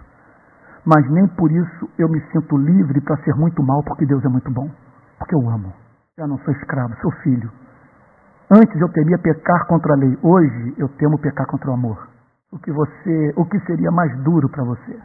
mas 0.87 1.05
nem 1.11 1.27
por 1.27 1.51
isso 1.51 1.91
eu 1.99 2.09
me 2.09 2.21
sinto 2.31 2.57
livre 2.57 3.01
para 3.01 3.17
ser 3.25 3.35
muito 3.35 3.61
mal, 3.61 3.83
porque 3.83 4.07
Deus 4.07 4.25
é 4.25 4.29
muito 4.29 4.51
bom, 4.53 4.71
porque 5.19 5.35
eu 5.35 5.51
amo. 5.51 5.73
Já 6.17 6.27
não 6.29 6.39
sou 6.39 6.55
escravo, 6.55 6.95
sou 7.03 7.11
filho. 7.25 7.51
Antes 8.49 8.81
eu 8.81 8.89
temia 8.93 9.19
pecar 9.19 9.67
contra 9.67 9.93
a 9.93 9.97
lei, 9.97 10.17
hoje 10.23 10.75
eu 10.79 10.89
temo 10.91 11.19
pecar 11.19 11.45
contra 11.49 11.71
o 11.73 11.75
amor. 11.75 12.09
O 12.53 12.59
que 12.61 12.71
você, 12.71 13.35
o 13.37 13.45
que 13.47 13.59
seria 13.67 13.91
mais 13.91 14.17
duro 14.23 14.49
para 14.49 14.63
você? 14.63 14.97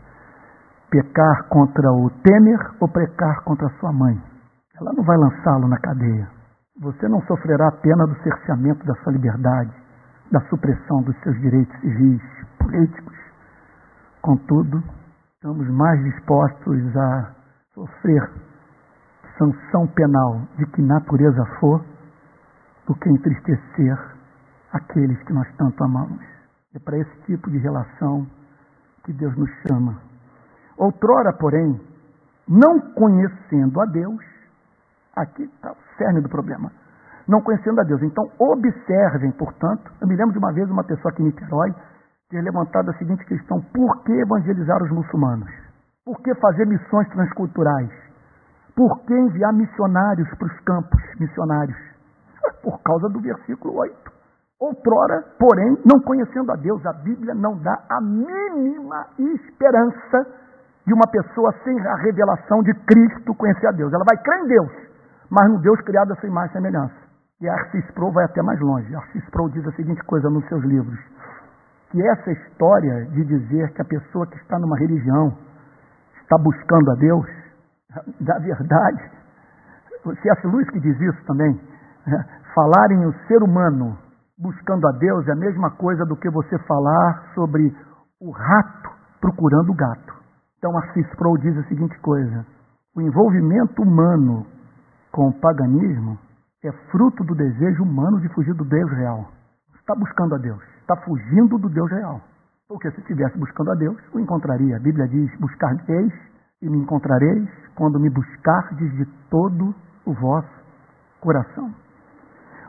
Pecar 0.92 1.48
contra 1.50 1.92
o 1.92 2.12
Temer 2.22 2.60
ou 2.80 2.88
pecar 2.88 3.44
contra 3.44 3.68
sua 3.80 3.92
mãe? 3.92 4.22
Ela 4.82 4.94
não 4.94 5.04
vai 5.04 5.16
lançá-lo 5.16 5.68
na 5.68 5.78
cadeia. 5.78 6.28
Você 6.80 7.08
não 7.08 7.22
sofrerá 7.28 7.68
a 7.68 7.72
pena 7.72 8.08
do 8.08 8.16
cerceamento 8.24 8.84
da 8.84 8.96
sua 8.96 9.14
liberdade, 9.14 9.72
da 10.32 10.42
supressão 10.50 11.04
dos 11.04 11.16
seus 11.22 11.40
direitos 11.40 11.80
civis, 11.82 12.22
políticos. 12.58 13.16
Contudo, 14.24 14.84
estamos 15.36 15.70
mais 15.70 16.04
dispostos 16.04 16.98
a 16.98 17.32
sofrer 17.76 18.28
sanção 19.38 19.86
penal 19.94 20.42
de 20.58 20.66
que 20.66 20.82
natureza 20.82 21.46
for 21.60 21.86
do 22.88 22.96
que 22.96 23.10
entristecer 23.10 23.98
aqueles 24.74 25.22
que 25.24 25.34
nós 25.34 25.48
tanto 25.58 25.84
amamos. 25.84 26.26
É 26.74 26.80
para 26.80 26.98
esse 26.98 27.22
tipo 27.28 27.52
de 27.52 27.60
relação 27.60 28.26
que 29.04 29.14
Deus 29.14 29.38
nos 29.38 29.50
chama. 29.68 30.02
Outrora, 30.76 31.34
porém, 31.34 31.80
não 32.48 32.80
conhecendo 32.94 33.80
a 33.80 33.86
Deus, 33.86 34.31
aqui 35.16 35.44
está 35.44 35.72
o 35.72 35.78
cerne 35.98 36.22
do 36.22 36.30
problema. 36.30 36.72
Não 37.28 37.42
conhecendo 37.42 37.80
a 37.80 37.84
Deus. 37.84 38.02
Então, 38.02 38.30
observem, 38.40 39.32
portanto, 39.32 39.92
eu 40.02 40.08
me 40.08 40.16
lembro 40.16 40.34
de 40.34 40.40
uma 40.40 40.52
vez 40.52 40.70
uma 40.70 40.84
pessoa 40.84 41.12
aqui 41.12 41.22
em 41.22 41.26
Niterói 41.26 41.74
ter 42.30 42.42
levantado 42.42 42.90
a 42.90 42.94
seguinte 42.98 43.24
questão: 43.26 43.62
por 43.74 44.04
que 44.04 44.12
evangelizar 44.12 44.82
os 44.82 44.92
muçulmanos? 44.92 45.50
Por 46.06 46.20
que 46.22 46.34
fazer 46.36 46.66
missões 46.66 47.08
transculturais? 47.10 47.92
Por 48.76 49.00
que 49.02 49.14
enviar 49.14 49.54
missionários 49.54 50.28
para 50.36 50.48
os 50.48 50.60
campos 50.62 51.02
missionários? 51.20 51.78
Por 52.64 52.82
causa 52.82 53.08
do 53.10 53.20
versículo 53.20 53.76
8. 53.78 54.12
Outrora, 54.60 55.24
porém, 55.40 55.78
não 55.86 56.00
conhecendo 56.00 56.52
a 56.52 56.56
Deus, 56.56 56.86
a 56.86 56.94
Bíblia 56.94 57.34
não 57.34 57.58
dá 57.58 57.84
a 57.90 58.00
mínima 58.00 59.08
esperança 59.18 60.26
de 60.86 60.94
uma 60.94 61.08
pessoa 61.12 61.54
sem 61.64 61.80
a 61.88 61.96
revelação 61.96 62.62
de 62.64 62.74
Cristo 62.86 63.36
conhecer 63.36 63.68
a 63.68 63.72
Deus. 63.72 63.92
Ela 63.92 64.06
vai 64.08 64.18
crer 64.24 64.44
em 64.44 64.48
Deus, 64.48 64.72
mas 65.32 65.50
no 65.50 65.60
Deus 65.60 65.80
criado 65.82 66.12
a 66.12 66.16
sua 66.18 66.28
imagem 66.28 66.50
e 66.50 66.54
semelhança. 66.54 66.96
E 67.40 67.50
Arcis 67.50 67.90
Pro 67.92 68.12
vai 68.12 68.26
até 68.26 68.42
mais 68.42 68.60
longe. 68.60 68.94
Arcis 68.94 69.28
Pro 69.30 69.50
diz 69.50 69.66
a 69.66 69.72
seguinte 69.72 70.04
coisa 70.04 70.30
nos 70.30 70.46
seus 70.48 70.64
livros: 70.64 71.00
que 71.90 72.06
essa 72.06 72.32
história 72.32 73.06
de 73.06 73.26
dizer 73.26 73.74
que 73.74 73.82
a 73.82 73.86
pessoa 73.86 74.28
que 74.28 74.38
está 74.38 74.60
numa 74.60 74.78
religião 74.78 75.36
está 76.22 76.38
buscando 76.38 76.92
a 76.92 76.96
Deus, 76.96 77.26
da 78.20 78.38
verdade, 78.40 79.12
C.S. 80.04 80.48
Lewis 80.48 80.70
que 80.70 80.80
diz 80.80 81.00
isso 81.00 81.26
também, 81.26 81.60
né? 82.06 82.26
falar 82.54 82.92
em 82.92 83.06
o 83.06 83.14
ser 83.28 83.42
humano 83.42 83.98
buscando 84.38 84.88
a 84.88 84.92
Deus 84.94 85.28
é 85.28 85.32
a 85.32 85.36
mesma 85.36 85.70
coisa 85.72 86.06
do 86.06 86.16
que 86.16 86.30
você 86.30 86.58
falar 86.68 87.32
sobre 87.36 87.76
o 88.20 88.32
rato 88.32 88.90
procurando 89.20 89.72
o 89.72 89.76
gato. 89.76 90.14
Então, 90.58 90.76
Assis 90.78 91.08
Pro 91.16 91.38
diz 91.38 91.58
a 91.58 91.64
seguinte 91.64 91.98
coisa: 92.00 92.46
o 92.96 93.02
envolvimento 93.02 93.82
humano 93.82 94.46
com 95.12 95.28
o 95.28 95.34
paganismo 95.34 96.18
é 96.64 96.72
fruto 96.92 97.24
do 97.24 97.36
desejo 97.36 97.84
humano 97.84 98.20
de 98.22 98.30
fugir 98.30 98.54
do 98.54 98.66
Deus 98.66 98.92
real. 98.92 99.30
Está 99.80 99.96
buscando 99.96 100.36
a 100.36 100.38
Deus, 100.38 100.62
está 100.82 100.96
fugindo 100.98 101.58
do 101.58 101.70
Deus 101.70 101.90
real. 101.90 102.22
Porque 102.68 102.90
se 102.92 103.00
estivesse 103.02 103.38
buscando 103.38 103.72
a 103.72 103.76
Deus, 103.76 103.98
o 104.14 104.20
encontraria. 104.20 104.78
A 104.78 104.80
Bíblia 104.80 105.08
diz: 105.08 105.30
buscar-me-eis 105.40 106.14
e 106.62 106.70
me 106.70 106.78
encontrareis 106.78 107.50
quando 107.76 108.00
me 108.00 108.10
buscardes 108.10 108.92
de 108.96 109.06
todo 109.30 109.76
o 110.06 110.14
vosso 110.14 110.62
coração. 111.20 111.74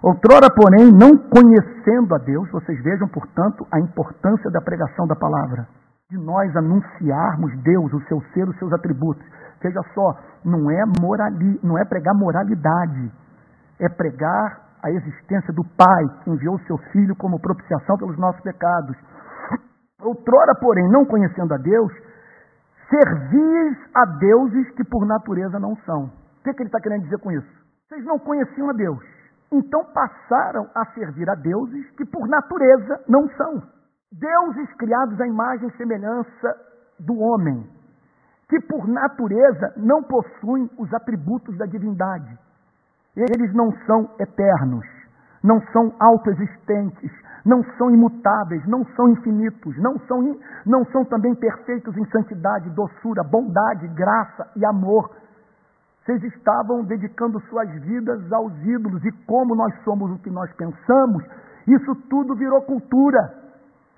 Outrora, 0.02 0.50
porém, 0.50 0.90
não 0.90 1.16
conhecendo 1.16 2.14
a 2.14 2.18
Deus, 2.18 2.50
vocês 2.50 2.82
vejam, 2.82 3.06
portanto, 3.06 3.64
a 3.70 3.78
importância 3.78 4.50
da 4.50 4.60
pregação 4.60 5.06
da 5.06 5.14
palavra, 5.14 5.68
de 6.10 6.18
nós 6.18 6.54
anunciarmos 6.56 7.56
Deus, 7.62 7.92
o 7.92 8.00
seu 8.08 8.20
ser, 8.34 8.48
os 8.48 8.58
seus 8.58 8.72
atributos. 8.72 9.24
Veja 9.62 9.80
só, 9.94 10.18
não 10.44 10.70
é 10.70 10.84
morali, 11.00 11.60
não 11.62 11.78
é 11.78 11.84
pregar 11.84 12.14
moralidade, 12.14 13.12
é 13.80 13.88
pregar 13.88 14.60
a 14.82 14.90
existência 14.90 15.52
do 15.52 15.62
Pai 15.64 16.04
que 16.22 16.30
enviou 16.30 16.58
seu 16.60 16.76
Filho 16.92 17.14
como 17.16 17.40
propiciação 17.40 17.96
pelos 17.96 18.18
nossos 18.18 18.40
pecados. 18.42 18.96
Outrora, 20.00 20.54
porém, 20.60 20.88
não 20.90 21.04
conhecendo 21.04 21.54
a 21.54 21.58
Deus, 21.58 21.92
servis 22.90 23.78
a 23.94 24.04
deuses 24.04 24.70
que 24.72 24.84
por 24.84 25.06
natureza 25.06 25.58
não 25.60 25.76
são. 25.86 26.04
O 26.04 26.42
que, 26.42 26.52
que 26.52 26.62
ele 26.62 26.68
está 26.68 26.80
querendo 26.80 27.04
dizer 27.04 27.18
com 27.18 27.30
isso? 27.30 27.48
Vocês 27.88 28.04
não 28.04 28.18
conheciam 28.18 28.70
a 28.70 28.72
Deus 28.72 29.12
então 29.52 29.84
passaram 29.92 30.68
a 30.74 30.84
servir 30.86 31.28
a 31.28 31.34
deuses 31.34 31.90
que 31.90 32.06
por 32.06 32.26
natureza 32.26 33.04
não 33.06 33.28
são. 33.36 33.62
Deuses 34.10 34.72
criados 34.76 35.20
à 35.20 35.26
imagem 35.26 35.68
e 35.68 35.76
semelhança 35.76 36.56
do 36.98 37.18
homem, 37.18 37.68
que 38.52 38.60
por 38.60 38.86
natureza 38.86 39.72
não 39.78 40.02
possuem 40.02 40.68
os 40.76 40.92
atributos 40.92 41.56
da 41.56 41.64
divindade. 41.64 42.38
Eles 43.16 43.50
não 43.54 43.72
são 43.86 44.10
eternos, 44.20 44.84
não 45.42 45.58
são 45.72 45.94
autoexistentes, 45.98 47.10
não 47.46 47.64
são 47.78 47.90
imutáveis, 47.90 48.62
não 48.66 48.84
são 48.94 49.08
infinitos, 49.08 49.74
não 49.78 49.98
são, 50.00 50.36
não 50.66 50.84
são 50.92 51.02
também 51.02 51.34
perfeitos 51.34 51.96
em 51.96 52.04
santidade, 52.10 52.68
doçura, 52.68 53.22
bondade, 53.22 53.88
graça 53.88 54.46
e 54.54 54.66
amor 54.66 55.10
vocês 56.04 56.20
estavam 56.34 56.82
dedicando 56.82 57.40
suas 57.48 57.70
vidas 57.80 58.20
aos 58.32 58.52
ídolos 58.64 59.04
e 59.04 59.12
como 59.24 59.54
nós 59.54 59.72
somos 59.84 60.10
o 60.10 60.18
que 60.18 60.30
nós 60.30 60.52
pensamos, 60.54 61.22
isso 61.64 61.94
tudo 62.10 62.34
virou 62.34 62.60
cultura. 62.62 63.41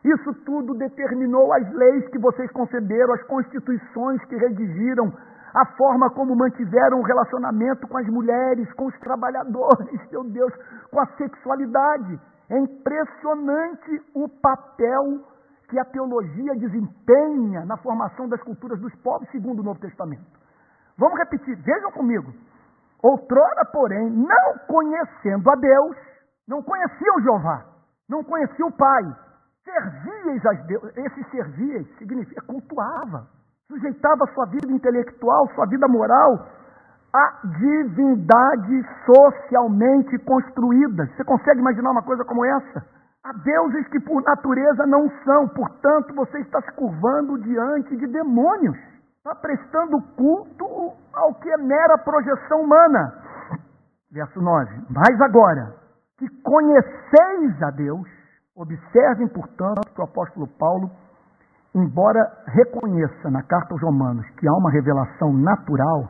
Isso 0.05 0.35
tudo 0.45 0.75
determinou 0.75 1.53
as 1.55 1.73
leis 1.73 2.07
que 2.09 2.19
vocês 2.19 2.51
conceberam, 2.53 3.15
as 3.15 3.23
constituições 3.23 4.23
que 4.27 4.37
redigiram, 4.37 5.11
a 5.55 5.65
forma 5.77 6.11
como 6.11 6.37
mantiveram 6.37 6.99
o 6.99 7.05
relacionamento 7.05 7.89
com 7.89 7.97
as 7.97 8.07
mulheres, 8.09 8.71
com 8.75 8.87
os 8.87 8.99
trabalhadores, 8.99 10.01
meu 10.13 10.25
Deus, 10.25 10.53
com 10.91 11.01
a 11.01 11.07
sexualidade. 11.17 12.21
É 12.51 12.59
impressionante 12.59 14.03
o 14.15 14.29
papel 14.29 15.25
que 15.71 15.79
a 15.79 15.85
teologia 15.87 16.55
desempenha 16.57 17.65
na 17.65 17.79
formação 17.79 18.29
das 18.29 18.43
culturas 18.43 18.79
dos 18.81 18.95
povos, 18.97 19.27
segundo 19.31 19.61
o 19.61 19.63
Novo 19.63 19.81
Testamento. 19.81 20.23
Vamos 20.99 21.19
repetir, 21.19 21.57
vejam 21.63 21.91
comigo. 21.93 22.31
Outrora, 23.03 23.65
porém, 23.73 24.11
não 24.11 24.59
conhecendo 24.67 25.51
a 25.51 25.55
Deus, 25.55 25.97
não 26.47 26.63
conheciam 26.63 27.21
Jeová, 27.23 27.65
não 28.09 28.23
conheciam 28.23 28.69
o 28.69 28.77
Pai, 28.77 29.03
servias 29.65 30.47
a 30.47 30.53
Deus. 30.67 30.97
Esse 30.97 31.25
servias 31.31 31.87
significa 31.99 32.43
cultuava, 32.43 33.27
sujeitava 33.67 34.27
sua 34.35 34.47
vida 34.47 34.71
intelectual, 34.71 35.49
sua 35.55 35.67
vida 35.67 35.89
moral 35.89 36.47
a 37.13 37.47
divindades 37.47 38.87
socialmente 39.07 40.19
construídas. 40.19 41.09
Você 41.17 41.25
consegue 41.25 41.61
imaginar 41.61 41.93
uma 41.93 42.03
coisa 42.03 42.25
como 42.25 42.45
essa? 42.45 42.85
A 43.25 43.33
deuses 43.33 43.89
que 43.89 44.01
por 44.01 44.23
natureza 44.23 44.85
não 44.87 45.09
são, 45.25 45.49
portanto, 45.49 46.15
você 46.15 46.41
está 46.41 46.61
se 46.61 46.73
curvando 46.73 47.39
diante 47.39 47.97
de 47.97 48.07
demônios 48.09 48.77
está 49.25 49.35
prestando 49.37 50.03
culto 50.17 50.67
ao 51.15 51.35
que 51.37 51.49
é 51.49 51.57
mera 51.57 51.97
projeção 51.97 52.61
humana. 52.61 53.15
Verso 54.13 54.39
9. 54.39 54.85
Mas 54.91 55.19
agora, 55.23 55.75
que 56.19 56.29
conheceis 56.43 57.63
a 57.63 57.71
Deus, 57.71 58.07
observem, 58.57 59.29
portanto, 59.29 59.93
que 59.93 60.01
o 60.01 60.05
apóstolo 60.05 60.47
Paulo, 60.59 60.91
embora 61.75 62.21
reconheça 62.47 63.31
na 63.31 63.43
carta 63.43 63.75
aos 63.75 63.83
Romanos 63.83 64.25
que 64.39 64.49
há 64.49 64.53
uma 64.53 64.71
revelação 64.71 65.33
natural, 65.33 66.09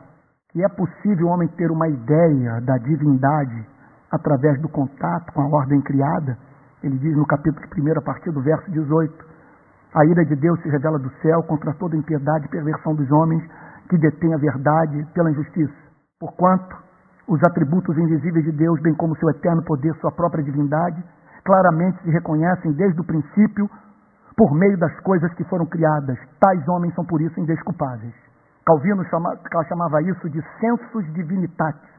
que 0.51 0.63
é 0.63 0.69
possível 0.69 1.27
o 1.27 1.29
homem 1.31 1.47
ter 1.49 1.71
uma 1.71 1.87
ideia 1.87 2.61
da 2.61 2.77
divindade 2.77 3.67
através 4.11 4.61
do 4.61 4.69
contato 4.69 5.33
com 5.33 5.41
a 5.41 5.57
ordem 5.57 5.81
criada, 5.81 6.37
ele 6.83 6.97
diz 6.99 7.17
no 7.17 7.25
capítulo 7.25 7.65
1, 7.77 7.97
a 7.97 8.01
partir 8.01 8.31
do 8.31 8.41
verso 8.41 8.69
18: 8.71 9.25
a 9.95 10.05
ira 10.05 10.23
de 10.23 10.35
Deus 10.35 10.61
se 10.61 10.69
revela 10.69 10.99
do 10.99 11.09
céu 11.21 11.41
contra 11.43 11.73
toda 11.73 11.97
impiedade 11.97 12.45
e 12.45 12.49
perversão 12.49 12.93
dos 12.93 13.09
homens 13.11 13.43
que 13.89 13.97
detêm 13.97 14.33
a 14.33 14.37
verdade 14.37 15.03
pela 15.13 15.31
injustiça. 15.31 15.73
Porquanto 16.19 16.75
os 17.27 17.41
atributos 17.43 17.97
invisíveis 17.97 18.45
de 18.45 18.51
Deus, 18.51 18.79
bem 18.81 18.93
como 18.93 19.17
seu 19.17 19.29
eterno 19.29 19.63
poder, 19.63 19.95
sua 19.95 20.11
própria 20.11 20.43
divindade, 20.43 21.03
claramente 21.45 22.01
se 22.01 22.09
reconhecem 22.09 22.73
desde 22.73 22.99
o 22.99 23.03
princípio 23.03 23.69
por 24.35 24.53
meio 24.53 24.77
das 24.77 24.99
coisas 25.01 25.31
que 25.35 25.43
foram 25.45 25.65
criadas. 25.65 26.17
Tais 26.39 26.67
homens 26.67 26.93
são 26.95 27.05
por 27.05 27.21
isso 27.21 27.39
indesculpáveis. 27.39 28.13
Calvino 28.65 29.05
chama, 29.05 29.37
chamava 29.69 30.01
isso 30.01 30.29
de 30.29 30.43
sensus 30.59 31.05
divinitatis, 31.13 31.89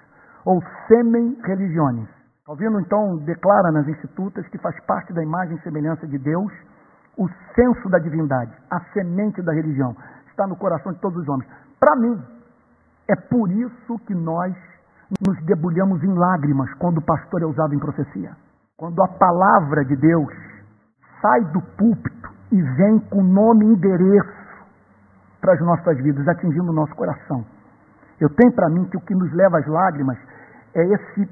ou 0.44 0.60
semen 0.88 1.38
religiones. 1.44 2.08
Calvino 2.44 2.80
então 2.80 3.18
declara 3.18 3.70
nas 3.72 3.86
institutas 3.88 4.46
que 4.48 4.58
faz 4.58 4.78
parte 4.84 5.12
da 5.12 5.22
imagem 5.22 5.56
e 5.56 5.62
semelhança 5.62 6.06
de 6.06 6.18
Deus 6.18 6.52
o 7.16 7.28
senso 7.54 7.88
da 7.88 7.98
divindade, 7.98 8.52
a 8.70 8.80
semente 8.92 9.40
da 9.42 9.52
religião, 9.52 9.96
está 10.28 10.46
no 10.46 10.56
coração 10.56 10.92
de 10.92 11.00
todos 11.00 11.22
os 11.22 11.28
homens. 11.28 11.50
Para 11.80 11.96
mim, 11.96 12.20
é 13.08 13.16
por 13.16 13.50
isso 13.50 13.98
que 14.06 14.14
nós 14.14 14.54
nos 15.26 15.40
debulhamos 15.44 16.02
em 16.02 16.12
lágrimas 16.12 16.72
quando 16.74 16.98
o 16.98 17.02
pastor 17.02 17.42
é 17.42 17.46
usado 17.46 17.74
em 17.74 17.78
profecia. 17.78 18.32
Quando 18.76 19.02
a 19.02 19.08
palavra 19.08 19.84
de 19.84 19.96
Deus 19.96 20.32
sai 21.22 21.44
do 21.52 21.62
púlpito 21.78 22.28
e 22.52 22.60
vem 22.60 22.98
com 23.10 23.22
nome 23.22 23.64
e 23.64 23.68
endereço 23.72 24.46
para 25.40 25.54
as 25.54 25.60
nossas 25.60 25.96
vidas, 25.98 26.26
atingindo 26.28 26.70
o 26.70 26.74
nosso 26.74 26.94
coração. 26.94 27.44
Eu 28.20 28.28
tenho 28.30 28.52
para 28.54 28.68
mim 28.68 28.84
que 28.86 28.96
o 28.96 29.00
que 29.00 29.14
nos 29.14 29.32
leva 29.32 29.58
às 29.58 29.66
lágrimas 29.66 30.18
é, 30.74 30.84
esse, 30.84 31.28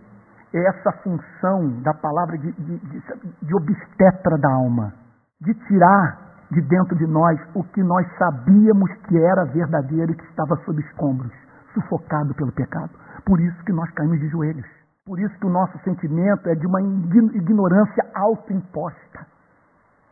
é 0.55 0.69
essa 0.69 0.93
função 1.03 1.83
da 1.83 1.93
palavra 1.95 2.39
de, 2.39 2.53
de, 2.53 2.79
de, 2.79 3.03
de 3.43 3.55
obstetra 3.55 4.39
da 4.39 4.53
alma 4.53 4.93
de 5.41 5.53
tirar 5.67 6.25
de 6.51 6.61
dentro 6.63 6.97
de 6.97 7.07
nós 7.07 7.39
o 7.55 7.63
que 7.65 7.83
nós 7.83 8.07
sabíamos 8.17 8.91
que 9.07 9.19
era 9.19 9.45
verdadeiro 9.45 10.13
e 10.13 10.17
que 10.17 10.25
estava 10.25 10.57
sob 10.65 10.81
escombros, 10.81 11.33
sufocado 11.75 12.35
pelo 12.35 12.53
pecado. 12.53 12.91
Por 13.27 13.41
isso 13.41 13.65
que 13.65 13.73
nós 13.73 13.91
caímos 13.91 14.19
de 14.21 14.29
joelhos. 14.29 14.67
Por 15.07 15.21
isso 15.21 15.39
que 15.39 15.47
o 15.47 15.51
nosso 15.51 15.79
sentimento 15.85 16.49
é 16.49 16.55
de 16.55 16.67
uma 16.67 16.81
ignorância 16.81 18.11
autoimposta. 18.15 19.27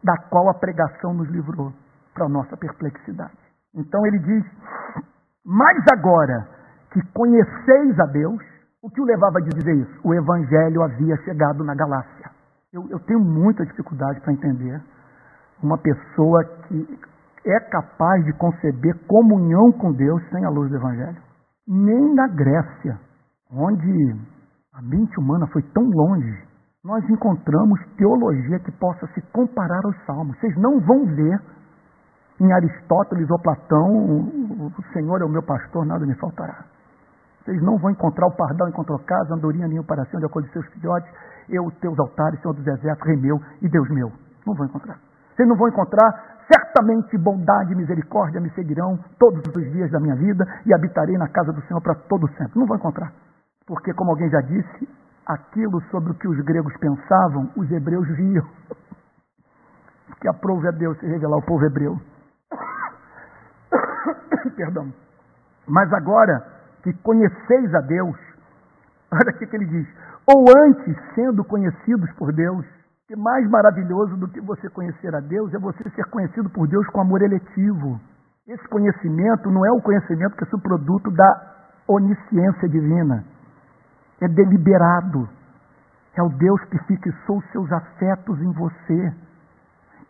da 0.02 0.16
qual 0.28 0.48
a 0.50 0.54
pregação 0.54 1.14
nos 1.14 1.28
livrou 1.28 1.72
para 2.12 2.26
a 2.26 2.28
nossa 2.28 2.56
perplexidade. 2.56 3.38
Então 3.74 4.04
ele 4.06 4.18
diz: 4.18 4.44
Mas 5.44 5.78
agora 5.92 6.46
que 6.92 7.00
conheceis 7.12 7.98
a 8.00 8.06
Deus, 8.06 8.42
o 8.82 8.90
que 8.90 9.00
o 9.00 9.04
levava 9.04 9.38
a 9.38 9.42
dizer 9.42 9.74
isso? 9.74 10.00
O 10.04 10.12
evangelho 10.12 10.82
havia 10.82 11.16
chegado 11.18 11.64
na 11.64 11.74
Galácia. 11.74 12.30
Eu, 12.72 12.86
eu 12.90 12.98
tenho 13.00 13.20
muita 13.20 13.64
dificuldade 13.64 14.20
para 14.20 14.32
entender 14.32 14.82
uma 15.62 15.78
pessoa 15.78 16.44
que 16.66 16.98
é 17.46 17.60
capaz 17.60 18.24
de 18.24 18.32
conceber 18.34 18.98
comunhão 19.06 19.72
com 19.72 19.92
Deus 19.92 20.22
sem 20.30 20.44
a 20.44 20.50
luz 20.50 20.70
do 20.70 20.76
evangelho. 20.76 21.22
Nem 21.66 22.14
na 22.14 22.26
Grécia, 22.28 22.98
onde 23.50 24.20
a 24.72 24.80
mente 24.80 25.18
humana 25.20 25.46
foi 25.48 25.62
tão 25.74 25.84
longe, 25.84 26.44
nós 26.82 27.08
encontramos 27.08 27.78
teologia 27.96 28.58
que 28.60 28.72
possa 28.72 29.06
se 29.08 29.20
comparar 29.32 29.84
aos 29.84 29.96
salmos. 30.04 30.36
Vocês 30.38 30.56
não 30.56 30.80
vão 30.80 31.04
ver 31.04 31.40
em 32.40 32.52
Aristóteles 32.52 33.30
ou 33.30 33.38
Platão, 33.38 33.86
o 33.86 34.82
Senhor 34.92 35.20
é 35.20 35.24
o 35.24 35.28
meu 35.28 35.42
pastor, 35.42 35.84
nada 35.84 36.04
me 36.06 36.14
faltará. 36.14 36.64
Vocês 37.44 37.60
não 37.62 37.76
vão 37.76 37.90
encontrar 37.90 38.26
o 38.26 38.36
pardal 38.36 38.68
encontrou 38.68 38.98
casa, 39.00 39.34
andorinha, 39.34 39.68
ninho 39.68 39.84
para 39.84 40.04
de 40.04 40.28
com 40.28 40.42
seus 40.44 40.66
filhotes, 40.68 41.10
eu, 41.48 41.70
teus 41.80 41.98
altares, 41.98 42.40
Senhor 42.40 42.54
dos 42.54 42.66
exércitos, 42.66 43.06
rei 43.06 43.16
meu 43.16 43.40
e 43.60 43.68
Deus 43.68 43.88
meu. 43.90 44.10
Não 44.46 44.54
vão 44.54 44.66
encontrar. 44.66 44.98
Vocês 45.36 45.48
não 45.48 45.56
vão 45.56 45.68
encontrar, 45.68 46.38
certamente 46.52 47.16
bondade 47.18 47.72
e 47.72 47.76
misericórdia 47.76 48.40
me 48.40 48.50
seguirão 48.50 48.98
todos 49.18 49.42
os 49.54 49.72
dias 49.72 49.90
da 49.90 50.00
minha 50.00 50.16
vida 50.16 50.44
e 50.64 50.74
habitarei 50.74 51.16
na 51.16 51.28
casa 51.28 51.52
do 51.52 51.60
Senhor 51.62 51.80
para 51.80 51.94
todo 51.94 52.26
sempre. 52.36 52.58
Não 52.58 52.66
vão 52.66 52.76
encontrar. 52.76 53.12
Porque, 53.66 53.92
como 53.94 54.10
alguém 54.10 54.28
já 54.30 54.40
disse, 54.40 54.88
aquilo 55.26 55.80
sobre 55.90 56.12
o 56.12 56.14
que 56.14 56.28
os 56.28 56.38
gregos 56.44 56.76
pensavam, 56.78 57.50
os 57.56 57.70
hebreus 57.70 58.06
viam. 58.16 58.46
Que 60.20 60.28
aprove 60.28 60.68
a 60.68 60.70
Deus 60.70 60.96
se 61.00 61.06
revelar 61.06 61.34
ao 61.34 61.42
povo 61.42 61.64
hebreu. 61.64 61.98
Perdão. 64.54 64.92
Mas 65.66 65.92
agora 65.92 66.46
que 66.82 66.92
conheceis 67.02 67.74
a 67.74 67.80
Deus, 67.80 68.16
olha 69.10 69.30
o 69.32 69.38
que 69.38 69.56
ele 69.56 69.66
diz. 69.66 69.88
Ou 70.32 70.44
antes, 70.64 70.96
sendo 71.14 71.42
conhecidos 71.44 72.12
por 72.12 72.32
Deus, 72.32 72.64
que 73.08 73.16
mais 73.16 73.48
maravilhoso 73.50 74.16
do 74.16 74.28
que 74.28 74.40
você 74.40 74.68
conhecer 74.70 75.12
a 75.14 75.20
Deus 75.20 75.52
é 75.54 75.58
você 75.58 75.82
ser 75.90 76.04
conhecido 76.10 76.48
por 76.50 76.68
Deus 76.68 76.86
com 76.88 77.00
amor 77.00 77.22
eletivo. 77.22 78.00
Esse 78.46 78.66
conhecimento 78.68 79.50
não 79.50 79.66
é 79.66 79.72
o 79.72 79.82
conhecimento 79.82 80.36
que 80.36 80.44
é 80.44 80.46
subproduto 80.48 81.10
da 81.10 81.54
onisciência 81.88 82.68
divina. 82.68 83.24
É 84.22 84.28
deliberado. 84.28 85.28
É 86.16 86.22
o 86.22 86.28
Deus 86.28 86.62
que 86.66 86.78
fixou 86.84 87.42
seus 87.50 87.72
afetos 87.72 88.40
em 88.40 88.52
você, 88.52 89.14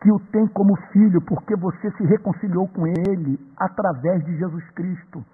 que 0.03 0.13
o 0.13 0.19
tem 0.31 0.47
como 0.49 0.77
filho 0.93 1.21
porque 1.23 1.57
você 1.57 1.91
se 1.93 2.05
reconciliou 2.05 2.69
com 2.69 2.87
ele 2.87 3.39
através 3.57 4.23
de 4.25 4.37
Jesus 4.37 4.69
Cristo. 4.73 5.25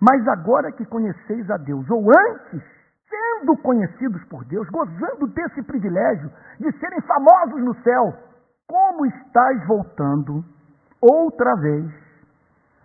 Mas 0.00 0.26
agora 0.28 0.70
que 0.72 0.84
conheceis 0.84 1.48
a 1.50 1.56
Deus, 1.56 1.88
ou 1.88 2.10
antes, 2.10 2.62
sendo 3.08 3.56
conhecidos 3.58 4.22
por 4.24 4.44
Deus, 4.44 4.68
gozando 4.68 5.26
desse 5.28 5.62
privilégio 5.62 6.30
de 6.60 6.70
serem 6.78 7.00
famosos 7.02 7.62
no 7.62 7.74
céu, 7.82 8.12
como 8.66 9.06
estáis 9.06 9.66
voltando 9.66 10.44
outra 11.00 11.54
vez 11.56 11.90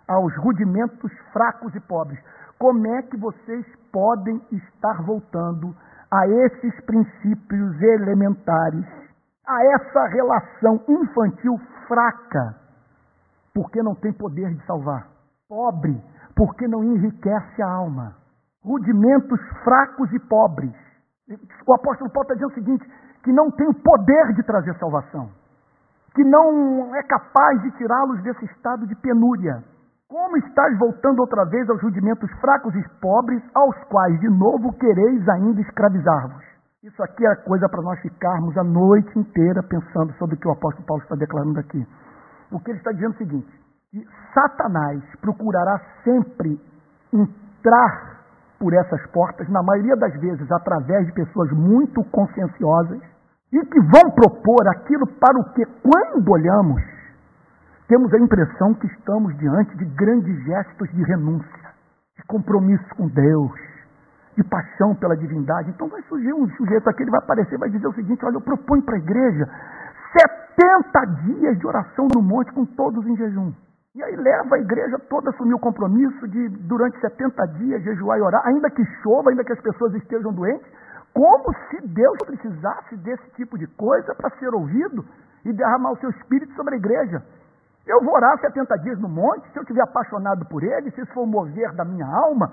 aos 0.08 0.34
rudimentos 0.38 1.12
fracos 1.34 1.74
e 1.76 1.80
pobres? 1.82 2.20
Como 2.60 2.86
é 2.88 3.02
que 3.04 3.18
vocês 3.18 3.66
podem 3.92 4.42
estar 4.52 5.02
voltando 5.04 5.76
a 6.12 6.28
esses 6.28 6.86
princípios 6.86 7.82
elementares, 7.82 8.86
a 9.48 9.66
essa 9.66 10.08
relação 10.08 10.84
infantil 10.88 11.58
fraca, 11.88 12.56
porque 13.54 13.82
não 13.82 13.96
tem 13.96 14.12
poder 14.14 14.54
de 14.54 14.66
salvar? 14.66 15.08
Pobre, 15.48 16.00
porque 16.36 16.68
não 16.68 16.84
enriquece 16.84 17.62
a 17.62 17.72
alma 17.72 18.20
rudimentos 18.64 19.40
fracos 19.64 20.12
e 20.14 20.20
pobres. 20.20 20.74
O 21.66 21.74
apóstolo 21.74 22.10
Paulo 22.12 22.24
está 22.24 22.34
dizendo 22.34 22.52
o 22.52 22.56
seguinte: 22.56 22.92
que 23.24 23.32
não 23.32 23.52
tem 23.52 23.68
o 23.68 23.74
poder 23.74 24.34
de 24.34 24.44
trazer 24.44 24.78
salvação, 24.78 25.30
que 26.14 26.24
não 26.24 26.96
é 26.96 27.04
capaz 27.04 27.62
de 27.62 27.72
tirá-los 27.72 28.22
desse 28.24 28.46
estado 28.46 28.88
de 28.88 28.96
penúria. 28.96 29.64
Como 30.10 30.38
estás 30.38 30.76
voltando 30.80 31.20
outra 31.20 31.46
vez 31.46 31.70
aos 31.70 31.80
rudimentos 31.84 32.32
fracos 32.42 32.74
e 32.74 32.84
pobres, 33.00 33.44
aos 33.54 33.76
quais 33.90 34.20
de 34.20 34.28
novo 34.28 34.74
quereis 34.74 35.30
ainda 35.30 35.62
escravizar-vos? 35.62 36.44
Isso 36.84 37.04
aqui 37.04 37.28
é 37.28 37.36
coisa 37.36 37.70
para 37.70 37.84
nós 37.84 38.00
ficarmos 38.00 38.58
a 38.58 38.64
noite 38.64 39.20
inteira 39.20 39.62
pensando 39.62 40.12
sobre 40.14 40.36
o 40.36 40.40
que 40.40 40.48
o 40.48 40.52
apóstolo 40.52 40.84
Paulo 40.88 41.04
está 41.04 41.16
declarando 41.16 41.60
aqui. 41.60 41.86
O 42.52 42.60
que 42.60 42.72
ele 42.72 42.80
está 42.80 42.92
dizendo 42.92 43.12
é 43.12 43.16
o 43.16 43.18
seguinte: 43.20 43.62
que 43.92 44.08
Satanás 44.34 45.00
procurará 45.22 45.80
sempre 46.04 46.60
entrar 47.14 48.24
por 48.58 48.74
essas 48.74 49.06
portas, 49.12 49.48
na 49.48 49.62
maioria 49.62 49.96
das 49.96 50.20
vezes 50.20 50.52
através 50.52 51.06
de 51.06 51.14
pessoas 51.14 51.52
muito 51.52 52.04
conscienciosas 52.06 53.00
e 53.54 53.64
que 53.64 53.80
vão 53.82 54.10
propor 54.16 54.68
aquilo 54.70 55.06
para 55.06 55.40
o 55.40 55.54
que, 55.54 55.64
quando 55.84 56.32
olhamos, 56.32 56.82
temos 57.90 58.14
a 58.14 58.20
impressão 58.20 58.76
que 58.76 58.86
estamos 58.86 59.36
diante 59.40 59.76
de 59.76 59.86
grandes 59.96 60.44
gestos 60.46 60.88
de 60.92 61.04
renúncia, 61.04 61.74
de 62.16 62.24
compromisso 62.28 62.88
com 62.96 63.08
Deus, 63.08 63.52
de 64.38 64.44
paixão 64.44 64.94
pela 64.94 65.18
divindade. 65.18 65.72
Então 65.72 65.90
vai 65.90 66.02
surgir 66.04 66.32
um 66.32 66.48
sujeito 66.52 66.88
aqui, 66.88 67.02
ele 67.02 67.10
vai 67.10 67.20
aparecer 67.20 67.58
vai 67.58 67.70
dizer 67.70 67.88
o 67.88 67.94
seguinte: 67.94 68.24
olha, 68.24 68.36
eu 68.36 68.42
proponho 68.42 68.84
para 68.84 68.96
a 68.96 69.00
igreja 69.00 69.50
70 70.56 71.06
dias 71.26 71.58
de 71.58 71.66
oração 71.66 72.08
no 72.14 72.22
monte 72.22 72.54
com 72.54 72.64
todos 72.64 73.06
em 73.08 73.18
jejum. 73.18 73.52
E 73.96 74.04
aí 74.04 74.16
leva 74.16 74.56
a 74.56 74.60
igreja 74.60 75.00
toda 75.10 75.32
a 75.32 75.34
assumir 75.34 75.56
o 75.56 75.60
compromisso 75.60 76.28
de, 76.28 76.48
durante 76.68 77.00
70 77.00 77.44
dias, 77.58 77.82
jejuar 77.82 78.20
e 78.20 78.22
orar, 78.22 78.46
ainda 78.46 78.70
que 78.70 78.86
chova, 79.02 79.32
ainda 79.32 79.44
que 79.44 79.52
as 79.52 79.62
pessoas 79.62 79.96
estejam 79.96 80.32
doentes, 80.32 80.68
como 81.12 81.52
se 81.70 81.88
Deus 81.88 82.18
precisasse 82.24 82.96
desse 82.98 83.28
tipo 83.32 83.58
de 83.58 83.66
coisa 83.66 84.14
para 84.14 84.30
ser 84.38 84.54
ouvido 84.54 85.04
e 85.44 85.52
derramar 85.52 85.94
o 85.94 85.98
seu 85.98 86.12
espírito 86.12 86.54
sobre 86.54 86.76
a 86.76 86.78
igreja. 86.78 87.24
Eu 87.90 88.06
vou 88.06 88.14
orar 88.14 88.38
70 88.40 88.78
dias 88.84 89.00
no 89.00 89.10
monte, 89.10 89.50
se 89.52 89.58
eu 89.58 89.64
estiver 89.64 89.82
apaixonado 89.82 90.46
por 90.46 90.62
ele, 90.62 90.92
se 90.92 91.02
isso 91.02 91.12
for 91.12 91.26
mover 91.26 91.74
da 91.74 91.84
minha 91.84 92.06
alma, 92.06 92.48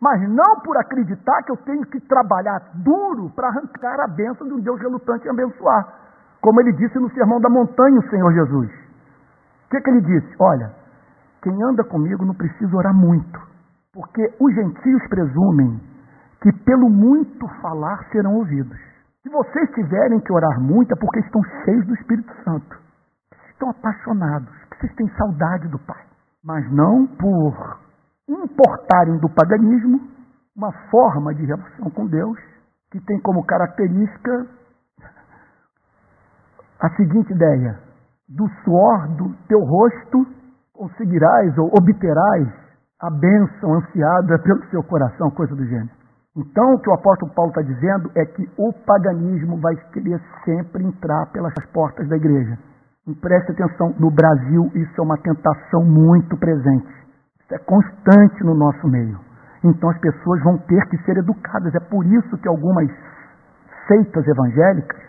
mas 0.00 0.20
não 0.28 0.60
por 0.64 0.76
acreditar 0.76 1.44
que 1.44 1.52
eu 1.52 1.56
tenho 1.58 1.86
que 1.86 2.00
trabalhar 2.00 2.58
duro 2.74 3.30
para 3.36 3.46
arrancar 3.46 4.00
a 4.00 4.08
bênção 4.08 4.48
de 4.48 4.54
um 4.54 4.60
Deus 4.60 4.80
relutante 4.80 5.28
em 5.28 5.30
abençoar. 5.30 5.86
Como 6.40 6.60
ele 6.60 6.72
disse 6.72 6.98
no 6.98 7.08
Sermão 7.12 7.40
da 7.40 7.48
Montanha, 7.48 8.00
o 8.00 8.10
Senhor 8.10 8.32
Jesus. 8.32 8.68
O 9.66 9.70
que, 9.70 9.80
que 9.80 9.90
ele 9.90 10.00
disse? 10.00 10.34
Olha, 10.40 10.72
quem 11.40 11.54
anda 11.62 11.84
comigo 11.84 12.24
não 12.24 12.34
precisa 12.34 12.76
orar 12.76 12.94
muito, 12.94 13.38
porque 13.94 14.34
os 14.40 14.54
gentios 14.54 15.06
presumem 15.08 15.80
que 16.42 16.52
pelo 16.64 16.90
muito 16.90 17.46
falar 17.62 18.04
serão 18.10 18.34
ouvidos. 18.34 18.76
Se 19.22 19.28
vocês 19.28 19.70
tiverem 19.70 20.18
que 20.18 20.32
orar 20.32 20.60
muito, 20.60 20.92
é 20.92 20.96
porque 20.98 21.20
estão 21.20 21.40
cheios 21.64 21.86
do 21.86 21.94
Espírito 21.94 22.32
Santo, 22.42 22.87
estão 23.58 23.70
apaixonados, 23.70 24.48
que 24.70 24.78
vocês 24.78 24.94
têm 24.94 25.08
saudade 25.16 25.68
do 25.68 25.78
Pai, 25.80 26.04
mas 26.44 26.64
não 26.72 27.06
por 27.06 27.80
importarem 28.28 29.18
do 29.18 29.28
paganismo 29.28 30.00
uma 30.56 30.72
forma 30.90 31.34
de 31.34 31.44
relação 31.44 31.90
com 31.90 32.06
Deus 32.06 32.38
que 32.90 33.00
tem 33.00 33.20
como 33.20 33.44
característica 33.44 34.46
a 36.80 36.90
seguinte 36.90 37.32
ideia: 37.32 37.80
do 38.28 38.48
suor 38.64 39.08
do 39.16 39.34
teu 39.48 39.60
rosto 39.60 40.26
conseguirás 40.72 41.58
ou 41.58 41.66
obterás 41.76 42.48
a 43.00 43.10
bênção 43.10 43.74
ansiada 43.74 44.38
pelo 44.40 44.64
seu 44.70 44.82
coração, 44.84 45.30
coisa 45.30 45.54
do 45.54 45.64
gênero. 45.66 45.90
Então, 46.36 46.74
o 46.74 46.78
que 46.78 46.88
o 46.88 46.94
apóstolo 46.94 47.32
Paulo 47.34 47.50
está 47.50 47.62
dizendo 47.62 48.10
é 48.14 48.24
que 48.24 48.48
o 48.56 48.72
paganismo 48.72 49.60
vai 49.60 49.74
querer 49.92 50.20
sempre 50.44 50.84
entrar 50.84 51.26
pelas 51.32 51.52
portas 51.72 52.08
da 52.08 52.16
igreja. 52.16 52.56
E 53.08 53.14
preste 53.14 53.52
atenção, 53.52 53.94
no 53.98 54.10
Brasil 54.10 54.70
isso 54.74 55.00
é 55.00 55.02
uma 55.02 55.16
tentação 55.16 55.82
muito 55.82 56.36
presente. 56.36 56.86
Isso 57.40 57.54
é 57.54 57.58
constante 57.58 58.44
no 58.44 58.54
nosso 58.54 58.86
meio. 58.86 59.18
Então 59.64 59.88
as 59.88 59.98
pessoas 59.98 60.42
vão 60.42 60.58
ter 60.58 60.86
que 60.88 60.98
ser 61.04 61.16
educadas. 61.16 61.74
É 61.74 61.80
por 61.80 62.04
isso 62.04 62.36
que 62.36 62.46
algumas 62.46 62.86
seitas 63.86 64.26
evangélicas 64.28 65.08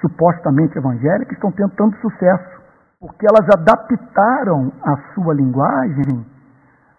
supostamente 0.00 0.78
evangélicas 0.78 1.32
estão 1.32 1.52
tentando 1.52 1.96
sucesso, 1.96 2.60
porque 3.00 3.26
elas 3.26 3.46
adaptaram 3.52 4.72
a 4.82 4.96
sua 5.14 5.34
linguagem 5.34 6.24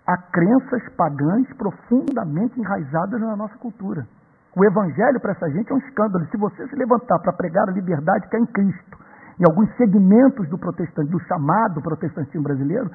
a 0.05 0.17
crenças 0.17 0.87
pagãs 0.95 1.51
profundamente 1.57 2.59
enraizadas 2.59 3.19
na 3.19 3.35
nossa 3.35 3.57
cultura. 3.57 4.07
O 4.55 4.63
evangelho 4.63 5.19
para 5.19 5.31
essa 5.31 5.49
gente 5.49 5.71
é 5.71 5.75
um 5.75 5.79
escândalo. 5.79 6.25
Se 6.27 6.37
você 6.37 6.67
se 6.67 6.75
levantar 6.75 7.19
para 7.19 7.33
pregar 7.33 7.67
a 7.67 7.73
liberdade 7.73 8.27
que 8.29 8.37
é 8.37 8.39
em 8.39 8.45
Cristo, 8.45 9.06
em 9.39 9.45
alguns 9.45 9.69
segmentos 9.77 10.47
do 10.49 10.57
do 10.57 11.19
chamado 11.27 11.81
protestantismo 11.81 12.43
brasileiro, 12.43 12.89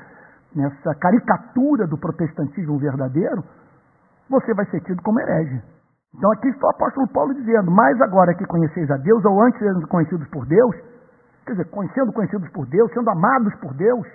nessa 0.55 0.95
caricatura 0.97 1.87
do 1.87 1.97
protestantismo 1.97 2.79
verdadeiro, 2.79 3.43
você 4.29 4.53
vai 4.55 4.67
ser 4.67 4.81
tido 4.83 5.03
como 5.03 5.21
herege. 5.21 5.63
Então 6.15 6.31
aqui 6.33 6.49
está 6.49 6.67
o 6.67 6.71
apóstolo 6.71 7.09
Paulo 7.09 7.35
dizendo, 7.35 7.71
mais 7.71 8.01
agora 8.03 8.35
que 8.35 8.45
conheceis 8.47 8.91
a 8.91 8.97
Deus, 8.97 9.25
ou 9.25 9.43
antes 9.43 9.59
de 9.61 9.87
conhecidos 9.87 10.29
por 10.29 10.45
Deus, 10.47 10.75
quer 11.47 11.53
dizer, 11.53 11.69
sendo 11.95 12.13
conhecidos 12.13 12.49
por 12.51 12.67
Deus, 12.67 12.93
sendo 12.93 13.09
amados 13.11 13.55
por 13.57 13.73
Deus, 13.75 14.07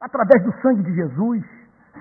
através 0.00 0.42
do 0.44 0.52
sangue 0.60 0.82
de 0.82 0.94
Jesus, 0.94 1.44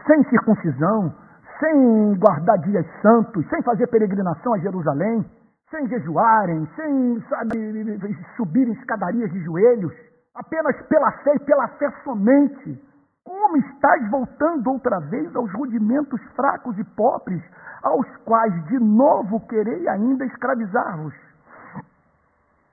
sem 0.06 0.24
circuncisão, 0.30 1.14
sem 1.60 2.16
guardar 2.20 2.58
dias 2.60 2.86
santos, 3.02 3.48
sem 3.50 3.62
fazer 3.64 3.88
peregrinação 3.88 4.54
a 4.54 4.60
Jerusalém, 4.60 5.26
sem 5.70 5.88
jejuarem, 5.88 6.68
sem 6.76 7.22
sabe, 7.30 8.00
subirem 8.36 8.74
escadarias 8.74 9.32
de 9.32 9.40
joelhos, 9.44 9.94
apenas 10.36 10.76
pela 10.88 11.12
fé 11.24 11.36
e 11.36 11.40
pela 11.40 11.68
fé 11.70 11.92
somente. 12.04 12.90
Como 13.24 13.58
estás 13.58 14.10
voltando 14.10 14.72
outra 14.72 15.00
vez 15.00 15.36
aos 15.36 15.52
rudimentos 15.54 16.20
fracos 16.36 16.78
e 16.80 16.84
pobres, 16.96 17.44
aos 17.84 18.08
quais 18.26 18.66
de 18.66 18.80
novo 18.80 19.40
querei 19.48 19.88
ainda 19.88 20.26
escravizar-vos? 20.26 21.14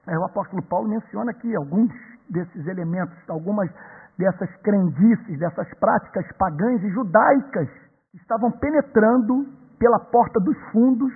É, 0.07 0.19
o 0.19 0.25
apóstolo 0.25 0.63
Paulo 0.63 0.89
menciona 0.89 1.33
aqui 1.33 1.55
alguns 1.55 1.93
desses 2.31 2.67
elementos, 2.67 3.17
algumas 3.29 3.71
dessas 4.17 4.49
crendices, 4.63 5.39
dessas 5.39 5.69
práticas 5.75 6.27
pagãs 6.39 6.83
e 6.83 6.91
judaicas 6.91 7.69
que 8.11 8.17
estavam 8.17 8.51
penetrando 8.53 9.47
pela 9.79 9.99
porta 9.99 10.41
dos 10.41 10.57
fundos 10.71 11.13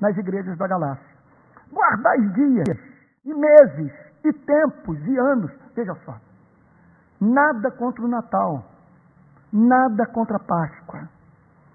nas 0.00 0.16
igrejas 0.16 0.56
da 0.58 0.66
Galácia. 0.66 1.16
Guardais 1.72 2.32
dias 2.34 2.78
e 3.24 3.34
meses 3.34 3.92
e 4.24 4.32
tempos 4.32 4.98
e 5.06 5.18
anos. 5.18 5.50
Veja 5.74 5.94
só. 6.04 6.14
Nada 7.20 7.70
contra 7.72 8.04
o 8.04 8.08
Natal, 8.08 8.64
nada 9.52 10.06
contra 10.06 10.36
a 10.36 10.40
Páscoa, 10.40 11.08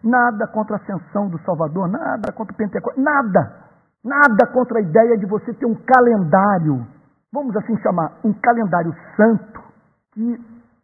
nada 0.03 0.47
contra 0.47 0.75
a 0.75 0.79
ascensão 0.79 1.27
do 1.29 1.37
Salvador, 1.39 1.87
nada 1.89 2.31
contra 2.31 2.53
o 2.53 2.57
Pentecostes, 2.57 3.03
nada. 3.03 3.63
Nada 4.03 4.45
contra 4.51 4.79
a 4.79 4.81
ideia 4.81 5.17
de 5.17 5.25
você 5.25 5.53
ter 5.53 5.65
um 5.65 5.75
calendário, 5.75 6.85
vamos 7.31 7.55
assim 7.55 7.77
chamar, 7.77 8.11
um 8.25 8.33
calendário 8.33 8.93
santo 9.15 9.63
que 10.11 10.41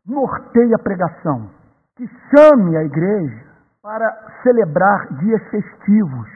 norteie 0.08 0.74
a 0.74 0.80
pregação, 0.80 1.50
que 1.98 2.08
chame 2.08 2.78
a 2.78 2.84
igreja 2.84 3.46
para 3.84 4.10
celebrar 4.42 5.14
dias 5.20 5.42
festivos, 5.50 6.30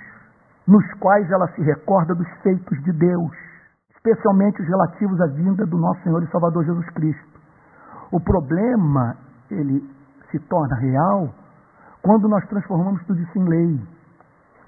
nos 0.68 0.86
quais 0.96 1.30
ela 1.32 1.48
se 1.50 1.62
recorda 1.62 2.16
dos 2.16 2.28
feitos 2.42 2.82
de 2.84 2.92
Deus, 2.94 3.32
especialmente 3.96 4.62
os 4.62 4.68
relativos 4.68 5.20
à 5.22 5.28
vinda 5.28 5.66
do 5.66 5.78
nosso 5.78 6.02
Senhor 6.04 6.24
e 6.24 6.32
Salvador 6.32 6.64
Jesus 6.66 6.90
Cristo. 6.92 7.40
O 8.12 8.20
problema, 8.20 9.18
ele 9.50 9.84
se 10.32 10.40
torna 10.40 10.76
real 10.76 11.34
quando 12.02 12.28
nós 12.28 12.46
transformamos 12.48 13.04
tudo 13.06 13.20
isso 13.20 13.40
em 13.40 13.48
lei. 13.48 13.82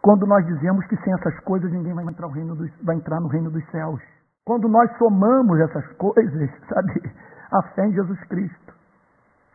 Quando 0.02 0.26
nós 0.26 0.46
dizemos 0.46 0.86
que 0.88 0.98
sem 0.98 1.14
essas 1.14 1.38
coisas 1.42 1.72
ninguém 1.72 1.94
vai 1.94 2.06
entrar, 2.06 2.28
dos, 2.28 2.72
vai 2.84 2.96
entrar 2.96 3.20
no 3.20 3.28
reino 3.28 3.50
dos 3.50 3.66
céus. 3.72 4.02
Quando 4.46 4.68
nós 4.68 4.90
somamos 4.98 5.60
essas 5.60 5.86
coisas, 5.94 6.52
sabe, 6.70 7.14
a 7.52 7.62
fé 7.74 7.88
em 7.88 7.94
Jesus 7.94 8.20
Cristo. 8.26 8.74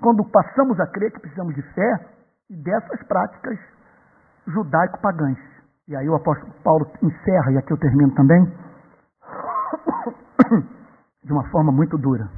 Quando 0.00 0.24
passamos 0.24 0.78
a 0.80 0.86
crer 0.86 1.12
que 1.12 1.20
precisamos 1.20 1.54
de 1.54 1.62
fé 1.62 2.06
e 2.50 2.56
dessas 2.56 3.02
práticas 3.06 3.58
judaico-pagãs. 4.46 5.38
E 5.90 5.96
aí 5.96 6.08
o 6.08 6.14
apóstolo 6.14 6.52
Paulo 6.62 6.86
encerra, 7.02 7.50
e 7.50 7.58
aqui 7.58 7.72
eu 7.72 7.76
termino 7.76 8.14
também, 8.14 8.40
de 11.24 11.32
uma 11.32 11.42
forma 11.50 11.72
muito 11.72 11.98
dura. 11.98 12.30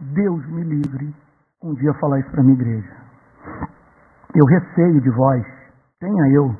Deus 0.00 0.46
me 0.46 0.62
livre 0.62 1.14
um 1.62 1.74
dia 1.74 1.92
falar 2.00 2.20
isso 2.20 2.30
para 2.30 2.42
minha 2.42 2.54
igreja. 2.54 2.96
Eu 4.34 4.46
receio 4.46 5.02
de 5.02 5.10
vós, 5.10 5.44
tenha 6.00 6.28
eu 6.30 6.56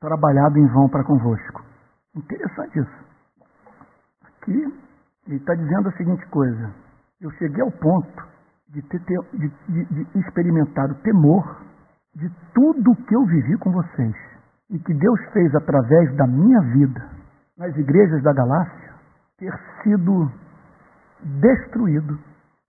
trabalhado 0.00 0.58
em 0.58 0.66
vão 0.66 0.88
para 0.88 1.04
convosco. 1.04 1.62
Interessante 2.16 2.80
isso. 2.80 3.04
Aqui 4.24 4.80
ele 5.28 5.36
está 5.36 5.54
dizendo 5.54 5.90
a 5.90 5.92
seguinte 5.92 6.26
coisa: 6.26 6.74
eu 7.20 7.30
cheguei 7.38 7.62
ao 7.62 7.70
ponto 7.70 8.26
de, 8.68 8.82
ter, 8.82 8.98
de, 8.98 9.48
de, 9.68 9.84
de 9.84 10.18
experimentar 10.18 10.90
o 10.90 10.96
temor 11.02 11.62
de 12.16 12.28
tudo 12.52 12.90
o 12.90 12.96
que 12.96 13.14
eu 13.14 13.24
vivi 13.26 13.56
com 13.58 13.70
vocês 13.70 14.31
e 14.70 14.78
que 14.78 14.94
Deus 14.94 15.20
fez 15.32 15.54
através 15.54 16.14
da 16.16 16.26
minha 16.26 16.60
vida 16.72 17.02
nas 17.58 17.76
igrejas 17.76 18.22
da 18.22 18.32
Galácia 18.32 18.92
ter 19.38 19.52
sido 19.82 20.30
destruído 21.40 22.18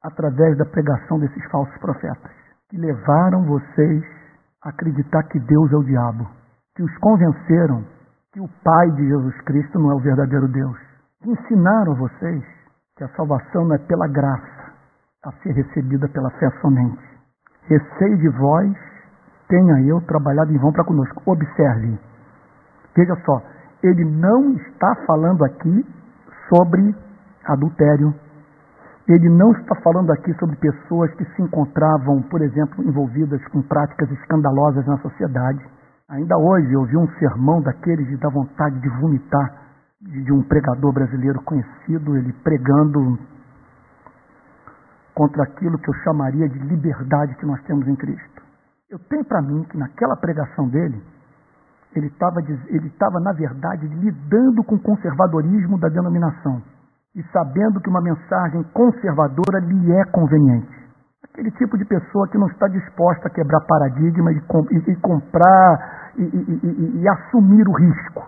através 0.04 0.58
da 0.58 0.66
pregação 0.66 1.20
desses 1.20 1.44
falsos 1.50 1.78
profetas 1.78 2.32
que 2.70 2.78
levaram 2.78 3.46
vocês 3.46 4.04
a 4.64 4.70
acreditar 4.70 5.24
que 5.24 5.40
Deus 5.40 5.72
é 5.72 5.76
o 5.76 5.84
diabo, 5.84 6.28
que 6.76 6.84
os 6.84 6.98
convenceram 6.98 7.86
que 8.32 8.40
o 8.40 8.50
Pai 8.64 8.92
de 8.92 9.08
Jesus 9.08 9.42
Cristo 9.42 9.80
não 9.80 9.92
é 9.92 9.96
o 9.96 10.00
verdadeiro 10.00 10.48
Deus, 10.48 10.78
que 11.22 11.30
ensinaram 11.30 11.96
vocês 11.96 12.44
que 12.98 13.04
a 13.04 13.10
salvação 13.10 13.66
não 13.66 13.76
é 13.76 13.78
pela 13.78 14.08
graça, 14.08 14.74
a 15.24 15.32
ser 15.44 15.52
recebida 15.52 16.08
pela 16.10 16.30
fé 16.32 16.50
somente. 16.62 17.00
Receio 17.68 18.18
de 18.18 18.30
vós 18.30 18.93
tenha 19.54 19.82
eu 19.82 20.02
trabalhado 20.02 20.52
em 20.52 20.58
vão 20.58 20.72
para 20.72 20.84
conosco. 20.84 21.22
Observe, 21.28 22.00
veja 22.98 23.16
só, 23.24 23.40
ele 23.84 24.04
não 24.04 24.54
está 24.54 24.96
falando 25.06 25.46
aqui 25.46 25.86
sobre 26.50 26.96
adultério. 27.46 28.16
Ele 29.08 29.30
não 29.30 29.52
está 29.52 29.76
falando 29.84 30.12
aqui 30.12 30.34
sobre 30.40 30.56
pessoas 30.56 31.14
que 31.16 31.26
se 31.36 31.42
encontravam, 31.42 32.24
por 32.24 32.42
exemplo, 32.42 32.84
envolvidas 32.84 33.46
com 33.50 33.62
práticas 33.62 34.10
escandalosas 34.12 34.88
na 34.88 34.98
sociedade. 35.00 35.62
Ainda 36.10 36.36
hoje 36.38 36.74
eu 36.74 36.86
vi 36.86 36.98
um 36.98 37.08
sermão 37.20 37.62
daqueles 37.62 38.08
de 38.08 38.18
dar 38.18 38.30
vontade 38.30 38.80
de 38.80 38.90
vomitar, 39.02 39.54
de 40.02 40.32
um 40.32 40.42
pregador 40.42 40.94
brasileiro 40.94 41.42
conhecido, 41.44 42.18
ele 42.18 42.34
pregando 42.44 43.20
contra 45.14 45.44
aquilo 45.44 45.78
que 45.78 45.90
eu 45.90 45.94
chamaria 46.06 46.50
de 46.50 46.58
liberdade 46.60 47.36
que 47.36 47.46
nós 47.46 47.62
temos 47.64 47.88
em 47.88 47.96
Cristo. 47.96 48.43
Eu 48.94 49.00
tenho 49.10 49.26
para 49.26 49.42
mim 49.42 49.64
que 49.64 49.76
naquela 49.76 50.16
pregação 50.16 50.70
dele, 50.70 51.02
ele 51.96 52.06
estava, 52.06 52.42
ele 52.42 52.94
na 53.24 53.34
verdade, 53.34 53.88
lidando 53.88 54.64
com 54.64 54.76
o 54.76 54.80
conservadorismo 54.84 55.80
da 55.80 55.90
denominação 55.90 56.62
e 57.16 57.24
sabendo 57.32 57.82
que 57.82 57.90
uma 57.90 58.04
mensagem 58.04 58.62
conservadora 58.72 59.62
lhe 59.62 59.92
é 59.94 60.06
conveniente. 60.12 60.70
Aquele 61.24 61.50
tipo 61.54 61.76
de 61.76 61.86
pessoa 61.86 62.28
que 62.28 62.38
não 62.38 62.46
está 62.46 62.68
disposta 62.68 63.30
a 63.30 63.32
quebrar 63.32 63.62
paradigma 63.62 64.32
e, 64.32 64.38
e, 64.38 64.92
e 64.92 64.96
comprar 64.98 66.12
e, 66.16 67.02
e, 67.02 67.10
assumir 67.10 67.68
o 67.68 67.74
risco 67.74 68.22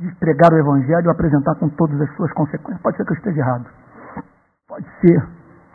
de 0.00 0.12
pregar 0.16 0.52
o 0.52 0.58
Evangelho 0.58 1.06
e 1.06 1.10
apresentar 1.10 1.54
com 1.60 1.68
todas 1.68 2.00
as 2.00 2.16
suas 2.16 2.32
consequências. 2.32 2.82
Pode 2.82 2.96
ser 2.96 3.04
que 3.04 3.12
eu 3.12 3.16
esteja 3.18 3.38
errado. 3.38 3.66
Pode 4.66 4.86
ser 5.00 5.28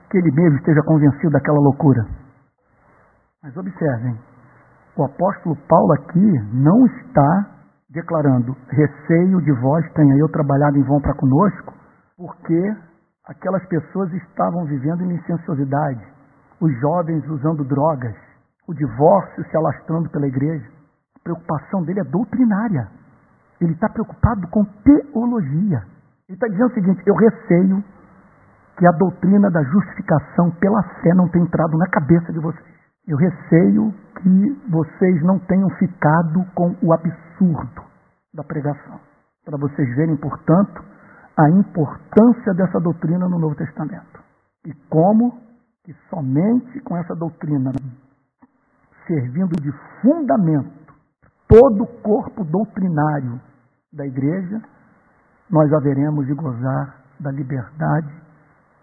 que 0.09 0.17
ele 0.17 0.31
mesmo 0.33 0.57
esteja 0.57 0.81
convencido 0.83 1.31
daquela 1.31 1.59
loucura. 1.59 2.05
Mas 3.41 3.55
observem, 3.55 4.17
o 4.95 5.03
apóstolo 5.03 5.55
Paulo 5.67 5.93
aqui 5.93 6.31
não 6.53 6.85
está 6.85 7.53
declarando 7.89 8.55
receio 8.69 9.41
de 9.41 9.51
vós 9.61 9.85
tenha 9.93 10.15
eu 10.17 10.27
trabalhado 10.29 10.77
em 10.77 10.83
vão 10.83 10.99
para 10.99 11.15
conosco, 11.15 11.73
porque 12.17 12.75
aquelas 13.27 13.65
pessoas 13.67 14.11
estavam 14.13 14.65
vivendo 14.65 15.03
em 15.03 15.13
licenciosidade, 15.15 16.03
os 16.59 16.71
jovens 16.79 17.27
usando 17.27 17.63
drogas, 17.63 18.15
o 18.67 18.73
divórcio 18.73 19.43
se 19.49 19.57
alastrando 19.57 20.09
pela 20.09 20.27
igreja. 20.27 20.65
A 21.17 21.23
preocupação 21.23 21.83
dele 21.83 21.99
é 21.99 22.03
doutrinária. 22.03 22.87
Ele 23.59 23.73
está 23.73 23.89
preocupado 23.89 24.47
com 24.49 24.63
teologia. 24.83 25.83
Ele 26.27 26.35
está 26.35 26.47
dizendo 26.47 26.69
o 26.69 26.73
seguinte: 26.73 27.03
eu 27.05 27.15
receio 27.15 27.83
que 28.77 28.87
a 28.87 28.91
doutrina 28.91 29.49
da 29.51 29.63
justificação 29.63 30.51
pela 30.51 30.81
fé 31.01 31.13
não 31.13 31.27
tenha 31.29 31.45
entrado 31.45 31.77
na 31.77 31.87
cabeça 31.87 32.31
de 32.31 32.39
vocês. 32.39 32.72
Eu 33.05 33.17
receio 33.17 33.93
que 34.21 34.69
vocês 34.69 35.21
não 35.23 35.37
tenham 35.39 35.69
ficado 35.71 36.45
com 36.55 36.75
o 36.81 36.93
absurdo 36.93 37.83
da 38.33 38.43
pregação. 38.43 38.99
Para 39.43 39.57
vocês 39.57 39.95
verem, 39.95 40.15
portanto, 40.15 40.81
a 41.37 41.49
importância 41.49 42.53
dessa 42.53 42.79
doutrina 42.79 43.27
no 43.27 43.37
Novo 43.39 43.55
Testamento. 43.55 44.23
E 44.65 44.73
como 44.89 45.37
que 45.83 45.93
somente 46.09 46.79
com 46.81 46.95
essa 46.95 47.13
doutrina 47.13 47.71
servindo 49.05 49.61
de 49.61 49.71
fundamento 50.01 50.93
todo 51.47 51.83
o 51.83 52.01
corpo 52.01 52.45
doutrinário 52.45 53.41
da 53.91 54.07
igreja, 54.07 54.61
nós 55.49 55.71
haveremos 55.73 56.25
de 56.25 56.33
gozar 56.33 57.03
da 57.19 57.31
liberdade 57.31 58.13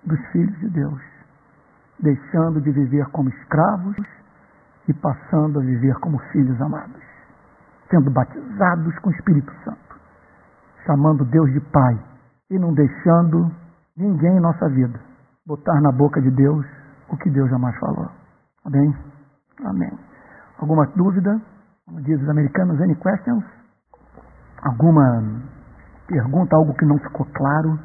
dos 0.05 0.21
filhos 0.27 0.59
de 0.59 0.69
Deus 0.69 1.10
deixando 2.03 2.61
de 2.61 2.71
viver 2.71 3.07
como 3.11 3.29
escravos 3.29 3.97
e 4.89 4.95
passando 4.95 5.61
a 5.61 5.63
viver 5.63 5.95
como 6.01 6.19
filhos 6.33 6.61
amados, 6.61 7.03
sendo 7.91 8.11
batizados 8.11 8.99
com 9.01 9.11
o 9.11 9.13
Espírito 9.13 9.53
Santo, 9.65 10.01
chamando 10.87 11.25
Deus 11.25 11.51
de 11.53 11.61
Pai 11.61 11.99
e 12.51 12.59
não 12.59 12.73
deixando 12.75 13.51
ninguém 13.97 14.37
em 14.37 14.41
nossa 14.41 14.69
vida 14.69 14.99
botar 15.47 15.81
na 15.81 15.91
boca 15.91 16.21
de 16.21 16.31
Deus 16.31 16.65
o 17.09 17.17
que 17.17 17.31
Deus 17.31 17.51
jamais 17.51 17.77
falou. 17.79 18.09
Amém? 18.65 18.95
Amém. 19.65 19.91
Alguma 20.59 20.87
dúvida? 20.95 21.41
Como 21.87 22.01
diz 22.03 22.21
os 22.21 22.29
americanos, 22.29 22.81
any 22.81 22.95
questions? 22.95 23.45
Alguma 24.63 25.43
pergunta, 26.07 26.55
algo 26.57 26.75
que 26.75 26.85
não 26.85 26.99
ficou 26.99 27.27
claro? 27.35 27.79